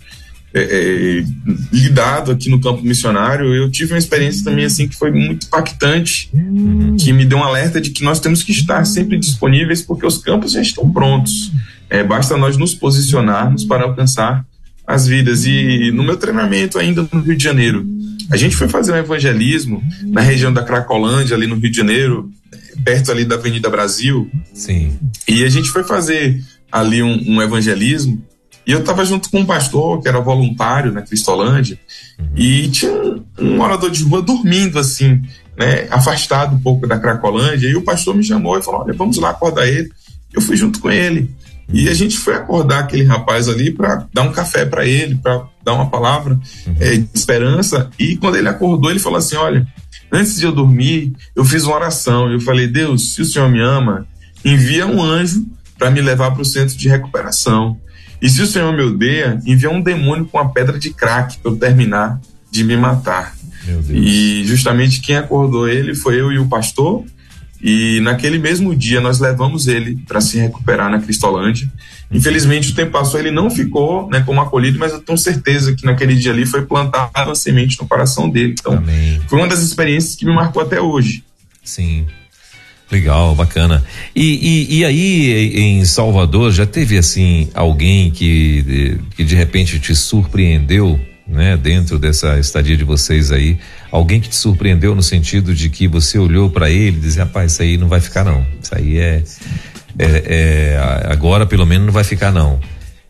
É, 0.52 0.62
é, 0.62 1.24
lidado 1.72 2.32
aqui 2.32 2.50
no 2.50 2.60
campo 2.60 2.82
missionário, 2.82 3.54
eu 3.54 3.70
tive 3.70 3.92
uma 3.92 3.98
experiência 3.98 4.42
também 4.42 4.64
assim 4.64 4.88
que 4.88 4.96
foi 4.96 5.12
muito 5.12 5.46
impactante, 5.46 6.28
uhum. 6.34 6.96
que 6.98 7.12
me 7.12 7.24
deu 7.24 7.38
um 7.38 7.44
alerta 7.44 7.80
de 7.80 7.90
que 7.90 8.02
nós 8.02 8.18
temos 8.18 8.42
que 8.42 8.50
estar 8.50 8.84
sempre 8.84 9.16
disponíveis 9.16 9.80
porque 9.80 10.04
os 10.04 10.18
campos 10.18 10.52
já 10.52 10.60
estão 10.60 10.90
prontos. 10.90 11.52
É, 11.88 12.02
basta 12.02 12.36
nós 12.36 12.56
nos 12.56 12.74
posicionarmos 12.74 13.64
para 13.64 13.84
alcançar 13.84 14.44
as 14.94 15.06
vidas. 15.06 15.44
E 15.46 15.90
no 15.92 16.02
meu 16.02 16.16
treinamento 16.16 16.78
ainda 16.78 17.06
no 17.12 17.20
Rio 17.20 17.36
de 17.36 17.44
Janeiro, 17.44 17.86
a 18.30 18.36
gente 18.36 18.56
foi 18.56 18.68
fazer 18.68 18.92
um 18.92 18.96
evangelismo 18.96 19.82
na 20.04 20.20
região 20.20 20.52
da 20.52 20.62
Cracolândia, 20.62 21.36
ali 21.36 21.46
no 21.46 21.56
Rio 21.56 21.70
de 21.70 21.76
Janeiro, 21.76 22.30
perto 22.84 23.10
ali 23.10 23.24
da 23.24 23.36
Avenida 23.36 23.68
Brasil. 23.68 24.30
Sim. 24.52 24.98
E 25.26 25.44
a 25.44 25.48
gente 25.48 25.70
foi 25.70 25.84
fazer 25.84 26.42
ali 26.70 27.02
um, 27.02 27.36
um 27.36 27.42
evangelismo 27.42 28.22
e 28.66 28.72
eu 28.72 28.80
estava 28.80 29.04
junto 29.04 29.30
com 29.30 29.40
um 29.40 29.46
pastor 29.46 30.00
que 30.00 30.08
era 30.08 30.20
voluntário 30.20 30.92
na 30.92 31.02
Cristolândia 31.02 31.78
uhum. 32.18 32.26
e 32.36 32.68
tinha 32.68 32.92
um, 32.92 33.24
um, 33.40 33.56
morador 33.56 33.90
de 33.90 34.04
rua 34.04 34.22
dormindo 34.22 34.78
assim, 34.78 35.20
né, 35.56 35.88
afastado 35.90 36.54
um 36.54 36.60
pouco 36.60 36.86
da 36.86 36.98
Cracolândia. 36.98 37.68
E 37.68 37.74
o 37.74 37.82
pastor 37.82 38.14
me 38.14 38.22
chamou 38.22 38.58
e 38.58 38.62
falou: 38.62 38.82
Olha, 38.82 38.92
vamos 38.92 39.16
lá 39.16 39.30
acordar 39.30 39.66
ele. 39.66 39.90
Eu 40.32 40.40
fui 40.40 40.56
junto 40.56 40.78
com 40.78 40.90
ele. 40.90 41.30
E 41.72 41.88
a 41.88 41.94
gente 41.94 42.18
foi 42.18 42.34
acordar 42.34 42.80
aquele 42.80 43.04
rapaz 43.04 43.48
ali 43.48 43.70
para 43.70 44.06
dar 44.12 44.22
um 44.22 44.32
café 44.32 44.64
para 44.64 44.84
ele, 44.86 45.14
para 45.14 45.44
dar 45.64 45.74
uma 45.74 45.88
palavra 45.88 46.38
é, 46.78 46.96
de 46.96 47.08
esperança. 47.14 47.90
E 47.98 48.16
quando 48.16 48.36
ele 48.36 48.48
acordou, 48.48 48.90
ele 48.90 48.98
falou 48.98 49.18
assim: 49.18 49.36
Olha, 49.36 49.66
antes 50.10 50.38
de 50.38 50.44
eu 50.44 50.52
dormir, 50.52 51.12
eu 51.34 51.44
fiz 51.44 51.64
uma 51.64 51.76
oração. 51.76 52.30
Eu 52.30 52.40
falei: 52.40 52.66
Deus, 52.66 53.14
se 53.14 53.22
o 53.22 53.24
Senhor 53.24 53.48
me 53.48 53.60
ama, 53.60 54.06
envia 54.44 54.86
um 54.86 55.02
anjo 55.02 55.46
para 55.78 55.90
me 55.90 56.00
levar 56.00 56.32
para 56.32 56.42
o 56.42 56.44
centro 56.44 56.76
de 56.76 56.88
recuperação. 56.88 57.78
E 58.20 58.28
se 58.28 58.42
o 58.42 58.46
Senhor 58.46 58.72
me 58.72 58.82
odeia, 58.82 59.40
envia 59.46 59.70
um 59.70 59.80
demônio 59.80 60.26
com 60.26 60.38
uma 60.38 60.52
pedra 60.52 60.78
de 60.78 60.90
crack 60.90 61.38
para 61.38 61.50
eu 61.50 61.56
terminar 61.56 62.20
de 62.50 62.64
me 62.64 62.76
matar. 62.76 63.34
E 63.88 64.44
justamente 64.44 65.00
quem 65.00 65.16
acordou 65.16 65.68
ele 65.68 65.94
foi 65.94 66.20
eu 66.20 66.32
e 66.32 66.38
o 66.38 66.48
pastor. 66.48 67.04
E 67.62 68.00
naquele 68.00 68.38
mesmo 68.38 68.74
dia 68.74 69.00
nós 69.00 69.20
levamos 69.20 69.66
ele 69.66 69.98
para 70.08 70.20
se 70.20 70.38
recuperar 70.38 70.90
na 70.90 70.98
Cristolândia. 70.98 71.70
Infelizmente 72.10 72.72
o 72.72 72.74
tempo 72.74 72.92
passou, 72.92 73.20
ele 73.20 73.30
não 73.30 73.50
ficou 73.50 74.08
né, 74.08 74.22
como 74.24 74.40
acolhido, 74.40 74.78
mas 74.78 74.92
eu 74.92 75.00
tenho 75.00 75.18
certeza 75.18 75.74
que 75.74 75.84
naquele 75.84 76.14
dia 76.14 76.32
ali 76.32 76.46
foi 76.46 76.62
plantada 76.62 77.26
uma 77.26 77.34
semente 77.34 77.78
no 77.80 77.86
coração 77.86 78.28
dele. 78.28 78.54
Então 78.58 78.72
Amém. 78.72 79.20
foi 79.28 79.38
uma 79.38 79.46
das 79.46 79.60
experiências 79.62 80.16
que 80.16 80.24
me 80.24 80.34
marcou 80.34 80.62
até 80.62 80.80
hoje. 80.80 81.22
Sim. 81.62 82.06
Legal, 82.90 83.34
bacana. 83.36 83.84
E, 84.16 84.68
e, 84.68 84.78
e, 84.78 84.84
aí 84.84 85.60
em 85.60 85.84
Salvador 85.84 86.50
já 86.50 86.66
teve 86.66 86.98
assim 86.98 87.48
alguém 87.54 88.10
que, 88.10 88.98
que 89.14 89.22
de 89.22 89.36
repente 89.36 89.78
te 89.78 89.94
surpreendeu, 89.94 90.98
né, 91.30 91.56
dentro 91.56 91.98
dessa 91.98 92.38
estadia 92.38 92.76
de 92.76 92.84
vocês 92.84 93.30
aí, 93.30 93.58
alguém 93.90 94.20
que 94.20 94.28
te 94.28 94.36
surpreendeu 94.36 94.94
no 94.94 95.02
sentido 95.02 95.54
de 95.54 95.70
que 95.70 95.86
você 95.86 96.18
olhou 96.18 96.50
para 96.50 96.70
ele 96.70 96.98
e 96.98 97.00
disse, 97.00 97.18
rapaz, 97.18 97.52
isso 97.52 97.62
aí 97.62 97.76
não 97.78 97.88
vai 97.88 98.00
ficar 98.00 98.24
não, 98.24 98.44
isso 98.60 98.74
aí 98.74 98.98
é, 98.98 99.22
é, 99.98 100.06
é 100.26 101.06
agora 101.10 101.46
pelo 101.46 101.64
menos 101.64 101.86
não 101.86 101.92
vai 101.92 102.04
ficar 102.04 102.32
não. 102.32 102.58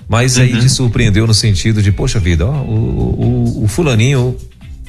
Mas 0.08 0.38
aí 0.38 0.52
uhum. 0.52 0.58
te 0.58 0.68
surpreendeu 0.68 1.26
no 1.26 1.32
sentido 1.32 1.80
de, 1.80 1.92
poxa 1.92 2.18
vida, 2.18 2.44
ó, 2.44 2.62
o, 2.62 3.54
o, 3.58 3.64
o 3.64 3.68
fulaninho 3.68 4.36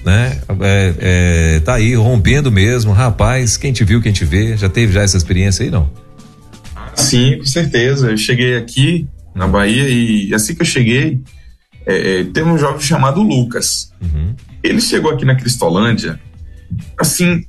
né? 0.03 0.39
É, 0.61 0.93
é, 0.99 1.59
tá 1.59 1.75
aí 1.75 1.93
rompendo 1.95 2.51
mesmo, 2.51 2.91
rapaz. 2.91 3.57
Quem 3.57 3.71
te 3.71 3.83
viu, 3.83 4.01
quem 4.01 4.11
te 4.11 4.25
vê, 4.25 4.57
já 4.57 4.69
teve 4.69 4.93
já 4.93 5.01
essa 5.01 5.17
experiência 5.17 5.63
aí, 5.63 5.71
não? 5.71 5.89
Sim, 6.95 7.37
com 7.37 7.45
certeza. 7.45 8.09
Eu 8.09 8.17
cheguei 8.17 8.57
aqui 8.57 9.07
na 9.33 9.47
Bahia 9.47 9.87
e 9.87 10.33
assim 10.33 10.55
que 10.55 10.61
eu 10.61 10.65
cheguei, 10.65 11.19
é, 11.85 12.21
é 12.21 12.23
teve 12.23 12.49
um 12.49 12.57
jovem 12.57 12.81
chamado 12.81 13.21
Lucas. 13.21 13.91
Uhum. 14.01 14.35
Ele 14.63 14.81
chegou 14.81 15.11
aqui 15.11 15.25
na 15.25 15.35
Cristolândia, 15.35 16.19
assim, 16.97 17.45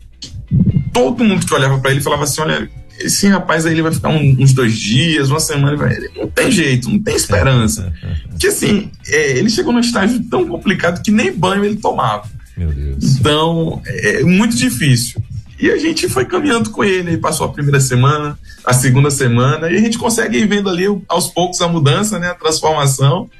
todo 0.92 1.24
mundo 1.24 1.46
que 1.46 1.54
olhava 1.54 1.78
para 1.78 1.90
ele 1.90 2.00
falava 2.00 2.24
assim: 2.24 2.40
olha, 2.40 2.68
esse 2.98 3.26
rapaz 3.28 3.66
aí 3.66 3.72
ele 3.72 3.82
vai 3.82 3.92
ficar 3.92 4.08
um, 4.08 4.36
uns 4.38 4.52
dois 4.52 4.74
dias, 4.76 5.30
uma 5.30 5.40
semana, 5.40 5.76
vai, 5.76 5.96
não 6.16 6.28
tem 6.28 6.50
jeito, 6.50 6.88
não 6.90 6.98
tem 6.98 7.14
esperança. 7.14 7.92
Porque 8.30 8.46
assim, 8.46 8.90
é, 9.08 9.38
ele 9.38 9.50
chegou 9.50 9.72
num 9.72 9.80
estágio 9.80 10.22
tão 10.28 10.46
complicado 10.46 11.02
que 11.02 11.10
nem 11.10 11.32
banho 11.32 11.64
ele 11.64 11.76
tomava. 11.76 12.28
Meu 12.56 12.70
Deus. 12.70 13.16
Então, 13.16 13.80
é 13.86 14.22
muito 14.22 14.56
difícil. 14.56 15.22
E 15.58 15.70
a 15.70 15.78
gente 15.78 16.08
foi 16.08 16.24
caminhando 16.24 16.70
com 16.70 16.82
ele, 16.82 17.10
aí 17.10 17.16
passou 17.16 17.46
a 17.46 17.52
primeira 17.52 17.80
semana, 17.80 18.36
a 18.64 18.72
segunda 18.72 19.10
semana, 19.10 19.70
e 19.70 19.76
a 19.76 19.80
gente 19.80 19.96
consegue 19.96 20.38
ir 20.38 20.46
vendo 20.46 20.68
ali 20.68 20.84
aos 21.08 21.28
poucos 21.28 21.60
a 21.60 21.68
mudança, 21.68 22.18
né, 22.18 22.30
a 22.30 22.34
transformação. 22.34 23.30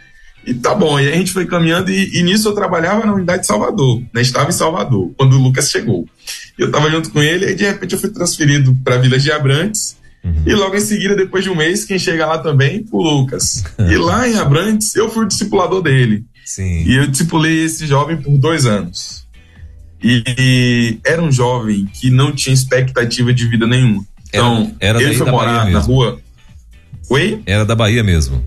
E 0.45 0.55
tá 0.55 0.74
bom, 0.74 0.99
e 0.99 1.09
a 1.09 1.14
gente 1.14 1.32
foi 1.32 1.47
caminhando, 1.47 1.90
e, 1.90 2.18
e 2.18 2.22
nisso 2.22 2.49
eu 2.49 2.55
trabalhava 2.55 3.07
na 3.07 3.14
unidade 3.14 3.43
de 3.43 3.47
Salvador, 3.47 4.03
né, 4.12 4.22
estava 4.22 4.51
em 4.51 4.53
Salvador, 4.53 5.12
quando 5.16 5.34
o 5.34 5.40
Lucas 5.40 5.70
chegou. 5.70 6.07
Eu 6.59 6.66
estava 6.66 6.90
junto 6.90 7.11
com 7.11 7.22
ele, 7.22 7.51
e 7.51 7.55
de 7.55 7.64
repente 7.64 7.95
eu 7.95 8.01
fui 8.01 8.11
transferido 8.11 8.76
para 8.82 8.99
Vila 8.99 9.18
de 9.18 9.30
Abrantes, 9.30 9.97
Uhum. 10.24 10.43
E 10.47 10.55
logo 10.55 10.76
em 10.76 10.80
seguida, 10.80 11.16
depois 11.16 11.43
de 11.43 11.51
um 11.51 11.57
mês, 11.57 11.84
quem 11.84 11.99
chega 11.99 12.24
lá 12.26 12.38
também? 12.38 12.86
O 12.93 13.03
Lucas. 13.03 13.64
e 13.78 13.97
lá 13.97 14.28
em 14.28 14.36
Abrantes, 14.36 14.95
eu 14.95 15.11
fui 15.11 15.24
o 15.24 15.28
discipulador 15.28 15.82
dele. 15.82 16.24
Sim. 16.45 16.84
E 16.84 16.95
eu 16.95 17.07
discipulei 17.07 17.64
esse 17.64 17.86
jovem 17.86 18.16
por 18.16 18.38
dois 18.38 18.64
anos. 18.64 19.26
E, 20.03 20.22
e 20.38 20.99
era 21.05 21.22
um 21.22 21.30
jovem 21.30 21.86
que 21.86 22.11
não 22.11 22.32
tinha 22.32 22.55
expectativa 22.55 23.32
de 23.32 23.47
vida 23.47 23.66
nenhuma. 23.66 24.05
Então, 24.28 24.74
era, 24.80 24.99
era 24.99 25.09
ele 25.09 25.18
foi 25.18 25.30
morar 25.30 25.70
na 25.70 25.78
rua. 25.78 26.20
Oi? 27.11 27.43
Era 27.45 27.64
da 27.64 27.74
Bahia 27.74 28.03
mesmo. 28.03 28.43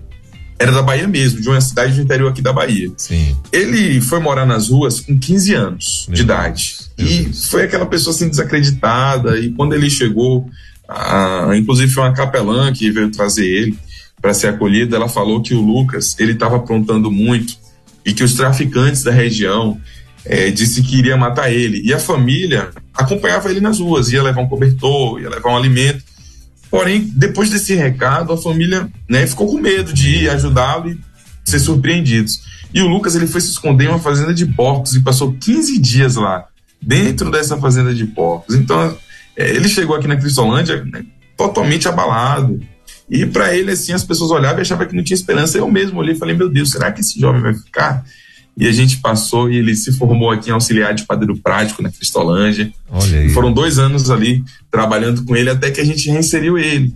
Era 0.58 0.72
da 0.72 0.82
Bahia 0.82 1.06
mesmo, 1.06 1.40
de 1.40 1.48
uma 1.48 1.60
cidade 1.60 1.94
do 1.94 2.02
interior 2.02 2.30
aqui 2.30 2.40
da 2.40 2.52
Bahia. 2.52 2.90
Sim. 2.96 3.36
Ele 3.52 4.00
foi 4.00 4.20
morar 4.20 4.46
nas 4.46 4.68
ruas 4.68 5.00
com 5.00 5.18
15 5.18 5.54
anos 5.54 6.06
Meu 6.08 6.16
de 6.16 6.24
Deus. 6.24 6.38
idade. 6.38 6.76
Meu 6.98 7.06
e 7.06 7.22
Deus. 7.24 7.50
foi 7.50 7.64
aquela 7.64 7.86
pessoa 7.86 8.14
assim 8.14 8.28
desacreditada. 8.28 9.38
E 9.38 9.50
quando 9.52 9.74
ele 9.74 9.90
chegou, 9.90 10.48
a, 10.88 11.50
inclusive 11.54 11.92
foi 11.92 12.02
uma 12.04 12.14
capelã 12.14 12.72
que 12.72 12.90
veio 12.90 13.10
trazer 13.10 13.46
ele 13.46 13.78
para 14.20 14.32
ser 14.32 14.48
acolhido. 14.48 14.96
Ela 14.96 15.08
falou 15.08 15.42
que 15.42 15.54
o 15.54 15.60
Lucas 15.60 16.16
ele 16.18 16.32
estava 16.32 16.56
aprontando 16.56 17.10
muito 17.10 17.54
e 18.04 18.14
que 18.14 18.24
os 18.24 18.34
traficantes 18.34 19.02
da 19.02 19.10
região 19.10 19.78
é, 20.24 20.50
disse 20.50 20.82
que 20.82 20.96
iria 20.96 21.16
matar 21.16 21.52
ele. 21.52 21.82
E 21.84 21.92
a 21.92 21.98
família 21.98 22.70
acompanhava 22.94 23.50
ele 23.50 23.60
nas 23.60 23.78
ruas, 23.78 24.10
ia 24.10 24.22
levar 24.22 24.40
um 24.40 24.48
cobertor, 24.48 25.20
ia 25.20 25.28
levar 25.28 25.50
um 25.50 25.56
alimento. 25.56 26.02
Porém, 26.70 27.10
depois 27.14 27.50
desse 27.50 27.74
recado, 27.74 28.32
a 28.32 28.38
família 28.38 28.88
né, 29.08 29.26
ficou 29.26 29.46
com 29.46 29.58
medo 29.58 29.92
de 29.92 30.24
ir 30.24 30.30
ajudá-lo 30.30 30.90
e 30.90 31.00
ser 31.44 31.58
surpreendidos. 31.58 32.40
E 32.74 32.82
o 32.82 32.88
Lucas 32.88 33.14
ele 33.14 33.26
foi 33.26 33.40
se 33.40 33.50
esconder 33.50 33.84
em 33.84 33.88
uma 33.88 33.98
fazenda 33.98 34.34
de 34.34 34.46
porcos 34.46 34.94
e 34.94 35.02
passou 35.02 35.32
15 35.32 35.78
dias 35.78 36.16
lá, 36.16 36.46
dentro 36.82 37.30
dessa 37.30 37.56
fazenda 37.56 37.94
de 37.94 38.04
porcos. 38.06 38.54
Então, 38.54 38.96
é, 39.36 39.50
ele 39.50 39.68
chegou 39.68 39.96
aqui 39.96 40.08
na 40.08 40.16
Cristolândia 40.16 40.84
né, 40.84 41.04
totalmente 41.36 41.88
abalado, 41.88 42.60
e 43.08 43.24
para 43.24 43.54
ele, 43.54 43.70
assim, 43.70 43.92
as 43.92 44.02
pessoas 44.02 44.30
olhavam 44.30 44.58
e 44.58 44.62
achavam 44.62 44.86
que 44.86 44.96
não 44.96 45.04
tinha 45.04 45.14
esperança. 45.14 45.58
Eu 45.58 45.70
mesmo 45.70 46.00
olhei 46.00 46.14
e 46.14 46.18
falei, 46.18 46.36
meu 46.36 46.48
Deus, 46.48 46.70
será 46.70 46.90
que 46.90 47.00
esse 47.00 47.20
jovem 47.20 47.40
vai 47.40 47.54
ficar? 47.54 48.04
E 48.56 48.66
a 48.66 48.72
gente 48.72 48.98
passou 48.98 49.50
e 49.50 49.56
ele 49.56 49.76
se 49.76 49.92
formou 49.92 50.30
aqui 50.30 50.48
em 50.48 50.52
auxiliar 50.52 50.94
de 50.94 51.04
padeiro 51.04 51.36
prático 51.36 51.82
na 51.82 51.90
Cristolândia. 51.90 52.72
Olha 52.90 53.20
aí. 53.20 53.28
Foram 53.28 53.52
dois 53.52 53.78
anos 53.78 54.10
ali 54.10 54.42
trabalhando 54.70 55.24
com 55.24 55.36
ele 55.36 55.50
até 55.50 55.70
que 55.70 55.80
a 55.80 55.84
gente 55.84 56.10
reinseriu 56.10 56.56
ele. 56.56 56.94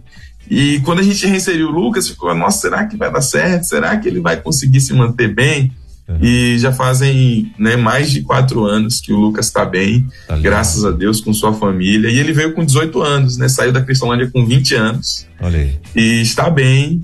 E 0.51 0.81
quando 0.81 1.01
a 1.01 1.03
gente 1.03 1.25
reinseriu 1.27 1.69
o 1.69 1.71
Lucas, 1.71 2.09
ficou, 2.09 2.35
nossa, 2.35 2.63
será 2.63 2.87
que 2.87 2.97
vai 2.97 3.13
dar 3.13 3.21
certo? 3.21 3.65
Será 3.65 3.97
que 3.97 4.09
ele 4.09 4.21
vai 4.21 4.37
conseguir 4.37 4.81
se 4.81 4.93
manter 4.95 5.33
bem? 5.33 5.71
Uhum. 6.09 6.19
E 6.21 6.59
já 6.59 6.73
fazem 6.73 7.53
né, 7.57 7.77
mais 7.77 8.11
de 8.11 8.23
quatro 8.23 8.65
anos 8.65 9.01
que 9.01 9.13
o 9.13 9.17
Lucas 9.17 9.47
está 9.47 9.65
bem, 9.65 10.09
tá 10.27 10.37
graças 10.37 10.85
a 10.85 10.91
Deus, 10.91 11.21
com 11.21 11.33
sua 11.33 11.53
família. 11.53 12.11
E 12.11 12.19
ele 12.19 12.33
veio 12.33 12.53
com 12.53 12.65
18 12.65 13.01
anos, 13.01 13.37
né? 13.37 13.49
Saiu 13.49 13.73
da 13.73 13.81
Cristolândia 13.81 14.29
com 14.29 14.45
20 14.45 14.75
anos. 14.75 15.27
Olha 15.41 15.59
aí. 15.59 15.79
E 15.95 16.21
está 16.21 16.51
bem. 16.51 17.01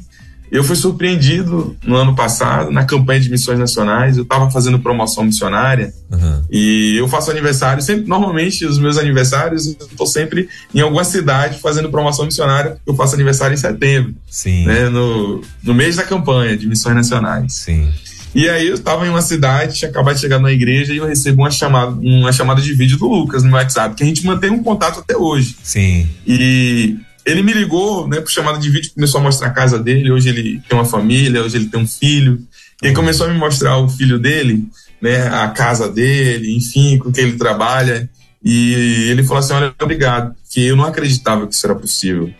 Eu 0.50 0.62
fui 0.62 0.76
surpreendido 0.76 1.76
no 1.84 1.96
ano 1.96 2.14
passado, 2.14 2.70
na 2.70 2.84
campanha 2.84 3.20
de 3.20 3.30
missões 3.30 3.58
nacionais. 3.58 4.16
Eu 4.16 4.22
estava 4.22 4.50
fazendo 4.50 4.78
promoção 4.78 5.24
missionária 5.24 5.92
uhum. 6.10 6.42
e 6.50 6.96
eu 6.96 7.08
faço 7.08 7.30
aniversário. 7.30 7.82
Sempre, 7.82 8.08
normalmente, 8.08 8.64
os 8.64 8.78
meus 8.78 8.96
aniversários, 8.96 9.66
eu 9.66 9.86
estou 9.86 10.06
sempre 10.06 10.48
em 10.74 10.80
alguma 10.80 11.04
cidade 11.04 11.58
fazendo 11.58 11.90
promoção 11.90 12.24
missionária. 12.24 12.78
Eu 12.86 12.94
faço 12.94 13.14
aniversário 13.14 13.54
em 13.54 13.58
setembro, 13.58 14.14
Sim. 14.30 14.66
Né, 14.66 14.88
no, 14.88 15.42
no 15.62 15.74
mês 15.74 15.96
da 15.96 16.04
campanha 16.04 16.56
de 16.56 16.66
missões 16.66 16.94
nacionais. 16.94 17.52
Sim. 17.52 17.88
E 18.36 18.50
aí 18.50 18.68
eu 18.68 18.74
estava 18.74 19.06
em 19.06 19.08
uma 19.08 19.22
cidade, 19.22 19.78
tinha 19.78 19.90
acabado 19.90 20.16
de 20.16 20.20
chegar 20.20 20.38
na 20.38 20.52
igreja 20.52 20.92
e 20.92 20.98
eu 20.98 21.06
recebo 21.06 21.40
uma 21.40 21.50
chamada, 21.50 21.92
uma 21.92 22.30
chamada 22.32 22.60
de 22.60 22.74
vídeo 22.74 22.98
do 22.98 23.06
Lucas 23.06 23.42
no 23.42 23.52
WhatsApp, 23.52 23.94
que 23.94 24.02
a 24.02 24.06
gente 24.06 24.26
mantém 24.26 24.50
um 24.50 24.62
contato 24.62 25.00
até 25.00 25.16
hoje. 25.16 25.56
Sim. 25.62 26.06
E 26.26 26.98
ele 27.26 27.42
me 27.42 27.52
ligou, 27.52 28.06
né, 28.06 28.20
por 28.20 28.30
chamada 28.30 28.56
de 28.56 28.70
vídeo, 28.70 28.92
começou 28.94 29.20
a 29.20 29.24
mostrar 29.24 29.48
a 29.48 29.52
casa 29.52 29.80
dele. 29.80 30.12
Hoje 30.12 30.28
ele 30.28 30.62
tem 30.68 30.78
uma 30.78 30.84
família, 30.84 31.42
hoje 31.42 31.56
ele 31.56 31.66
tem 31.66 31.80
um 31.80 31.86
filho. 31.86 32.40
E 32.80 32.92
começou 32.92 33.26
a 33.26 33.30
me 33.30 33.36
mostrar 33.36 33.78
o 33.78 33.88
filho 33.88 34.16
dele, 34.16 34.64
né, 35.02 35.26
a 35.28 35.48
casa 35.48 35.90
dele, 35.90 36.54
enfim, 36.54 36.98
com 36.98 37.10
quem 37.10 37.24
ele 37.24 37.36
trabalha. 37.36 38.08
E 38.44 39.08
ele 39.10 39.24
falou 39.24 39.38
assim: 39.38 39.54
Olha, 39.54 39.74
obrigado, 39.82 40.34
que 40.52 40.64
eu 40.64 40.76
não 40.76 40.84
acreditava 40.84 41.48
que 41.48 41.54
isso 41.54 41.66
era 41.66 41.74
possível. 41.74 42.32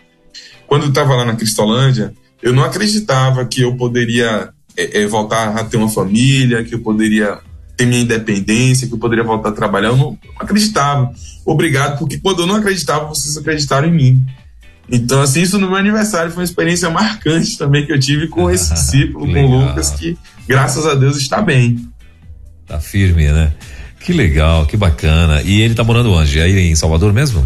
Quando 0.65 0.83
eu 0.83 0.89
estava 0.89 1.15
lá 1.15 1.25
na 1.25 1.35
Cristolândia, 1.35 2.13
eu 2.41 2.53
não 2.53 2.63
acreditava 2.63 3.43
que 3.45 3.61
eu 3.61 3.75
poderia 3.75 4.49
é, 4.77 5.01
é, 5.01 5.07
voltar 5.07 5.57
a 5.57 5.65
ter 5.65 5.75
uma 5.75 5.89
família, 5.89 6.63
que 6.63 6.75
eu 6.75 6.79
poderia 6.79 7.39
ter 7.75 7.85
minha 7.85 8.01
independência, 8.01 8.87
que 8.87 8.93
eu 8.93 8.99
poderia 8.99 9.23
voltar 9.23 9.49
a 9.49 9.53
trabalhar. 9.53 9.89
Eu 9.89 9.97
não 9.97 10.17
acreditava. 10.39 11.11
Obrigado, 11.45 11.99
porque 11.99 12.19
quando 12.19 12.43
eu 12.43 12.47
não 12.47 12.55
acreditava, 12.55 13.05
vocês 13.07 13.35
acreditaram 13.35 13.89
em 13.89 13.91
mim. 13.91 14.25
Então, 14.89 15.21
assim, 15.21 15.41
isso 15.41 15.57
no 15.57 15.67
meu 15.67 15.77
aniversário 15.77 16.31
foi 16.31 16.41
uma 16.41 16.45
experiência 16.45 16.89
marcante 16.89 17.57
também 17.57 17.85
que 17.85 17.91
eu 17.91 17.99
tive 17.99 18.27
com 18.27 18.49
esse 18.51 18.73
discípulo, 18.73 19.31
com 19.31 19.45
o 19.45 19.65
Lucas, 19.65 19.91
que 19.91 20.17
graças 20.47 20.85
a 20.85 20.95
Deus 20.95 21.17
está 21.17 21.41
bem. 21.41 21.87
Tá 22.65 22.79
firme, 22.79 23.31
né? 23.31 23.53
Que 23.99 24.13
legal, 24.13 24.65
que 24.65 24.77
bacana. 24.77 25.41
E 25.41 25.61
ele 25.61 25.75
tá 25.75 25.83
morando 25.83 26.11
onde? 26.11 26.39
Aí 26.39 26.57
em 26.57 26.75
Salvador 26.75 27.11
mesmo? 27.11 27.45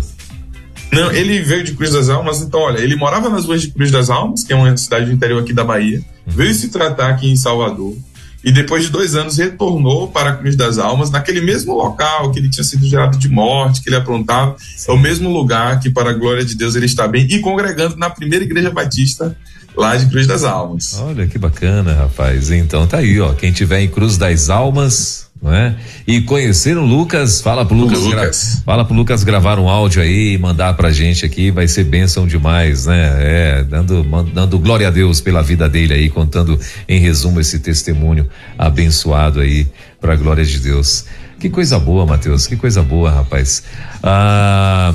Não, 0.91 1.09
ele 1.11 1.39
veio 1.41 1.63
de 1.63 1.73
Cruz 1.73 1.93
das 1.93 2.09
Almas, 2.09 2.41
então, 2.41 2.59
olha, 2.59 2.79
ele 2.79 2.95
morava 2.95 3.29
nas 3.29 3.45
ruas 3.45 3.61
de 3.61 3.69
Cruz 3.69 3.89
das 3.91 4.09
Almas, 4.09 4.43
que 4.43 4.51
é 4.51 4.55
uma 4.55 4.75
cidade 4.75 5.05
do 5.05 5.13
interior 5.13 5.41
aqui 5.41 5.53
da 5.53 5.63
Bahia, 5.63 5.99
uhum. 5.99 6.33
veio 6.33 6.53
se 6.53 6.67
tratar 6.67 7.09
aqui 7.11 7.31
em 7.31 7.35
Salvador, 7.37 7.95
e 8.43 8.51
depois 8.51 8.85
de 8.85 8.89
dois 8.89 9.15
anos 9.15 9.37
retornou 9.37 10.07
para 10.07 10.31
a 10.31 10.35
Cruz 10.35 10.55
das 10.55 10.77
Almas, 10.77 11.11
naquele 11.11 11.41
mesmo 11.41 11.75
local 11.75 12.31
que 12.31 12.39
ele 12.39 12.49
tinha 12.49 12.63
sido 12.63 12.85
gerado 12.85 13.17
de 13.17 13.29
morte, 13.29 13.81
que 13.81 13.89
ele 13.89 13.95
aprontava, 13.95 14.55
é 14.87 14.91
o 14.91 14.97
mesmo 14.97 15.29
lugar 15.29 15.79
que, 15.79 15.89
para 15.89 16.09
a 16.09 16.13
glória 16.13 16.43
de 16.43 16.55
Deus, 16.55 16.75
ele 16.75 16.85
está 16.85 17.07
bem, 17.07 17.27
e 17.29 17.39
congregando 17.39 17.95
na 17.97 18.09
primeira 18.09 18.43
igreja 18.43 18.71
batista 18.71 19.35
lá 19.75 19.95
de 19.95 20.07
Cruz 20.07 20.27
das 20.27 20.43
Almas. 20.43 20.99
Olha 20.99 21.27
que 21.27 21.37
bacana, 21.37 21.93
rapaz. 21.93 22.51
Então 22.51 22.85
tá 22.87 22.97
aí, 22.97 23.19
ó. 23.19 23.33
Quem 23.33 23.51
tiver 23.51 23.81
em 23.81 23.87
Cruz 23.87 24.17
das 24.17 24.49
Almas, 24.49 25.27
não 25.41 25.51
é? 25.51 25.75
E 26.05 26.21
conhecer 26.21 26.77
o 26.77 26.85
Lucas, 26.85 27.41
fala 27.41 27.65
pro 27.65 27.75
Lucas, 27.75 27.99
Lucas. 27.99 28.61
fala 28.63 28.85
pro 28.85 28.93
Lucas 28.93 29.23
gravar 29.23 29.57
um 29.57 29.67
áudio 29.67 30.01
aí 30.01 30.33
e 30.33 30.37
mandar 30.37 30.75
pra 30.75 30.91
gente 30.91 31.25
aqui, 31.25 31.49
vai 31.49 31.67
ser 31.67 31.83
bênção 31.85 32.27
demais, 32.27 32.85
né? 32.85 33.15
É, 33.19 33.63
dando, 33.63 34.03
dando 34.31 34.59
glória 34.59 34.87
a 34.87 34.91
Deus 34.91 35.19
pela 35.19 35.41
vida 35.41 35.67
dele 35.67 35.95
aí, 35.95 36.09
contando 36.09 36.59
em 36.87 36.99
resumo 36.99 37.39
esse 37.39 37.57
testemunho 37.57 38.29
abençoado 38.55 39.39
aí, 39.39 39.67
pra 39.99 40.15
glória 40.15 40.45
de 40.45 40.59
Deus. 40.59 41.05
Que 41.39 41.49
coisa 41.49 41.79
boa, 41.79 42.05
Mateus, 42.05 42.45
que 42.45 42.55
coisa 42.55 42.83
boa, 42.83 43.09
rapaz. 43.09 43.63
Ah, 44.03 44.93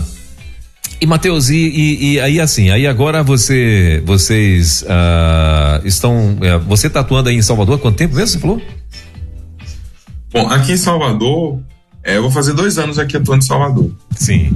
e 1.00 1.06
Matheus, 1.06 1.50
e, 1.50 1.56
e, 1.56 2.12
e, 2.12 2.20
aí 2.20 2.40
assim, 2.40 2.70
aí 2.70 2.86
agora 2.86 3.22
você, 3.24 4.00
vocês 4.06 4.84
ah, 4.88 5.80
estão, 5.84 6.38
é, 6.40 6.56
você 6.58 6.88
tá 6.88 7.00
atuando 7.00 7.30
aí 7.30 7.36
em 7.36 7.42
Salvador 7.42 7.74
há 7.74 7.78
quanto 7.78 7.96
tempo 7.96 8.14
mesmo, 8.14 8.28
você 8.28 8.38
falou? 8.38 8.62
Bom, 10.36 10.50
aqui 10.50 10.72
em 10.72 10.76
Salvador, 10.76 11.60
é, 12.04 12.18
eu 12.18 12.22
vou 12.22 12.30
fazer 12.30 12.52
dois 12.52 12.78
anos 12.78 12.98
aqui 12.98 13.16
atuando 13.16 13.42
em 13.42 13.46
Salvador. 13.46 13.90
Sim. 14.14 14.54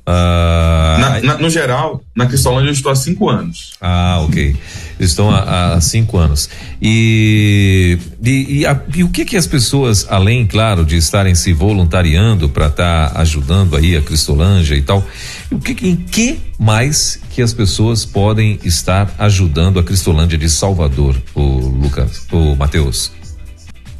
Uh, 0.00 1.00
na, 1.00 1.20
na, 1.22 1.38
no 1.38 1.48
geral, 1.48 2.02
na 2.16 2.26
Cristolândia 2.26 2.70
eu 2.70 2.72
estou 2.72 2.90
há 2.90 2.96
cinco 2.96 3.28
anos. 3.28 3.74
Ah, 3.80 4.18
ok. 4.22 4.56
Estão 4.98 5.30
há, 5.30 5.74
há 5.74 5.80
cinco 5.80 6.18
anos. 6.18 6.50
E, 6.82 7.98
e, 8.20 8.60
e, 8.60 8.66
a, 8.66 8.80
e, 8.92 9.04
o 9.04 9.10
que 9.10 9.24
que 9.24 9.36
as 9.36 9.46
pessoas, 9.46 10.04
além, 10.10 10.44
claro, 10.44 10.84
de 10.84 10.96
estarem 10.96 11.36
se 11.36 11.52
voluntariando 11.52 12.48
para 12.48 12.66
estar 12.66 13.10
tá 13.10 13.20
ajudando 13.20 13.76
aí 13.76 13.96
a 13.96 14.02
Cristolândia 14.02 14.74
e 14.74 14.82
tal, 14.82 15.06
o 15.52 15.60
que, 15.60 15.86
em 15.86 15.94
que 15.94 16.40
mais 16.58 17.20
que 17.30 17.40
as 17.40 17.54
pessoas 17.54 18.04
podem 18.04 18.58
estar 18.64 19.14
ajudando 19.18 19.78
a 19.78 19.84
Cristolândia 19.84 20.36
de 20.36 20.50
Salvador, 20.50 21.14
o 21.32 21.42
Lucas, 21.42 22.26
o 22.32 22.56
Matheus? 22.56 23.12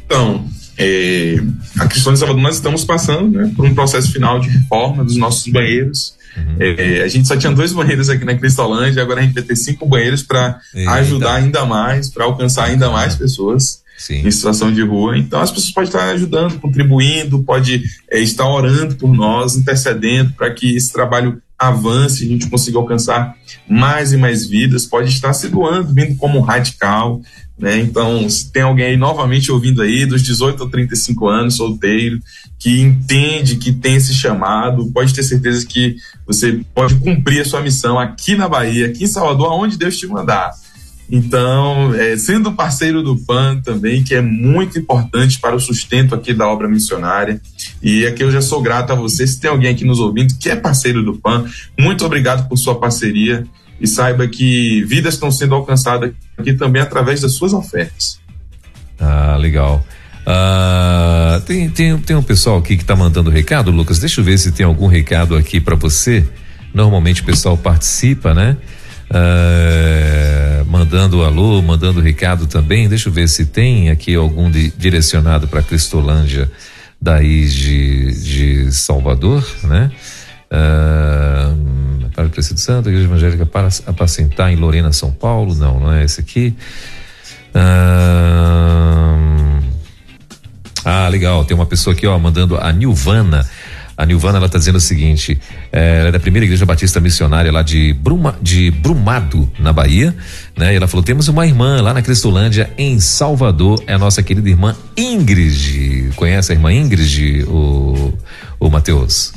Então, 0.05 0.45
é, 0.77 1.35
a 1.79 1.87
questão 1.87 2.13
de 2.13 2.19
Salvador, 2.19 2.41
nós 2.41 2.55
estamos 2.55 2.83
passando 2.83 3.37
né, 3.37 3.51
por 3.55 3.65
um 3.65 3.73
processo 3.73 4.11
final 4.11 4.39
de 4.39 4.49
reforma 4.49 5.03
dos 5.03 5.17
nossos 5.17 5.51
banheiros. 5.51 6.15
Uhum. 6.35 6.55
É, 6.59 7.03
a 7.03 7.07
gente 7.07 7.27
só 7.27 7.35
tinha 7.35 7.51
dois 7.51 7.73
banheiros 7.73 8.09
aqui 8.09 8.23
na 8.23 8.35
Cristolândia, 8.35 9.01
agora 9.03 9.19
a 9.19 9.23
gente 9.23 9.33
vai 9.33 9.43
ter 9.43 9.55
cinco 9.55 9.85
banheiros 9.85 10.23
para 10.23 10.59
ajudar 10.89 11.35
ainda 11.35 11.65
mais, 11.65 12.09
para 12.09 12.23
alcançar 12.23 12.65
ainda 12.65 12.89
mais 12.89 13.15
pessoas 13.15 13.81
Sim. 13.97 14.25
em 14.25 14.31
situação 14.31 14.73
de 14.73 14.81
rua. 14.81 15.17
Então 15.17 15.41
as 15.41 15.51
pessoas 15.51 15.71
podem 15.71 15.89
estar 15.89 16.09
ajudando, 16.11 16.59
contribuindo, 16.59 17.43
pode 17.43 17.83
é, 18.09 18.19
estar 18.19 18.47
orando 18.47 18.95
por 18.95 19.13
nós, 19.13 19.55
intercedendo 19.55 20.33
para 20.33 20.49
que 20.51 20.75
esse 20.75 20.91
trabalho 20.91 21.41
avance, 21.67 22.23
a 22.23 22.27
gente 22.27 22.49
consiga 22.49 22.77
alcançar 22.77 23.35
mais 23.67 24.11
e 24.11 24.17
mais 24.17 24.47
vidas, 24.47 24.85
pode 24.85 25.09
estar 25.09 25.33
se 25.33 25.47
doando, 25.47 25.93
vindo 25.93 26.15
como 26.15 26.39
radical, 26.39 27.21
né? 27.57 27.79
Então, 27.79 28.27
se 28.27 28.51
tem 28.51 28.63
alguém 28.63 28.85
aí 28.85 28.97
novamente 28.97 29.51
ouvindo 29.51 29.81
aí, 29.81 30.05
dos 30.05 30.23
18 30.23 30.63
a 30.63 30.69
35 30.69 31.27
anos, 31.27 31.55
solteiro, 31.55 32.19
que 32.57 32.81
entende 32.81 33.57
que 33.57 33.71
tem 33.71 33.95
esse 33.95 34.13
chamado, 34.13 34.91
pode 34.91 35.13
ter 35.13 35.21
certeza 35.21 35.65
que 35.65 35.95
você 36.25 36.61
pode 36.73 36.95
cumprir 36.95 37.41
a 37.41 37.45
sua 37.45 37.61
missão 37.61 37.99
aqui 37.99 38.35
na 38.35 38.49
Bahia, 38.49 38.87
aqui 38.87 39.03
em 39.03 39.07
Salvador, 39.07 39.51
aonde 39.51 39.77
Deus 39.77 39.97
te 39.97 40.07
mandar. 40.07 40.51
Então, 41.11 41.93
é, 41.93 42.15
sendo 42.15 42.53
parceiro 42.53 43.03
do 43.03 43.17
PAN 43.17 43.59
também, 43.59 44.01
que 44.01 44.15
é 44.15 44.21
muito 44.21 44.79
importante 44.79 45.41
para 45.41 45.53
o 45.53 45.59
sustento 45.59 46.15
aqui 46.15 46.33
da 46.33 46.47
obra 46.47 46.69
missionária. 46.69 47.41
E 47.83 48.05
aqui 48.05 48.23
eu 48.23 48.31
já 48.31 48.41
sou 48.41 48.61
grato 48.61 48.93
a 48.93 48.95
você. 48.95 49.27
Se 49.27 49.37
tem 49.37 49.51
alguém 49.51 49.69
aqui 49.69 49.83
nos 49.83 49.99
ouvindo 49.99 50.37
que 50.39 50.49
é 50.49 50.55
parceiro 50.55 51.03
do 51.03 51.19
PAN, 51.19 51.43
muito 51.77 52.05
obrigado 52.05 52.47
por 52.47 52.55
sua 52.55 52.79
parceria 52.79 53.45
e 53.79 53.85
saiba 53.87 54.25
que 54.25 54.85
vidas 54.85 55.15
estão 55.15 55.29
sendo 55.29 55.53
alcançadas 55.53 56.13
aqui 56.37 56.53
também 56.53 56.81
através 56.81 57.19
das 57.19 57.33
suas 57.33 57.51
ofertas. 57.51 58.21
Ah, 58.97 59.35
legal. 59.35 59.85
Ah, 60.25 61.41
tem, 61.45 61.69
tem, 61.69 61.97
tem 61.97 62.15
um 62.15 62.23
pessoal 62.23 62.57
aqui 62.57 62.77
que 62.77 62.83
está 62.83 62.95
mandando 62.95 63.29
recado, 63.29 63.69
Lucas. 63.69 63.99
Deixa 63.99 64.21
eu 64.21 64.25
ver 64.25 64.37
se 64.37 64.53
tem 64.53 64.65
algum 64.65 64.87
recado 64.87 65.35
aqui 65.35 65.59
para 65.59 65.75
você. 65.75 66.25
Normalmente 66.73 67.21
o 67.21 67.25
pessoal 67.25 67.57
participa, 67.57 68.33
né? 68.33 68.55
Ah, 69.13 70.63
mandando 70.65 71.21
alô, 71.23 71.61
mandando 71.61 71.99
recado 71.99 72.47
também. 72.47 72.87
Deixa 72.87 73.09
eu 73.09 73.13
ver 73.13 73.27
se 73.27 73.45
tem 73.45 73.89
aqui 73.89 74.15
algum 74.15 74.49
de, 74.49 74.71
direcionado 74.71 75.49
para 75.49 75.61
Cristolândia 75.61 76.49
daí 76.99 77.45
de, 77.47 78.11
de 78.23 78.71
Salvador, 78.71 79.45
né? 79.63 79.91
Uh, 80.53 82.09
para 82.09 82.27
o 82.27 82.29
Preciso 82.29 82.57
Santo, 82.57 82.89
Igreja 82.89 83.05
Evangélica 83.07 83.45
para 83.45 83.69
apacentar 83.87 84.51
em 84.51 84.55
Lorena, 84.55 84.91
São 84.93 85.11
Paulo. 85.11 85.55
Não, 85.55 85.79
não 85.79 85.93
é 85.93 86.03
esse 86.03 86.19
aqui. 86.21 86.55
Uh, 87.55 89.21
ah, 90.85 91.07
legal. 91.09 91.45
Tem 91.45 91.55
uma 91.55 91.65
pessoa 91.65 91.93
aqui, 91.93 92.07
ó, 92.07 92.17
mandando 92.17 92.57
a 92.57 92.71
Nilvana. 92.71 93.47
A 94.01 94.05
Nilvana, 94.05 94.39
ela 94.39 94.47
está 94.47 94.57
dizendo 94.57 94.77
o 94.77 94.81
seguinte: 94.81 95.39
é, 95.71 95.99
ela 95.99 96.09
é 96.09 96.11
da 96.11 96.19
primeira 96.19 96.43
igreja 96.43 96.65
batista 96.65 96.99
missionária 96.99 97.51
lá 97.51 97.61
de, 97.61 97.93
Bruma, 97.93 98.35
de 98.41 98.71
Brumado, 98.71 99.47
na 99.59 99.71
Bahia, 99.71 100.15
né? 100.57 100.73
E 100.73 100.75
ela 100.75 100.87
falou: 100.87 101.03
temos 101.03 101.27
uma 101.27 101.45
irmã 101.45 101.79
lá 101.83 101.93
na 101.93 102.01
Cristolândia, 102.01 102.71
em 102.79 102.99
Salvador, 102.99 103.83
é 103.85 103.93
a 103.93 103.99
nossa 103.99 104.23
querida 104.23 104.49
irmã 104.49 104.75
Ingrid. 104.97 106.13
Conhece 106.15 106.51
a 106.51 106.55
irmã 106.55 106.73
Ingrid, 106.73 107.43
o, 107.43 108.11
o 108.59 108.69
Matheus? 108.71 109.33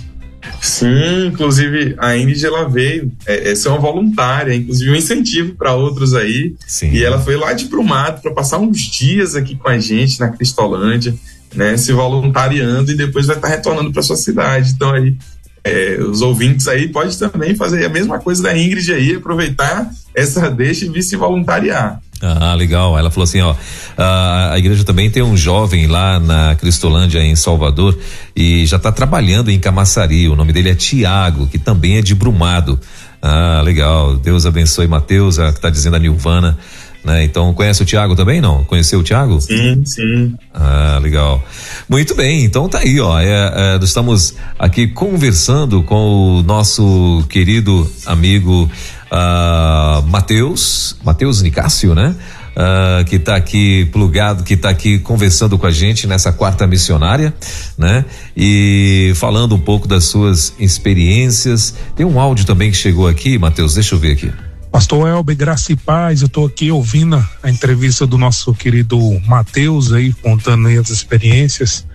Sim, 0.63 1.27
inclusive 1.27 1.95
a 1.99 2.17
Ingrid 2.17 2.47
ela 2.47 2.67
veio, 2.67 3.13
é, 3.27 3.51
essa 3.51 3.69
é 3.69 3.73
uma 3.73 3.81
voluntária, 3.81 4.55
inclusive 4.55 4.91
um 4.91 4.97
incentivo 4.97 5.55
para 5.57 5.75
outros 5.75 6.15
aí. 6.15 6.55
Sim. 6.67 6.91
E 6.91 7.05
ela 7.05 7.19
foi 7.19 7.37
lá 7.37 7.53
de 7.53 7.67
Brumado 7.67 8.23
para 8.23 8.33
passar 8.33 8.59
uns 8.59 8.81
dias 8.81 9.37
aqui 9.37 9.57
com 9.57 9.69
a 9.69 9.79
gente 9.79 10.19
na 10.19 10.31
Cristolândia, 10.31 11.15
né, 11.55 11.77
se 11.77 11.93
voluntariando 11.93 12.91
e 12.91 12.97
depois 12.97 13.27
vai 13.27 13.37
estar 13.37 13.49
retornando 13.49 13.93
para 13.93 14.03
sua 14.03 14.17
cidade. 14.17 14.73
Então 14.75 14.93
aí 14.93 15.17
é, 15.65 15.99
os 15.99 16.21
ouvintes 16.21 16.69
aí 16.69 16.89
pode 16.89 17.19
também 17.19 17.57
fazer 17.57 17.87
a 17.87 17.89
mesma 17.89 18.19
coisa 18.19 18.43
da 18.43 18.57
Ingrid 18.57 18.93
aí, 18.93 19.15
aproveitar 19.15 19.91
essa 20.15 20.51
deixa 20.51 20.85
e 20.85 20.91
vir 20.91 21.03
se 21.03 21.17
voluntariar. 21.17 22.01
Ah, 22.21 22.55
legal. 22.55 22.99
Ela 22.99 23.11
falou 23.11 23.25
assim, 23.25 23.41
ó, 23.41 23.55
a, 23.97 24.53
a 24.53 24.59
igreja 24.59 24.85
também 24.85 25.11
tem 25.11 25.23
um 25.23 25.37
jovem 25.37 25.87
lá 25.87 26.21
na 26.21 26.55
Cristolândia 26.55 27.21
em 27.21 27.35
Salvador 27.35 27.99
e 28.37 28.65
já 28.67 28.77
está 28.77 28.93
trabalhando 28.93 29.51
em 29.51 29.59
Camaçari. 29.59 30.29
O 30.29 30.37
nome 30.37 30.53
dele 30.53 30.71
é 30.71 30.75
Tiago, 30.75 31.47
que 31.47 31.59
também 31.59 31.97
é 31.97 32.03
de 32.03 32.15
Brumado. 32.15 32.79
Ah, 33.21 33.63
legal. 33.65 34.17
Deus 34.17 34.47
abençoe 34.47 34.87
Mateus, 34.87 35.39
a 35.39 35.51
que 35.51 35.59
está 35.59 35.71
dizendo 35.71 35.97
a 35.97 35.99
Nilvana. 35.99 36.59
Né? 37.05 37.25
Então, 37.25 37.53
conhece 37.53 37.83
o 37.83 37.87
Tiago 37.87 38.17
também, 38.17 38.41
não? 38.41 38.65
Conheceu 38.65 39.01
o 39.01 39.03
Tiago? 39.03 39.41
Sim, 39.41 39.85
sim. 39.85 40.35
Ah, 40.53 40.99
legal. 41.03 41.45
Muito 41.89 42.15
bem, 42.15 42.45
então 42.45 42.69
tá 42.69 42.79
aí, 42.79 42.99
ó. 42.99 43.21
É, 43.21 43.27
é, 43.27 43.79
nós 43.79 43.85
estamos 43.85 44.35
aqui 44.59 44.89
conversando 44.89 45.83
com 45.83 46.39
o 46.39 46.43
nosso 46.43 47.23
querido 47.29 47.91
amigo 48.07 48.71
uh, 49.13 50.03
Matheus, 50.09 50.97
Matheus 51.05 51.43
Nicásio, 51.43 51.95
né? 51.95 52.17
uh, 52.55 53.05
que 53.05 53.17
está 53.17 53.37
aqui 53.37 53.85
plugado, 53.87 54.43
que 54.43 54.55
está 54.55 54.71
aqui 54.71 54.99
conversando 54.99 55.59
com 55.59 55.67
a 55.67 55.71
gente 55.71 56.07
nessa 56.07 56.33
quarta 56.33 56.67
missionária, 56.67 57.35
né? 57.77 58.05
E 58.37 59.13
falando 59.17 59.55
um 59.55 59.61
pouco 59.61 59.87
das 59.87 60.05
suas 60.05 60.55
experiências. 60.59 61.75
Tem 61.95 62.07
um 62.07 62.19
áudio 62.19 62.47
também 62.47 62.71
que 62.71 62.77
chegou 62.77 63.07
aqui, 63.07 63.39
Matheus, 63.39 63.75
deixa 63.75 63.95
eu 63.95 63.99
ver 63.99 64.13
aqui. 64.13 64.33
Pastor 64.75 65.07
Elber, 65.07 65.37
graça 65.37 65.71
e 65.71 65.77
paz, 65.77 66.21
eu 66.21 66.27
estou 66.27 66.47
aqui 66.47 66.69
ouvindo 66.69 67.25
a 67.45 67.49
entrevista 67.49 68.05
do 68.09 68.19
nosso 68.19 68.53
querido 68.53 68.99
Matheus 69.25 69.93
aí, 69.93 70.13
contando 70.15 70.67
aí 70.67 70.77
as 70.77 70.91
experiências. 70.91 71.87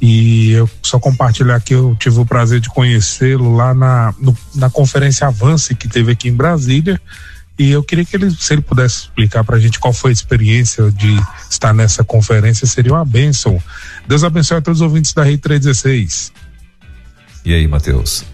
E 0.00 0.52
eu 0.52 0.68
só 0.82 0.98
compartilhar 0.98 1.60
que 1.60 1.74
eu 1.74 1.94
tive 2.00 2.18
o 2.18 2.24
prazer 2.24 2.60
de 2.60 2.70
conhecê-lo 2.70 3.54
lá 3.54 3.74
na, 3.74 4.14
no, 4.18 4.34
na 4.54 4.70
conferência 4.70 5.26
Avance 5.26 5.74
que 5.74 5.86
teve 5.86 6.12
aqui 6.12 6.30
em 6.30 6.34
Brasília. 6.34 6.98
E 7.58 7.70
eu 7.70 7.84
queria 7.84 8.06
que 8.06 8.16
ele, 8.16 8.30
se 8.30 8.54
ele 8.54 8.62
pudesse 8.62 9.02
explicar 9.02 9.44
para 9.44 9.56
a 9.56 9.60
gente 9.60 9.78
qual 9.78 9.92
foi 9.92 10.08
a 10.08 10.14
experiência 10.14 10.90
de 10.90 11.14
estar 11.50 11.74
nessa 11.74 12.02
conferência, 12.02 12.66
seria 12.66 12.94
uma 12.94 13.04
bênção. 13.04 13.62
Deus 14.08 14.24
abençoe 14.24 14.56
a 14.56 14.62
todos 14.62 14.80
os 14.80 14.82
ouvintes 14.82 15.12
da 15.12 15.24
Rei 15.24 15.36
316. 15.36 16.32
E 17.44 17.52
aí, 17.52 17.68
Matheus? 17.68 18.24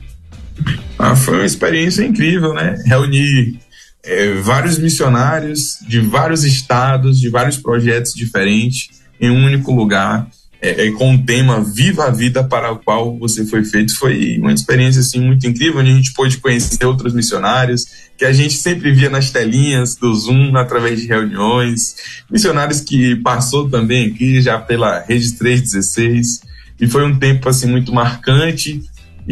Ah, 0.97 1.16
foi 1.16 1.38
uma 1.38 1.45
experiência 1.45 2.05
incrível, 2.05 2.55
né? 2.55 2.80
Reunir 2.86 3.59
é, 4.05 4.34
vários 4.34 4.78
missionários 4.78 5.78
de 5.86 6.01
vários 6.01 6.44
estados, 6.44 7.18
de 7.18 7.28
vários 7.28 7.57
projetos 7.57 8.12
diferentes, 8.14 8.88
em 9.20 9.30
um 9.30 9.44
único 9.44 9.72
lugar, 9.72 10.26
é, 10.62 10.86
é, 10.86 10.90
com 10.92 11.14
o 11.14 11.24
tema 11.24 11.62
Viva 11.62 12.05
a 12.05 12.11
Vida 12.11 12.44
para 12.44 12.70
o 12.70 12.78
qual 12.78 13.18
você 13.18 13.46
foi 13.46 13.64
feito. 13.64 13.96
Foi 13.96 14.38
uma 14.38 14.53
experiência 14.53 15.01
assim, 15.01 15.20
muito 15.20 15.46
incrível, 15.46 15.80
onde 15.80 15.90
a 15.90 15.94
gente 15.94 16.12
pôde 16.12 16.36
conhecer 16.38 16.84
outros 16.84 17.14
missionários, 17.14 17.86
que 18.16 18.24
a 18.24 18.32
gente 18.32 18.55
sempre 18.55 18.92
via 18.92 19.09
nas 19.09 19.30
telinhas 19.30 19.96
do 19.96 20.14
Zoom, 20.14 20.55
através 20.57 21.01
de 21.01 21.07
reuniões, 21.07 21.96
missionários 22.30 22.80
que 22.80 23.16
passou 23.16 23.70
também 23.70 24.09
aqui 24.09 24.40
já 24.42 24.59
pela 24.59 25.01
Rede 25.01 25.32
316, 25.32 26.42
e 26.78 26.86
foi 26.86 27.05
um 27.05 27.18
tempo 27.18 27.48
assim 27.48 27.66
muito 27.66 27.92
marcante, 27.92 28.82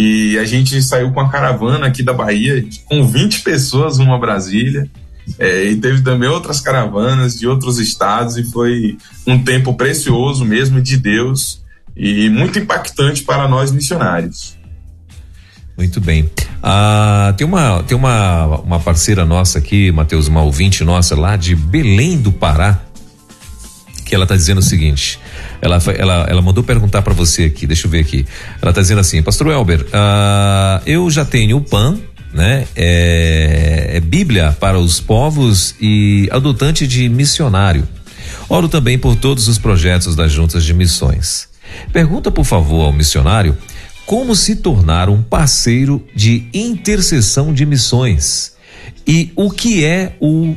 e 0.00 0.38
a 0.38 0.44
gente 0.44 0.80
saiu 0.80 1.10
com 1.10 1.18
a 1.18 1.28
caravana 1.28 1.88
aqui 1.88 2.04
da 2.04 2.12
Bahia, 2.12 2.64
com 2.84 3.04
20 3.04 3.40
pessoas 3.40 3.98
numa 3.98 4.16
Brasília. 4.16 4.88
É, 5.36 5.64
e 5.64 5.76
teve 5.76 6.02
também 6.02 6.28
outras 6.28 6.60
caravanas 6.60 7.36
de 7.36 7.48
outros 7.48 7.80
estados, 7.80 8.36
e 8.36 8.44
foi 8.44 8.96
um 9.26 9.42
tempo 9.42 9.74
precioso 9.74 10.44
mesmo 10.44 10.80
de 10.80 10.96
Deus 10.96 11.60
e 11.96 12.30
muito 12.30 12.60
impactante 12.60 13.24
para 13.24 13.48
nós 13.48 13.72
missionários. 13.72 14.56
Muito 15.76 16.00
bem. 16.00 16.30
Ah, 16.62 17.34
tem 17.36 17.44
uma, 17.44 17.82
tem 17.82 17.96
uma, 17.96 18.46
uma 18.60 18.78
parceira 18.78 19.24
nossa 19.24 19.58
aqui, 19.58 19.90
Matheus, 19.90 20.28
uma 20.28 20.42
ouvinte 20.44 20.84
nossa 20.84 21.16
lá 21.16 21.34
de 21.34 21.56
Belém 21.56 22.16
do 22.20 22.30
Pará, 22.30 22.80
que 24.08 24.14
ela 24.14 24.24
está 24.24 24.34
dizendo 24.34 24.58
o 24.58 24.62
seguinte: 24.62 25.20
ela, 25.60 25.78
ela, 25.96 26.26
ela 26.28 26.42
mandou 26.42 26.64
perguntar 26.64 27.02
para 27.02 27.14
você 27.14 27.44
aqui, 27.44 27.66
deixa 27.66 27.86
eu 27.86 27.90
ver 27.90 28.00
aqui. 28.00 28.26
Ela 28.60 28.70
está 28.70 28.80
dizendo 28.80 29.00
assim, 29.00 29.22
Pastor 29.22 29.48
Elber, 29.48 29.82
uh, 29.82 30.82
eu 30.86 31.10
já 31.10 31.24
tenho 31.24 31.58
o 31.58 31.60
PAN, 31.60 31.98
né? 32.32 32.66
É, 32.74 33.90
é, 33.94 34.00
Bíblia 34.00 34.56
para 34.58 34.78
os 34.78 34.98
povos 35.00 35.74
e 35.80 36.28
adotante 36.32 36.86
de 36.86 37.08
missionário. 37.08 37.86
Oro 38.48 38.68
também 38.68 38.98
por 38.98 39.14
todos 39.14 39.46
os 39.46 39.58
projetos 39.58 40.16
das 40.16 40.32
juntas 40.32 40.64
de 40.64 40.72
missões. 40.72 41.48
Pergunta, 41.92 42.30
por 42.30 42.44
favor, 42.44 42.86
ao 42.86 42.92
missionário 42.92 43.56
como 44.06 44.34
se 44.34 44.56
tornar 44.56 45.10
um 45.10 45.22
parceiro 45.22 46.02
de 46.14 46.48
intercessão 46.54 47.52
de 47.52 47.66
missões 47.66 48.56
e 49.06 49.30
o 49.36 49.50
que 49.50 49.84
é 49.84 50.16
o 50.18 50.56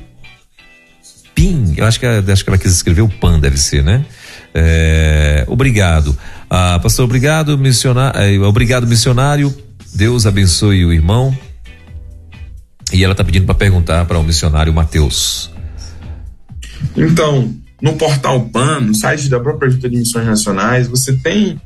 PIN. 1.41 1.73
Eu 1.75 1.85
acho 1.87 1.99
que, 1.99 2.05
acho 2.05 2.43
que 2.43 2.49
ela 2.51 2.57
quis 2.59 2.71
escrever 2.71 3.01
o 3.01 3.09
PAN, 3.09 3.39
deve 3.39 3.57
ser, 3.57 3.83
né? 3.83 4.05
É, 4.53 5.43
obrigado. 5.47 6.15
Ah, 6.47 6.79
pastor, 6.79 7.05
obrigado, 7.05 7.57
missionário. 7.57 8.19
É, 8.21 8.47
obrigado, 8.47 8.85
missionário. 8.85 9.51
Deus 9.91 10.27
abençoe 10.27 10.85
o 10.85 10.93
irmão. 10.93 11.35
E 12.93 13.03
ela 13.03 13.13
está 13.13 13.23
pedindo 13.23 13.47
para 13.47 13.55
perguntar 13.55 14.05
para 14.05 14.19
o 14.19 14.23
missionário 14.23 14.71
Mateus. 14.71 15.49
Então, 16.95 17.51
no 17.81 17.93
portal 17.93 18.41
PAN, 18.49 18.81
no 18.81 18.93
site 18.93 19.27
da 19.27 19.39
própria 19.39 19.71
Junta 19.71 19.89
de 19.89 19.97
Missões 19.97 20.27
Nacionais, 20.27 20.87
você 20.87 21.13
tem 21.13 21.59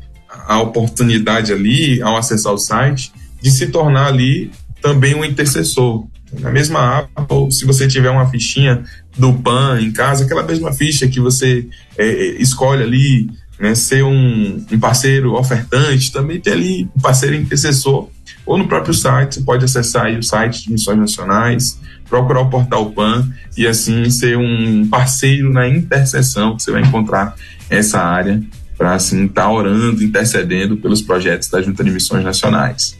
a 0.47 0.61
oportunidade 0.61 1.51
ali, 1.51 2.01
ao 2.01 2.15
acessar 2.15 2.53
o 2.53 2.57
site, 2.57 3.11
de 3.41 3.51
se 3.51 3.67
tornar 3.67 4.07
ali 4.07 4.51
também 4.81 5.15
um 5.15 5.25
intercessor. 5.25 6.07
Na 6.33 6.51
mesma 6.51 7.07
aba, 7.15 7.33
ou 7.33 7.51
se 7.51 7.65
você 7.65 7.87
tiver 7.87 8.09
uma 8.09 8.29
fichinha 8.29 8.83
do 9.17 9.33
PAN 9.33 9.79
em 9.81 9.91
casa, 9.91 10.25
aquela 10.25 10.43
mesma 10.43 10.73
ficha 10.73 11.07
que 11.07 11.19
você 11.19 11.67
é, 11.97 12.07
é, 12.07 12.41
escolhe 12.41 12.83
ali, 12.83 13.29
né, 13.59 13.73
ser 13.73 14.03
um, 14.03 14.65
um, 14.71 14.79
parceiro 14.79 15.33
ofertante, 15.33 16.11
também 16.11 16.39
tem 16.39 16.53
ali 16.53 16.89
um 16.95 16.99
parceiro 16.99 17.35
intercessor, 17.35 18.09
ou 18.45 18.57
no 18.57 18.67
próprio 18.67 18.93
site, 18.93 19.35
você 19.35 19.41
pode 19.41 19.63
acessar 19.63 20.05
aí 20.05 20.17
o 20.17 20.23
site 20.23 20.63
de 20.63 20.71
Missões 20.71 20.99
Nacionais, 20.99 21.79
procurar 22.09 22.41
o 22.41 22.49
portal 22.49 22.91
PAN 22.91 23.29
e 23.57 23.65
assim 23.65 24.09
ser 24.09 24.37
um 24.37 24.87
parceiro 24.87 25.51
na 25.51 25.67
intercessão, 25.67 26.55
que 26.55 26.63
você 26.63 26.71
vai 26.71 26.81
encontrar 26.81 27.35
essa 27.69 27.99
área 27.99 28.41
para 28.77 28.93
assim 28.93 29.25
estar 29.25 29.43
tá 29.43 29.51
orando, 29.51 30.03
intercedendo 30.03 30.77
pelos 30.77 31.01
projetos 31.01 31.49
da 31.49 31.61
Junta 31.61 31.83
de 31.83 31.91
Missões 31.91 32.23
Nacionais. 32.23 32.97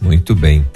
Muito 0.00 0.34
bem. 0.34 0.66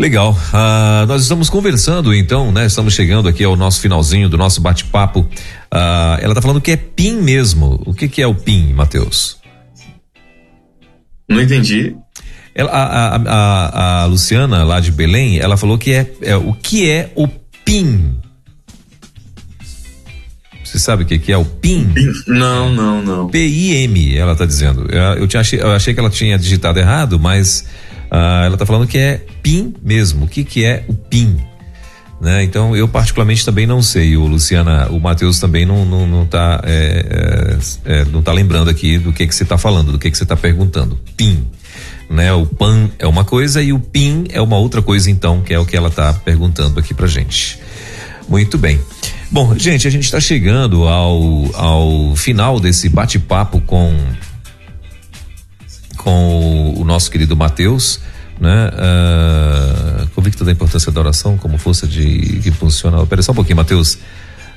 Legal. 0.00 0.32
Uh, 0.32 1.06
nós 1.06 1.20
estamos 1.20 1.50
conversando, 1.50 2.14
então, 2.14 2.50
né? 2.50 2.64
Estamos 2.64 2.94
chegando 2.94 3.28
aqui 3.28 3.44
ao 3.44 3.54
nosso 3.54 3.82
finalzinho 3.82 4.30
do 4.30 4.38
nosso 4.38 4.58
bate-papo. 4.58 5.20
Uh, 5.20 6.16
ela 6.22 6.30
está 6.30 6.40
falando 6.40 6.58
que 6.58 6.70
é 6.70 6.76
PIN 6.78 7.20
mesmo. 7.20 7.78
O 7.84 7.92
que, 7.92 8.08
que 8.08 8.22
é 8.22 8.26
o 8.26 8.34
PIN, 8.34 8.72
Matheus? 8.72 9.36
Não 11.28 11.38
entendi. 11.38 11.94
Ela, 12.54 12.70
a, 12.70 13.16
a, 13.16 13.16
a, 13.16 14.02
a, 14.02 14.06
Luciana, 14.06 14.64
lá 14.64 14.80
de 14.80 14.90
Belém, 14.90 15.38
ela 15.38 15.58
falou 15.58 15.76
que 15.76 15.92
é, 15.92 16.10
é 16.22 16.34
o 16.34 16.54
que 16.54 16.88
é 16.88 17.12
o 17.14 17.28
PIN. 17.62 18.18
Você 20.64 20.78
sabe 20.78 21.02
o 21.02 21.06
que, 21.06 21.18
que 21.18 21.30
é 21.30 21.36
o 21.36 21.44
PIN? 21.44 21.92
Não, 22.26 22.72
não, 22.72 23.02
não. 23.02 23.28
P-I-M, 23.28 24.16
ela 24.16 24.32
está 24.32 24.46
dizendo. 24.46 24.86
Eu, 24.90 25.26
eu, 25.26 25.28
eu 25.58 25.72
achei 25.72 25.92
que 25.92 26.00
ela 26.00 26.08
tinha 26.08 26.38
digitado 26.38 26.78
errado, 26.78 27.20
mas 27.20 27.66
ah, 28.10 28.42
ela 28.44 28.54
está 28.54 28.66
falando 28.66 28.86
que 28.86 28.98
é 28.98 29.24
PIN 29.42 29.74
mesmo. 29.82 30.24
O 30.24 30.28
que, 30.28 30.42
que 30.42 30.64
é 30.64 30.84
o 30.88 30.94
PIN? 30.94 31.38
Né? 32.20 32.44
Então 32.44 32.76
eu 32.76 32.86
particularmente 32.86 33.44
também 33.44 33.66
não 33.66 33.80
sei. 33.80 34.16
O 34.16 34.26
Luciana, 34.26 34.88
o 34.90 35.00
Matheus 35.00 35.38
também 35.38 35.64
não 35.64 35.86
não, 35.86 36.06
não 36.06 36.26
tá 36.26 36.60
é, 36.64 37.58
é, 37.84 38.00
é 38.00 38.04
não 38.06 38.20
tá 38.20 38.32
lembrando 38.32 38.68
aqui 38.68 38.98
do 38.98 39.12
que 39.12 39.26
que 39.26 39.34
você 39.34 39.44
está 39.44 39.56
falando, 39.56 39.92
do 39.92 39.98
que 39.98 40.10
que 40.10 40.16
você 40.16 40.24
está 40.24 40.36
perguntando. 40.36 40.98
PIN, 41.16 41.46
né? 42.10 42.32
O 42.32 42.44
PAN 42.44 42.90
é 42.98 43.06
uma 43.06 43.24
coisa 43.24 43.62
e 43.62 43.72
o 43.72 43.78
PIN 43.78 44.24
é 44.30 44.40
uma 44.40 44.58
outra 44.58 44.82
coisa 44.82 45.10
então, 45.10 45.40
que 45.40 45.54
é 45.54 45.58
o 45.58 45.64
que 45.64 45.76
ela 45.76 45.88
está 45.88 46.12
perguntando 46.12 46.78
aqui 46.78 46.92
pra 46.92 47.06
gente. 47.06 47.58
Muito 48.28 48.58
bem. 48.58 48.78
Bom, 49.30 49.56
gente, 49.56 49.86
a 49.86 49.90
gente 49.90 50.04
está 50.04 50.20
chegando 50.20 50.88
ao, 50.88 51.50
ao 51.54 52.16
final 52.16 52.60
desse 52.60 52.88
bate-papo 52.88 53.60
com 53.60 53.96
com 56.00 56.74
o, 56.76 56.80
o 56.80 56.84
nosso 56.84 57.10
querido 57.10 57.36
Mateus, 57.36 58.00
né? 58.40 58.70
Uh, 58.72 60.08
convicto 60.14 60.44
da 60.44 60.50
importância 60.50 60.90
da 60.90 61.00
oração 61.00 61.36
como 61.36 61.58
força 61.58 61.86
de 61.86 62.40
que 62.42 62.50
funciona. 62.50 63.04
Pera 63.06 63.22
só 63.22 63.32
um 63.32 63.34
pouquinho, 63.34 63.56
Mateus. 63.56 63.98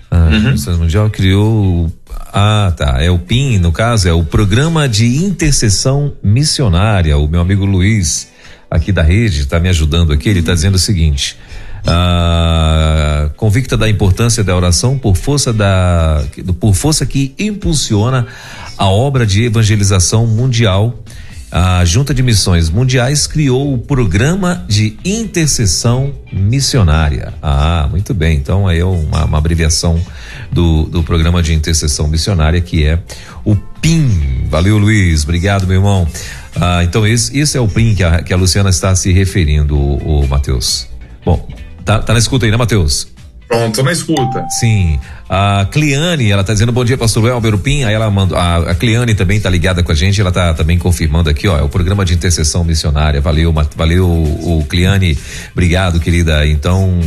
Uh, 0.09 0.71
uhum. 0.71 0.77
Mundial 0.77 1.09
criou. 1.09 1.91
Ah, 2.31 2.73
tá. 2.75 2.97
É 3.01 3.11
o 3.11 3.19
PIN, 3.19 3.57
no 3.57 3.71
caso, 3.71 4.07
é 4.07 4.13
o 4.13 4.23
Programa 4.23 4.87
de 4.87 5.05
Intercessão 5.05 6.13
Missionária. 6.23 7.17
O 7.17 7.27
meu 7.27 7.41
amigo 7.41 7.65
Luiz, 7.65 8.29
aqui 8.71 8.91
da 8.91 9.01
rede, 9.01 9.41
está 9.41 9.59
me 9.59 9.67
ajudando 9.67 10.13
aqui. 10.13 10.29
Ele 10.29 10.39
está 10.39 10.53
dizendo 10.53 10.75
o 10.75 10.79
seguinte: 10.79 11.37
ah, 11.85 13.29
convicta 13.35 13.75
da 13.75 13.89
importância 13.89 14.43
da 14.43 14.55
oração 14.55 14.97
por 14.97 15.17
força 15.17 15.51
da, 15.51 16.23
por 16.57 16.73
força 16.73 17.05
que 17.05 17.35
impulsiona 17.37 18.25
a 18.77 18.87
obra 18.87 19.25
de 19.25 19.43
evangelização 19.43 20.25
mundial 20.25 21.02
a 21.55 21.85
Junta 21.85 22.15
de 22.15 22.23
Missões 22.23 22.67
Mundiais 22.67 23.27
criou 23.27 23.75
o 23.75 23.77
Programa 23.77 24.65
de 24.67 24.97
Intercessão 25.05 26.11
Missionária. 26.31 27.31
Ah, 27.43 27.87
muito 27.91 28.11
bem. 28.11 28.37
Então 28.37 28.67
aí 28.67 28.79
é 28.79 28.85
uma, 28.85 29.25
uma 29.25 29.37
abreviação 29.37 30.01
do, 30.51 30.85
do 30.85 31.03
Programa 31.03 31.43
de 31.43 31.53
Intercessão 31.53 32.07
Missionária 32.07 32.59
que 32.59 32.83
é 32.83 32.97
o 33.45 33.55
PIN. 33.55 34.47
Valeu, 34.49 34.79
Luiz. 34.79 35.23
Obrigado, 35.25 35.67
meu 35.67 35.75
irmão. 35.75 36.07
Ah, 36.59 36.83
então 36.83 37.05
esse, 37.05 37.37
esse 37.37 37.55
é 37.55 37.61
o 37.61 37.67
PIN 37.67 37.93
que 37.93 38.03
a, 38.03 38.23
que 38.23 38.33
a 38.33 38.35
Luciana 38.35 38.71
está 38.71 38.95
se 38.95 39.11
referindo, 39.11 39.77
o, 39.77 40.23
o 40.23 40.27
Matheus. 40.27 40.87
Bom, 41.23 41.47
tá, 41.85 41.99
tá 41.99 42.13
na 42.13 42.19
escuta 42.19 42.47
aí, 42.47 42.51
né, 42.51 42.57
Matheus? 42.57 43.13
Pronto, 43.47 43.83
na 43.83 43.91
escuta. 43.91 44.43
Sim. 44.49 44.99
A 45.35 45.65
Cliane, 45.65 46.29
ela 46.29 46.43
tá 46.43 46.53
dizendo 46.53 46.71
bom 46.71 46.85
dia, 46.85 46.95
pastor 46.95 47.27
Elber 47.27 47.57
Pim. 47.57 47.83
Aí 47.85 47.95
ela 47.95 48.07
mandou, 48.11 48.37
a, 48.37 48.69
a 48.69 48.75
Cliane 48.75 49.15
também 49.15 49.39
tá 49.39 49.49
ligada 49.49 49.81
com 49.81 49.91
a 49.91 49.95
gente, 49.95 50.21
ela 50.21 50.31
tá 50.31 50.53
também 50.53 50.77
confirmando 50.77 51.27
aqui, 51.27 51.47
ó, 51.47 51.57
é 51.57 51.63
o 51.63 51.69
programa 51.69 52.05
de 52.05 52.13
intercessão 52.13 52.63
missionária. 52.63 53.19
Valeu, 53.19 53.51
valeu, 53.75 54.07
o 54.07 54.63
Cliane. 54.69 55.17
Obrigado, 55.51 55.99
querida. 55.99 56.45
Então, 56.45 56.99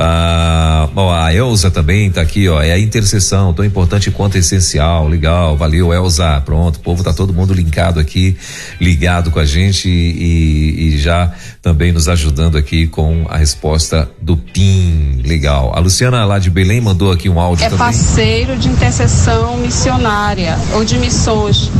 a, 0.00 0.88
ó, 0.94 1.12
a 1.12 1.34
Elza 1.34 1.72
também 1.72 2.08
tá 2.08 2.20
aqui, 2.20 2.48
ó, 2.48 2.62
é 2.62 2.70
a 2.70 2.78
intercessão, 2.78 3.52
tão 3.52 3.64
importante 3.64 4.12
quanto 4.12 4.38
essencial. 4.38 5.08
Legal, 5.08 5.56
valeu, 5.56 5.92
Elza. 5.92 6.40
Pronto, 6.44 6.76
o 6.76 6.80
povo 6.80 7.02
tá 7.02 7.12
todo 7.12 7.34
mundo 7.34 7.52
linkado 7.52 7.98
aqui, 7.98 8.36
ligado 8.80 9.32
com 9.32 9.40
a 9.40 9.44
gente 9.44 9.88
e, 9.88 10.94
e 10.94 10.98
já 10.98 11.32
também 11.60 11.90
nos 11.90 12.08
ajudando 12.08 12.56
aqui 12.56 12.86
com 12.86 13.26
a 13.28 13.36
resposta 13.36 14.08
do 14.22 14.36
PIN. 14.36 15.20
Legal. 15.26 15.72
A 15.74 15.80
Luciana 15.80 16.24
lá 16.24 16.38
de 16.38 16.48
Belém 16.48 16.80
mandou 16.80 17.10
aqui 17.10 17.28
um 17.28 17.40
áudio 17.40 17.64
é 17.64 17.68
também. 17.68 17.84
parceiro 17.84 18.56
de 18.56 18.68
intercessão 18.68 19.56
missionária 19.56 20.56
ou 20.74 20.84
de 20.84 20.96
missões. 20.96 21.72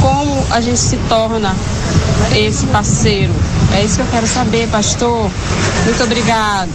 Como 0.00 0.46
a 0.50 0.62
gente 0.62 0.78
se 0.78 0.96
torna 1.08 1.54
esse 2.34 2.66
parceiro? 2.68 3.34
É 3.74 3.84
isso 3.84 3.96
que 3.96 4.02
eu 4.02 4.06
quero 4.06 4.26
saber, 4.26 4.68
pastor. 4.68 5.30
Muito 5.84 6.02
obrigado. 6.02 6.70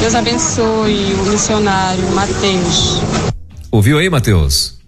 Deus 0.00 0.14
abençoe 0.14 0.43
o 0.58 1.30
missionário 1.30 2.10
Mateus. 2.12 3.00
Ouviu 3.70 3.98
aí, 3.98 4.10
Mateus? 4.10 4.78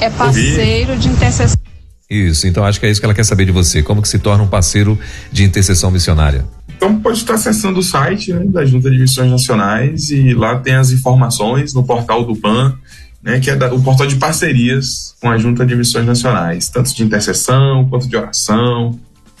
É 0.00 0.10
parceiro 0.10 0.96
de 0.96 1.08
intercessão. 1.08 1.56
Isso, 2.10 2.48
então 2.48 2.64
acho 2.64 2.80
que 2.80 2.86
é 2.86 2.90
isso 2.90 3.00
que 3.00 3.06
ela 3.06 3.14
quer 3.14 3.24
saber 3.24 3.44
de 3.44 3.52
você. 3.52 3.82
Como 3.82 4.02
que 4.02 4.08
se 4.08 4.18
torna 4.18 4.42
um 4.42 4.48
parceiro 4.48 4.98
de 5.30 5.44
intercessão 5.44 5.92
missionária? 5.92 6.44
Então 6.76 7.00
pode 7.00 7.18
estar 7.18 7.34
acessando 7.34 7.78
o 7.78 7.82
site 7.82 8.32
né, 8.32 8.44
da 8.46 8.64
Junta 8.64 8.90
de 8.90 8.98
Missões 8.98 9.30
Nacionais 9.30 10.10
e 10.10 10.34
lá 10.34 10.58
tem 10.58 10.74
as 10.74 10.90
informações 10.90 11.72
no 11.72 11.84
portal 11.84 12.24
do 12.24 12.34
PAN, 12.34 12.76
né, 13.22 13.38
que 13.38 13.48
é 13.48 13.54
da, 13.54 13.72
o 13.72 13.80
portal 13.80 14.08
de 14.08 14.16
parcerias 14.16 15.14
com 15.20 15.30
a 15.30 15.38
Junta 15.38 15.64
de 15.64 15.76
Missões 15.76 16.04
Nacionais, 16.04 16.68
tanto 16.68 16.92
de 16.92 17.04
intercessão 17.04 17.86
quanto 17.88 18.08
de 18.08 18.16
oração, 18.16 18.98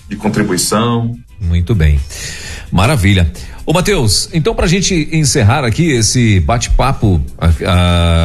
de 0.08 0.14
contribuição. 0.14 1.12
Muito 1.40 1.74
bem. 1.74 1.98
Maravilha. 2.70 3.32
Ô 3.70 3.72
Matheus, 3.72 4.28
então 4.34 4.52
para 4.52 4.64
a 4.64 4.68
gente 4.68 5.08
encerrar 5.12 5.64
aqui 5.64 5.92
esse 5.92 6.40
bate-papo 6.40 7.20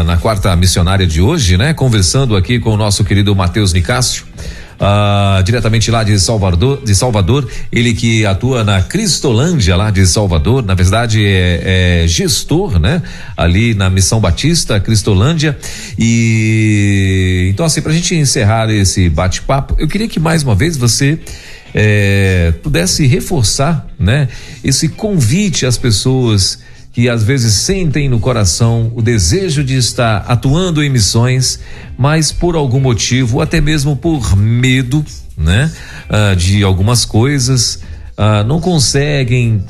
na 0.03 0.17
quarta 0.17 0.55
missionária 0.55 1.05
de 1.05 1.21
hoje, 1.21 1.55
né? 1.55 1.71
Conversando 1.71 2.35
aqui 2.35 2.59
com 2.59 2.71
o 2.71 2.77
nosso 2.77 3.03
querido 3.03 3.35
Matheus 3.35 3.71
Nicásio, 3.71 4.25
uh, 4.79 5.43
diretamente 5.43 5.89
lá 5.91 6.03
de 6.03 6.19
Salvador, 6.19 6.81
de 6.83 6.95
Salvador, 6.95 7.49
ele 7.71 7.93
que 7.93 8.25
atua 8.25 8.63
na 8.63 8.81
Cristolândia 8.81 9.75
lá 9.75 9.91
de 9.91 10.05
Salvador, 10.05 10.63
na 10.63 10.73
verdade 10.73 11.25
é, 11.25 12.03
é 12.03 12.07
gestor, 12.07 12.79
né? 12.79 13.01
Ali 13.35 13.73
na 13.73 13.89
Missão 13.89 14.19
Batista, 14.19 14.79
Cristolândia 14.79 15.57
e 15.97 17.49
então 17.53 17.65
assim, 17.65 17.81
para 17.81 17.91
a 17.91 17.95
gente 17.95 18.15
encerrar 18.15 18.69
esse 18.69 19.09
bate-papo, 19.09 19.75
eu 19.79 19.87
queria 19.87 20.07
que 20.07 20.19
mais 20.19 20.43
uma 20.43 20.55
vez 20.55 20.77
você 20.77 21.19
é, 21.73 22.53
pudesse 22.63 23.05
reforçar, 23.05 23.85
né? 23.99 24.29
Esse 24.63 24.87
convite 24.87 25.65
às 25.65 25.77
pessoas 25.77 26.59
que 26.95 27.09
às 27.09 27.23
vezes 27.23 27.53
sentem 27.55 28.07
no 28.07 28.21
coração 28.21 28.89
o 28.95 29.01
desejo 29.01 29.65
de 29.65 29.75
estar 29.75 30.23
atuando 30.29 30.81
em 30.81 30.89
missões, 30.89 31.59
mas 31.97 32.31
por 32.31 32.55
algum 32.55 32.79
motivo, 32.79 33.41
até 33.41 33.59
mesmo 33.59 33.97
por 33.97 34.33
medo, 34.37 35.05
né? 35.37 35.69
Ah, 36.09 36.33
de 36.33 36.63
algumas 36.63 37.03
coisas, 37.03 37.81
ah, 38.17 38.45
não 38.45 38.61
conseguem 38.61 39.61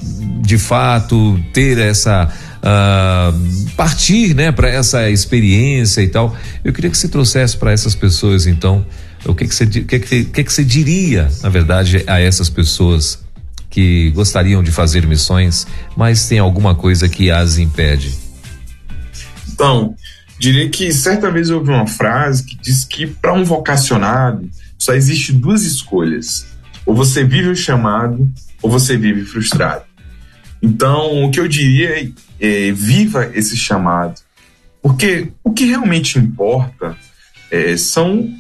de 0.44 0.60
fato 0.60 1.40
ter 1.52 1.80
essa 1.80 2.32
Uh, 2.66 3.70
partir, 3.76 4.34
né, 4.34 4.52
para 4.52 4.68
essa 4.68 5.08
experiência 5.08 6.02
e 6.02 6.08
tal. 6.08 6.36
Eu 6.64 6.74
queria 6.74 6.90
que 6.90 6.98
você 6.98 7.08
trouxesse 7.08 7.56
para 7.56 7.72
essas 7.72 7.94
pessoas, 7.94 8.48
então, 8.48 8.84
o 9.24 9.36
que 9.36 9.48
que 9.48 9.54
você, 9.54 9.68
que 9.68 10.00
que, 10.00 10.24
que 10.24 10.44
que 10.44 10.52
você 10.52 10.64
diria, 10.64 11.30
na 11.44 11.50
verdade, 11.50 12.04
a 12.08 12.20
essas 12.20 12.50
pessoas 12.50 13.20
que 13.76 14.10
gostariam 14.12 14.64
de 14.64 14.72
fazer 14.72 15.06
missões, 15.06 15.68
mas 15.98 16.30
tem 16.30 16.40
alguma 16.40 16.74
coisa 16.74 17.10
que 17.10 17.30
as 17.30 17.58
impede? 17.58 18.18
Então, 19.52 19.94
diria 20.40 20.70
que 20.70 20.94
certa 20.94 21.30
vez 21.30 21.50
eu 21.50 21.58
ouvi 21.58 21.72
uma 21.72 21.86
frase 21.86 22.46
que 22.46 22.56
diz 22.56 22.86
que 22.86 23.06
para 23.06 23.34
um 23.34 23.44
vocacionado 23.44 24.50
só 24.80 24.94
existe 24.94 25.34
duas 25.34 25.64
escolhas: 25.64 26.46
ou 26.86 26.96
você 26.96 27.26
vive 27.26 27.50
o 27.50 27.56
chamado, 27.56 28.32
ou 28.62 28.72
você 28.72 28.96
vive 28.96 29.26
frustrado. 29.26 29.84
Então, 30.62 31.26
o 31.26 31.30
que 31.30 31.42
eu 31.42 31.48
diria 31.50 32.00
é, 32.40 32.68
é 32.70 32.72
viva 32.72 33.30
esse 33.34 33.58
chamado, 33.58 34.22
porque 34.82 35.34
o 35.44 35.52
que 35.52 35.66
realmente 35.66 36.18
importa 36.18 36.96
é, 37.52 37.76
são 37.76 38.34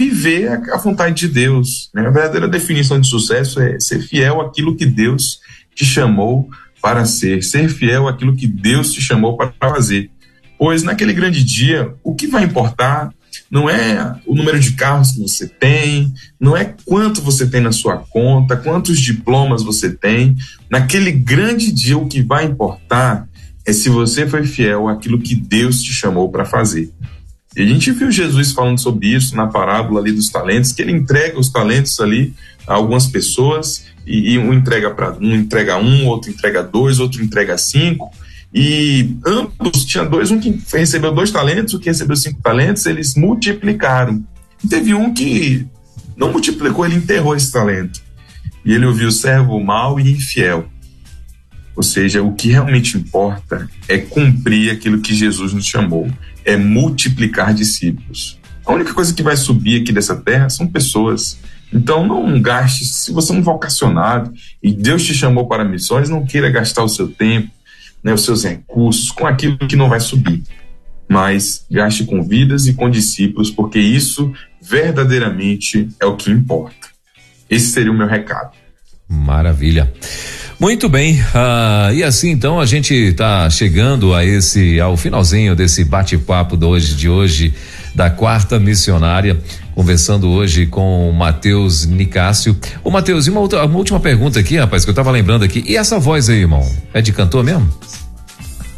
viver 0.00 0.48
a, 0.72 0.78
vontade 0.78 1.14
de 1.14 1.28
Deus. 1.28 1.90
Né? 1.94 2.00
A 2.06 2.10
verdadeira 2.10 2.48
definição 2.48 2.98
de 2.98 3.06
sucesso 3.06 3.60
é 3.60 3.78
ser 3.78 4.00
fiel 4.00 4.40
àquilo 4.40 4.74
que 4.74 4.86
Deus 4.86 5.40
te 5.74 5.84
chamou 5.84 6.48
para 6.80 7.04
ser, 7.04 7.42
ser 7.42 7.68
fiel 7.68 8.08
àquilo 8.08 8.34
que 8.34 8.46
Deus 8.46 8.94
te 8.94 9.02
chamou 9.02 9.36
para 9.36 9.52
fazer. 9.60 10.10
Pois 10.58 10.82
naquele 10.82 11.12
grande 11.12 11.44
dia, 11.44 11.92
o 12.02 12.14
que 12.14 12.26
vai 12.26 12.44
importar 12.44 13.12
não 13.50 13.68
é 13.68 14.16
o 14.26 14.34
número 14.34 14.58
de 14.58 14.72
carros 14.72 15.12
que 15.12 15.20
você 15.20 15.46
tem, 15.46 16.12
não 16.40 16.56
é 16.56 16.74
quanto 16.86 17.20
você 17.20 17.46
tem 17.46 17.60
na 17.60 17.70
sua 17.70 17.98
conta, 17.98 18.56
quantos 18.56 18.98
diplomas 18.98 19.62
você 19.62 19.90
tem. 19.90 20.34
Naquele 20.70 21.12
grande 21.12 21.70
dia, 21.70 21.98
o 21.98 22.08
que 22.08 22.22
vai 22.22 22.46
importar 22.46 23.28
é 23.66 23.72
se 23.72 23.90
você 23.90 24.26
foi 24.26 24.46
fiel 24.46 24.88
àquilo 24.88 25.20
que 25.20 25.34
Deus 25.34 25.82
te 25.82 25.92
chamou 25.92 26.30
para 26.30 26.46
fazer. 26.46 26.90
E 27.60 27.62
a 27.62 27.66
gente 27.66 27.92
viu 27.92 28.10
Jesus 28.10 28.52
falando 28.52 28.78
sobre 28.78 29.08
isso 29.08 29.36
na 29.36 29.46
parábola 29.46 30.00
ali 30.00 30.12
dos 30.12 30.30
talentos, 30.30 30.72
que 30.72 30.80
ele 30.80 30.92
entrega 30.92 31.38
os 31.38 31.50
talentos 31.50 32.00
ali 32.00 32.32
a 32.66 32.72
algumas 32.72 33.06
pessoas 33.06 33.84
e, 34.06 34.32
e 34.32 34.38
um 34.38 34.54
entrega 34.54 34.90
para 34.90 35.12
um 35.20 35.34
entrega 35.34 35.76
um, 35.76 36.06
outro 36.06 36.30
entrega 36.30 36.62
dois, 36.62 36.98
outro 36.98 37.22
entrega 37.22 37.58
cinco. 37.58 38.10
E 38.52 39.14
ambos 39.26 39.84
tinha 39.84 40.06
dois, 40.06 40.30
um 40.30 40.40
que 40.40 40.58
recebeu 40.72 41.12
dois 41.12 41.30
talentos, 41.30 41.74
o 41.74 41.78
que 41.78 41.90
recebeu 41.90 42.16
cinco 42.16 42.40
talentos, 42.40 42.86
eles 42.86 43.14
multiplicaram. 43.14 44.24
E 44.64 44.66
teve 44.66 44.94
um 44.94 45.12
que 45.12 45.66
não 46.16 46.32
multiplicou, 46.32 46.86
ele 46.86 46.96
enterrou 46.96 47.36
esse 47.36 47.52
talento. 47.52 48.00
E 48.64 48.72
ele 48.72 48.86
ouviu 48.86 49.12
servo 49.12 49.60
mau 49.60 50.00
e 50.00 50.10
infiel. 50.10 50.66
Ou 51.76 51.82
seja, 51.82 52.22
o 52.22 52.34
que 52.34 52.48
realmente 52.48 52.96
importa 52.96 53.68
é 53.86 53.98
cumprir 53.98 54.70
aquilo 54.70 55.00
que 55.00 55.14
Jesus 55.14 55.52
nos 55.52 55.66
chamou 55.66 56.10
é 56.44 56.56
multiplicar 56.56 57.54
discípulos. 57.54 58.38
A 58.64 58.72
única 58.72 58.94
coisa 58.94 59.12
que 59.12 59.22
vai 59.22 59.36
subir 59.36 59.80
aqui 59.82 59.92
dessa 59.92 60.16
terra 60.16 60.48
são 60.48 60.66
pessoas. 60.66 61.38
Então 61.72 62.06
não 62.06 62.40
gaste, 62.40 62.84
se 62.84 63.12
você 63.12 63.32
é 63.32 63.36
um 63.36 63.42
vocacionado 63.42 64.32
e 64.62 64.72
Deus 64.72 65.04
te 65.04 65.14
chamou 65.14 65.46
para 65.46 65.64
missões, 65.64 66.08
não 66.08 66.24
queira 66.24 66.50
gastar 66.50 66.82
o 66.82 66.88
seu 66.88 67.08
tempo, 67.08 67.50
né, 68.02 68.12
os 68.12 68.24
seus 68.24 68.44
recursos 68.44 69.10
com 69.10 69.26
aquilo 69.26 69.58
que 69.58 69.76
não 69.76 69.88
vai 69.88 70.00
subir. 70.00 70.42
Mas 71.08 71.64
gaste 71.70 72.04
com 72.04 72.22
vidas 72.22 72.66
e 72.66 72.74
com 72.74 72.88
discípulos, 72.88 73.50
porque 73.50 73.78
isso 73.78 74.32
verdadeiramente 74.62 75.88
é 75.98 76.06
o 76.06 76.16
que 76.16 76.30
importa. 76.30 76.88
Esse 77.48 77.68
seria 77.68 77.90
o 77.90 77.96
meu 77.96 78.06
recado. 78.06 78.52
Maravilha. 79.08 79.92
Muito 80.60 80.90
bem, 80.90 81.14
uh, 81.14 81.90
e 81.94 82.04
assim 82.04 82.28
então 82.28 82.60
a 82.60 82.66
gente 82.66 82.92
está 82.92 83.48
chegando 83.48 84.14
a 84.14 84.22
esse 84.26 84.78
ao 84.78 84.94
finalzinho 84.94 85.56
desse 85.56 85.82
bate-papo 85.86 86.54
de 86.54 86.66
hoje, 86.66 86.94
de 86.94 87.08
hoje 87.08 87.54
da 87.94 88.10
quarta 88.10 88.58
missionária, 88.58 89.40
conversando 89.74 90.28
hoje 90.28 90.66
com 90.66 91.08
o 91.08 91.14
Matheus 91.14 91.86
Nicásio. 91.86 92.54
Ô 92.84 92.90
Matheus, 92.90 93.26
e 93.26 93.30
uma, 93.30 93.40
outra, 93.40 93.64
uma 93.64 93.78
última 93.78 93.98
pergunta 93.98 94.38
aqui, 94.38 94.58
rapaz, 94.58 94.84
que 94.84 94.90
eu 94.90 94.94
tava 94.94 95.10
lembrando 95.10 95.46
aqui. 95.46 95.64
E 95.66 95.78
essa 95.78 95.98
voz 95.98 96.28
aí, 96.28 96.40
irmão? 96.40 96.70
É 96.92 97.00
de 97.00 97.10
cantor 97.10 97.42
mesmo? 97.42 97.66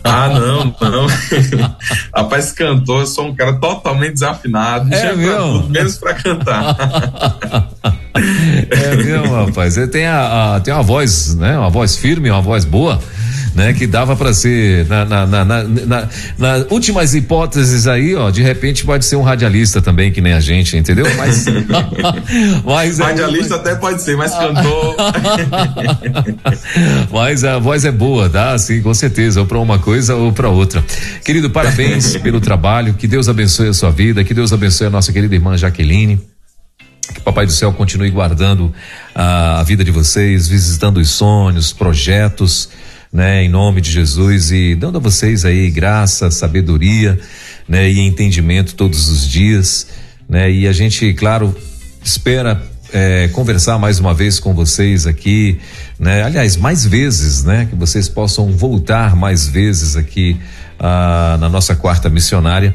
Ah, 0.05 0.29
não, 0.29 0.75
não. 0.81 1.07
Rapaz, 2.15 2.53
cantor, 2.53 3.01
eu 3.01 3.07
sou 3.07 3.29
um 3.29 3.35
cara 3.35 3.55
totalmente 3.55 4.15
desafinado. 4.15 4.93
É 4.93 5.15
mesmo? 5.15 5.69
Menos 5.69 5.97
pra 5.99 6.15
cantar. 6.15 6.77
É 8.15 8.95
mesmo, 8.95 9.35
rapaz. 9.35 9.75
Você 9.75 9.89
tem 9.89 10.07
a, 10.07 10.57
a, 10.57 10.61
tem 10.61 10.73
uma 10.73 10.83
voz, 10.83 11.35
né? 11.35 11.59
Uma 11.59 11.71
voz 11.71 11.97
firme, 11.97 12.31
uma 12.31 12.43
voz 12.43 12.65
boa, 12.65 13.01
né? 13.55 13.73
Que 13.73 13.87
dava 13.87 14.17
para 14.17 14.33
ser 14.33 14.87
na, 14.87 15.05
na, 15.05 15.27
na, 15.27 15.45
na, 15.45 16.09
na, 16.39 16.67
últimas 16.71 17.15
hipóteses 17.15 17.87
aí, 17.87 18.15
ó. 18.15 18.31
De 18.31 18.43
repente 18.43 18.85
pode 18.85 19.05
ser 19.05 19.17
um 19.17 19.23
radialista 19.23 19.81
também, 19.81 20.11
que 20.13 20.21
nem 20.21 20.33
a 20.33 20.41
gente, 20.41 20.77
entendeu? 20.77 21.07
Mas, 21.17 21.47
mas 22.65 23.01
é 23.01 23.05
radialista 23.05 23.55
é, 23.55 23.59
até 23.59 23.75
pode 23.75 24.03
ser, 24.03 24.17
mas 24.17 24.33
cantor. 24.33 24.97
mas 27.11 27.45
a 27.45 27.59
voz 27.59 27.85
é 27.85 27.93
boa, 27.93 28.29
tá? 28.29 28.57
Sim, 28.59 28.83
com 28.83 28.95
certeza, 28.95 29.41
ou 29.41 29.47
para 29.47 29.59
uma 29.59 29.79
coisa 29.79 30.15
ou 30.15 30.33
para 30.33 30.49
outra. 30.49 30.83
Querido, 31.25 31.51
parabéns 31.51 32.17
pelo 32.23 32.41
trabalho. 32.41 32.95
Que 32.95 33.07
Deus 33.07 33.29
abençoe 33.29 33.69
a 33.69 33.75
sua 33.75 33.91
vida. 33.91 34.25
Que 34.25 34.35
Deus 34.35 34.53
abençoe 34.53 34.87
a 34.87 34.91
nossa 34.91 35.13
querida 35.13 35.35
irmã 35.35 35.57
Jaqueline. 35.57 36.21
Que 37.13 37.19
o 37.19 37.23
Papai 37.23 37.47
do 37.47 37.53
Céu 37.53 37.73
continue 37.73 38.11
guardando 38.11 38.73
a, 39.15 39.61
a 39.61 39.63
vida 39.63 39.85
de 39.85 39.91
vocês, 39.91 40.49
visitando 40.49 40.99
os 40.99 41.11
sonhos, 41.11 41.73
projetos, 41.73 42.69
né, 43.13 43.45
em 43.45 43.49
nome 43.49 43.81
de 43.81 43.91
Jesus 43.91 44.51
e 44.51 44.75
dando 44.75 44.97
a 44.97 45.01
vocês 45.01 45.45
aí 45.45 45.71
graça, 45.71 46.31
sabedoria, 46.31 47.19
né, 47.69 47.91
e 47.91 48.01
entendimento 48.01 48.75
todos 48.75 49.09
os 49.09 49.29
dias, 49.29 49.89
né, 50.29 50.51
e 50.51 50.67
a 50.67 50.73
gente, 50.73 51.13
claro, 51.13 51.55
espera 52.03 52.63
é, 52.93 53.29
conversar 53.29 53.79
mais 53.79 53.99
uma 53.99 54.13
vez 54.13 54.39
com 54.39 54.55
vocês 54.55 55.07
aqui, 55.07 55.59
né? 55.99 56.23
Aliás, 56.23 56.57
mais 56.57 56.85
vezes, 56.85 57.43
né? 57.43 57.67
Que 57.69 57.75
vocês 57.75 58.09
possam 58.09 58.53
voltar 58.53 59.17
mais 59.17 59.49
vezes 59.49 59.97
aqui 59.97 60.39
ah, 60.79 61.39
na 61.41 61.49
nossa 61.49 61.75
quarta 61.75 62.11
missionária 62.11 62.75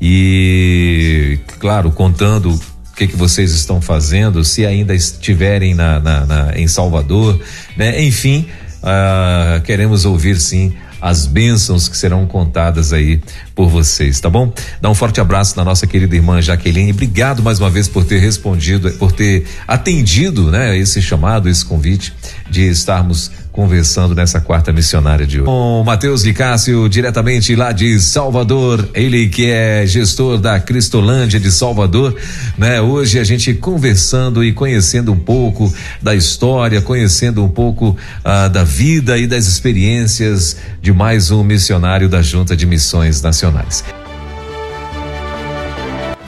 e, 0.00 1.38
claro, 1.58 1.90
contando 1.90 2.54
o 2.54 2.96
que, 2.96 3.08
que 3.08 3.16
vocês 3.16 3.52
estão 3.52 3.80
fazendo, 3.80 4.44
se 4.44 4.64
ainda 4.64 4.94
estiverem 4.94 5.74
na, 5.74 5.98
na, 5.98 6.26
na 6.26 6.52
em 6.58 6.68
Salvador, 6.68 7.40
né? 7.76 8.02
Enfim, 8.04 8.46
ah, 8.82 9.60
queremos 9.64 10.04
ouvir 10.04 10.38
sim 10.38 10.74
as 11.00 11.26
bênçãos 11.26 11.88
que 11.88 11.96
serão 11.96 12.26
contadas 12.26 12.92
aí 12.92 13.20
por 13.54 13.68
vocês, 13.68 14.18
tá 14.18 14.30
bom? 14.30 14.52
Dá 14.80 14.90
um 14.90 14.94
forte 14.94 15.20
abraço 15.20 15.56
na 15.56 15.64
nossa 15.64 15.86
querida 15.86 16.14
irmã 16.16 16.40
Jaqueline. 16.40 16.90
Obrigado 16.90 17.42
mais 17.42 17.60
uma 17.60 17.70
vez 17.70 17.86
por 17.86 18.04
ter 18.04 18.18
respondido, 18.18 18.90
por 18.92 19.12
ter 19.12 19.46
atendido, 19.68 20.50
né, 20.50 20.76
esse 20.76 21.02
chamado, 21.02 21.48
esse 21.48 21.64
convite 21.64 22.14
de 22.50 22.62
estarmos 22.62 23.30
conversando 23.56 24.14
nessa 24.14 24.38
quarta 24.38 24.70
missionária 24.70 25.26
de 25.26 25.38
hoje. 25.38 25.46
Com 25.46 25.82
Matheus 25.84 26.22
Licácio, 26.22 26.86
diretamente 26.90 27.56
lá 27.56 27.72
de 27.72 27.98
Salvador, 27.98 28.86
ele 28.92 29.28
que 29.28 29.50
é 29.50 29.86
gestor 29.86 30.36
da 30.36 30.60
Cristolândia 30.60 31.40
de 31.40 31.50
Salvador, 31.50 32.14
né? 32.58 32.82
Hoje 32.82 33.18
a 33.18 33.24
gente 33.24 33.54
conversando 33.54 34.44
e 34.44 34.52
conhecendo 34.52 35.10
um 35.10 35.18
pouco 35.18 35.72
da 36.02 36.14
história, 36.14 36.82
conhecendo 36.82 37.42
um 37.42 37.48
pouco 37.48 37.96
ah, 38.22 38.48
da 38.48 38.62
vida 38.62 39.16
e 39.16 39.26
das 39.26 39.46
experiências 39.46 40.58
de 40.82 40.92
mais 40.92 41.30
um 41.30 41.42
missionário 41.42 42.10
da 42.10 42.20
Junta 42.20 42.54
de 42.54 42.66
Missões 42.66 43.22
Nacionais. 43.22 43.82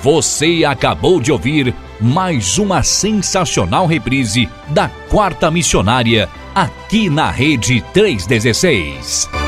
Você 0.02 0.64
acabou 0.64 1.20
de 1.20 1.32
ouvir 1.32 1.74
mais 2.00 2.56
uma 2.58 2.82
sensacional 2.82 3.86
reprise 3.86 4.48
da 4.68 4.88
Quarta 5.08 5.50
Missionária 5.50 6.28
aqui 6.54 7.10
na 7.10 7.30
Rede 7.30 7.80
316. 7.92 9.47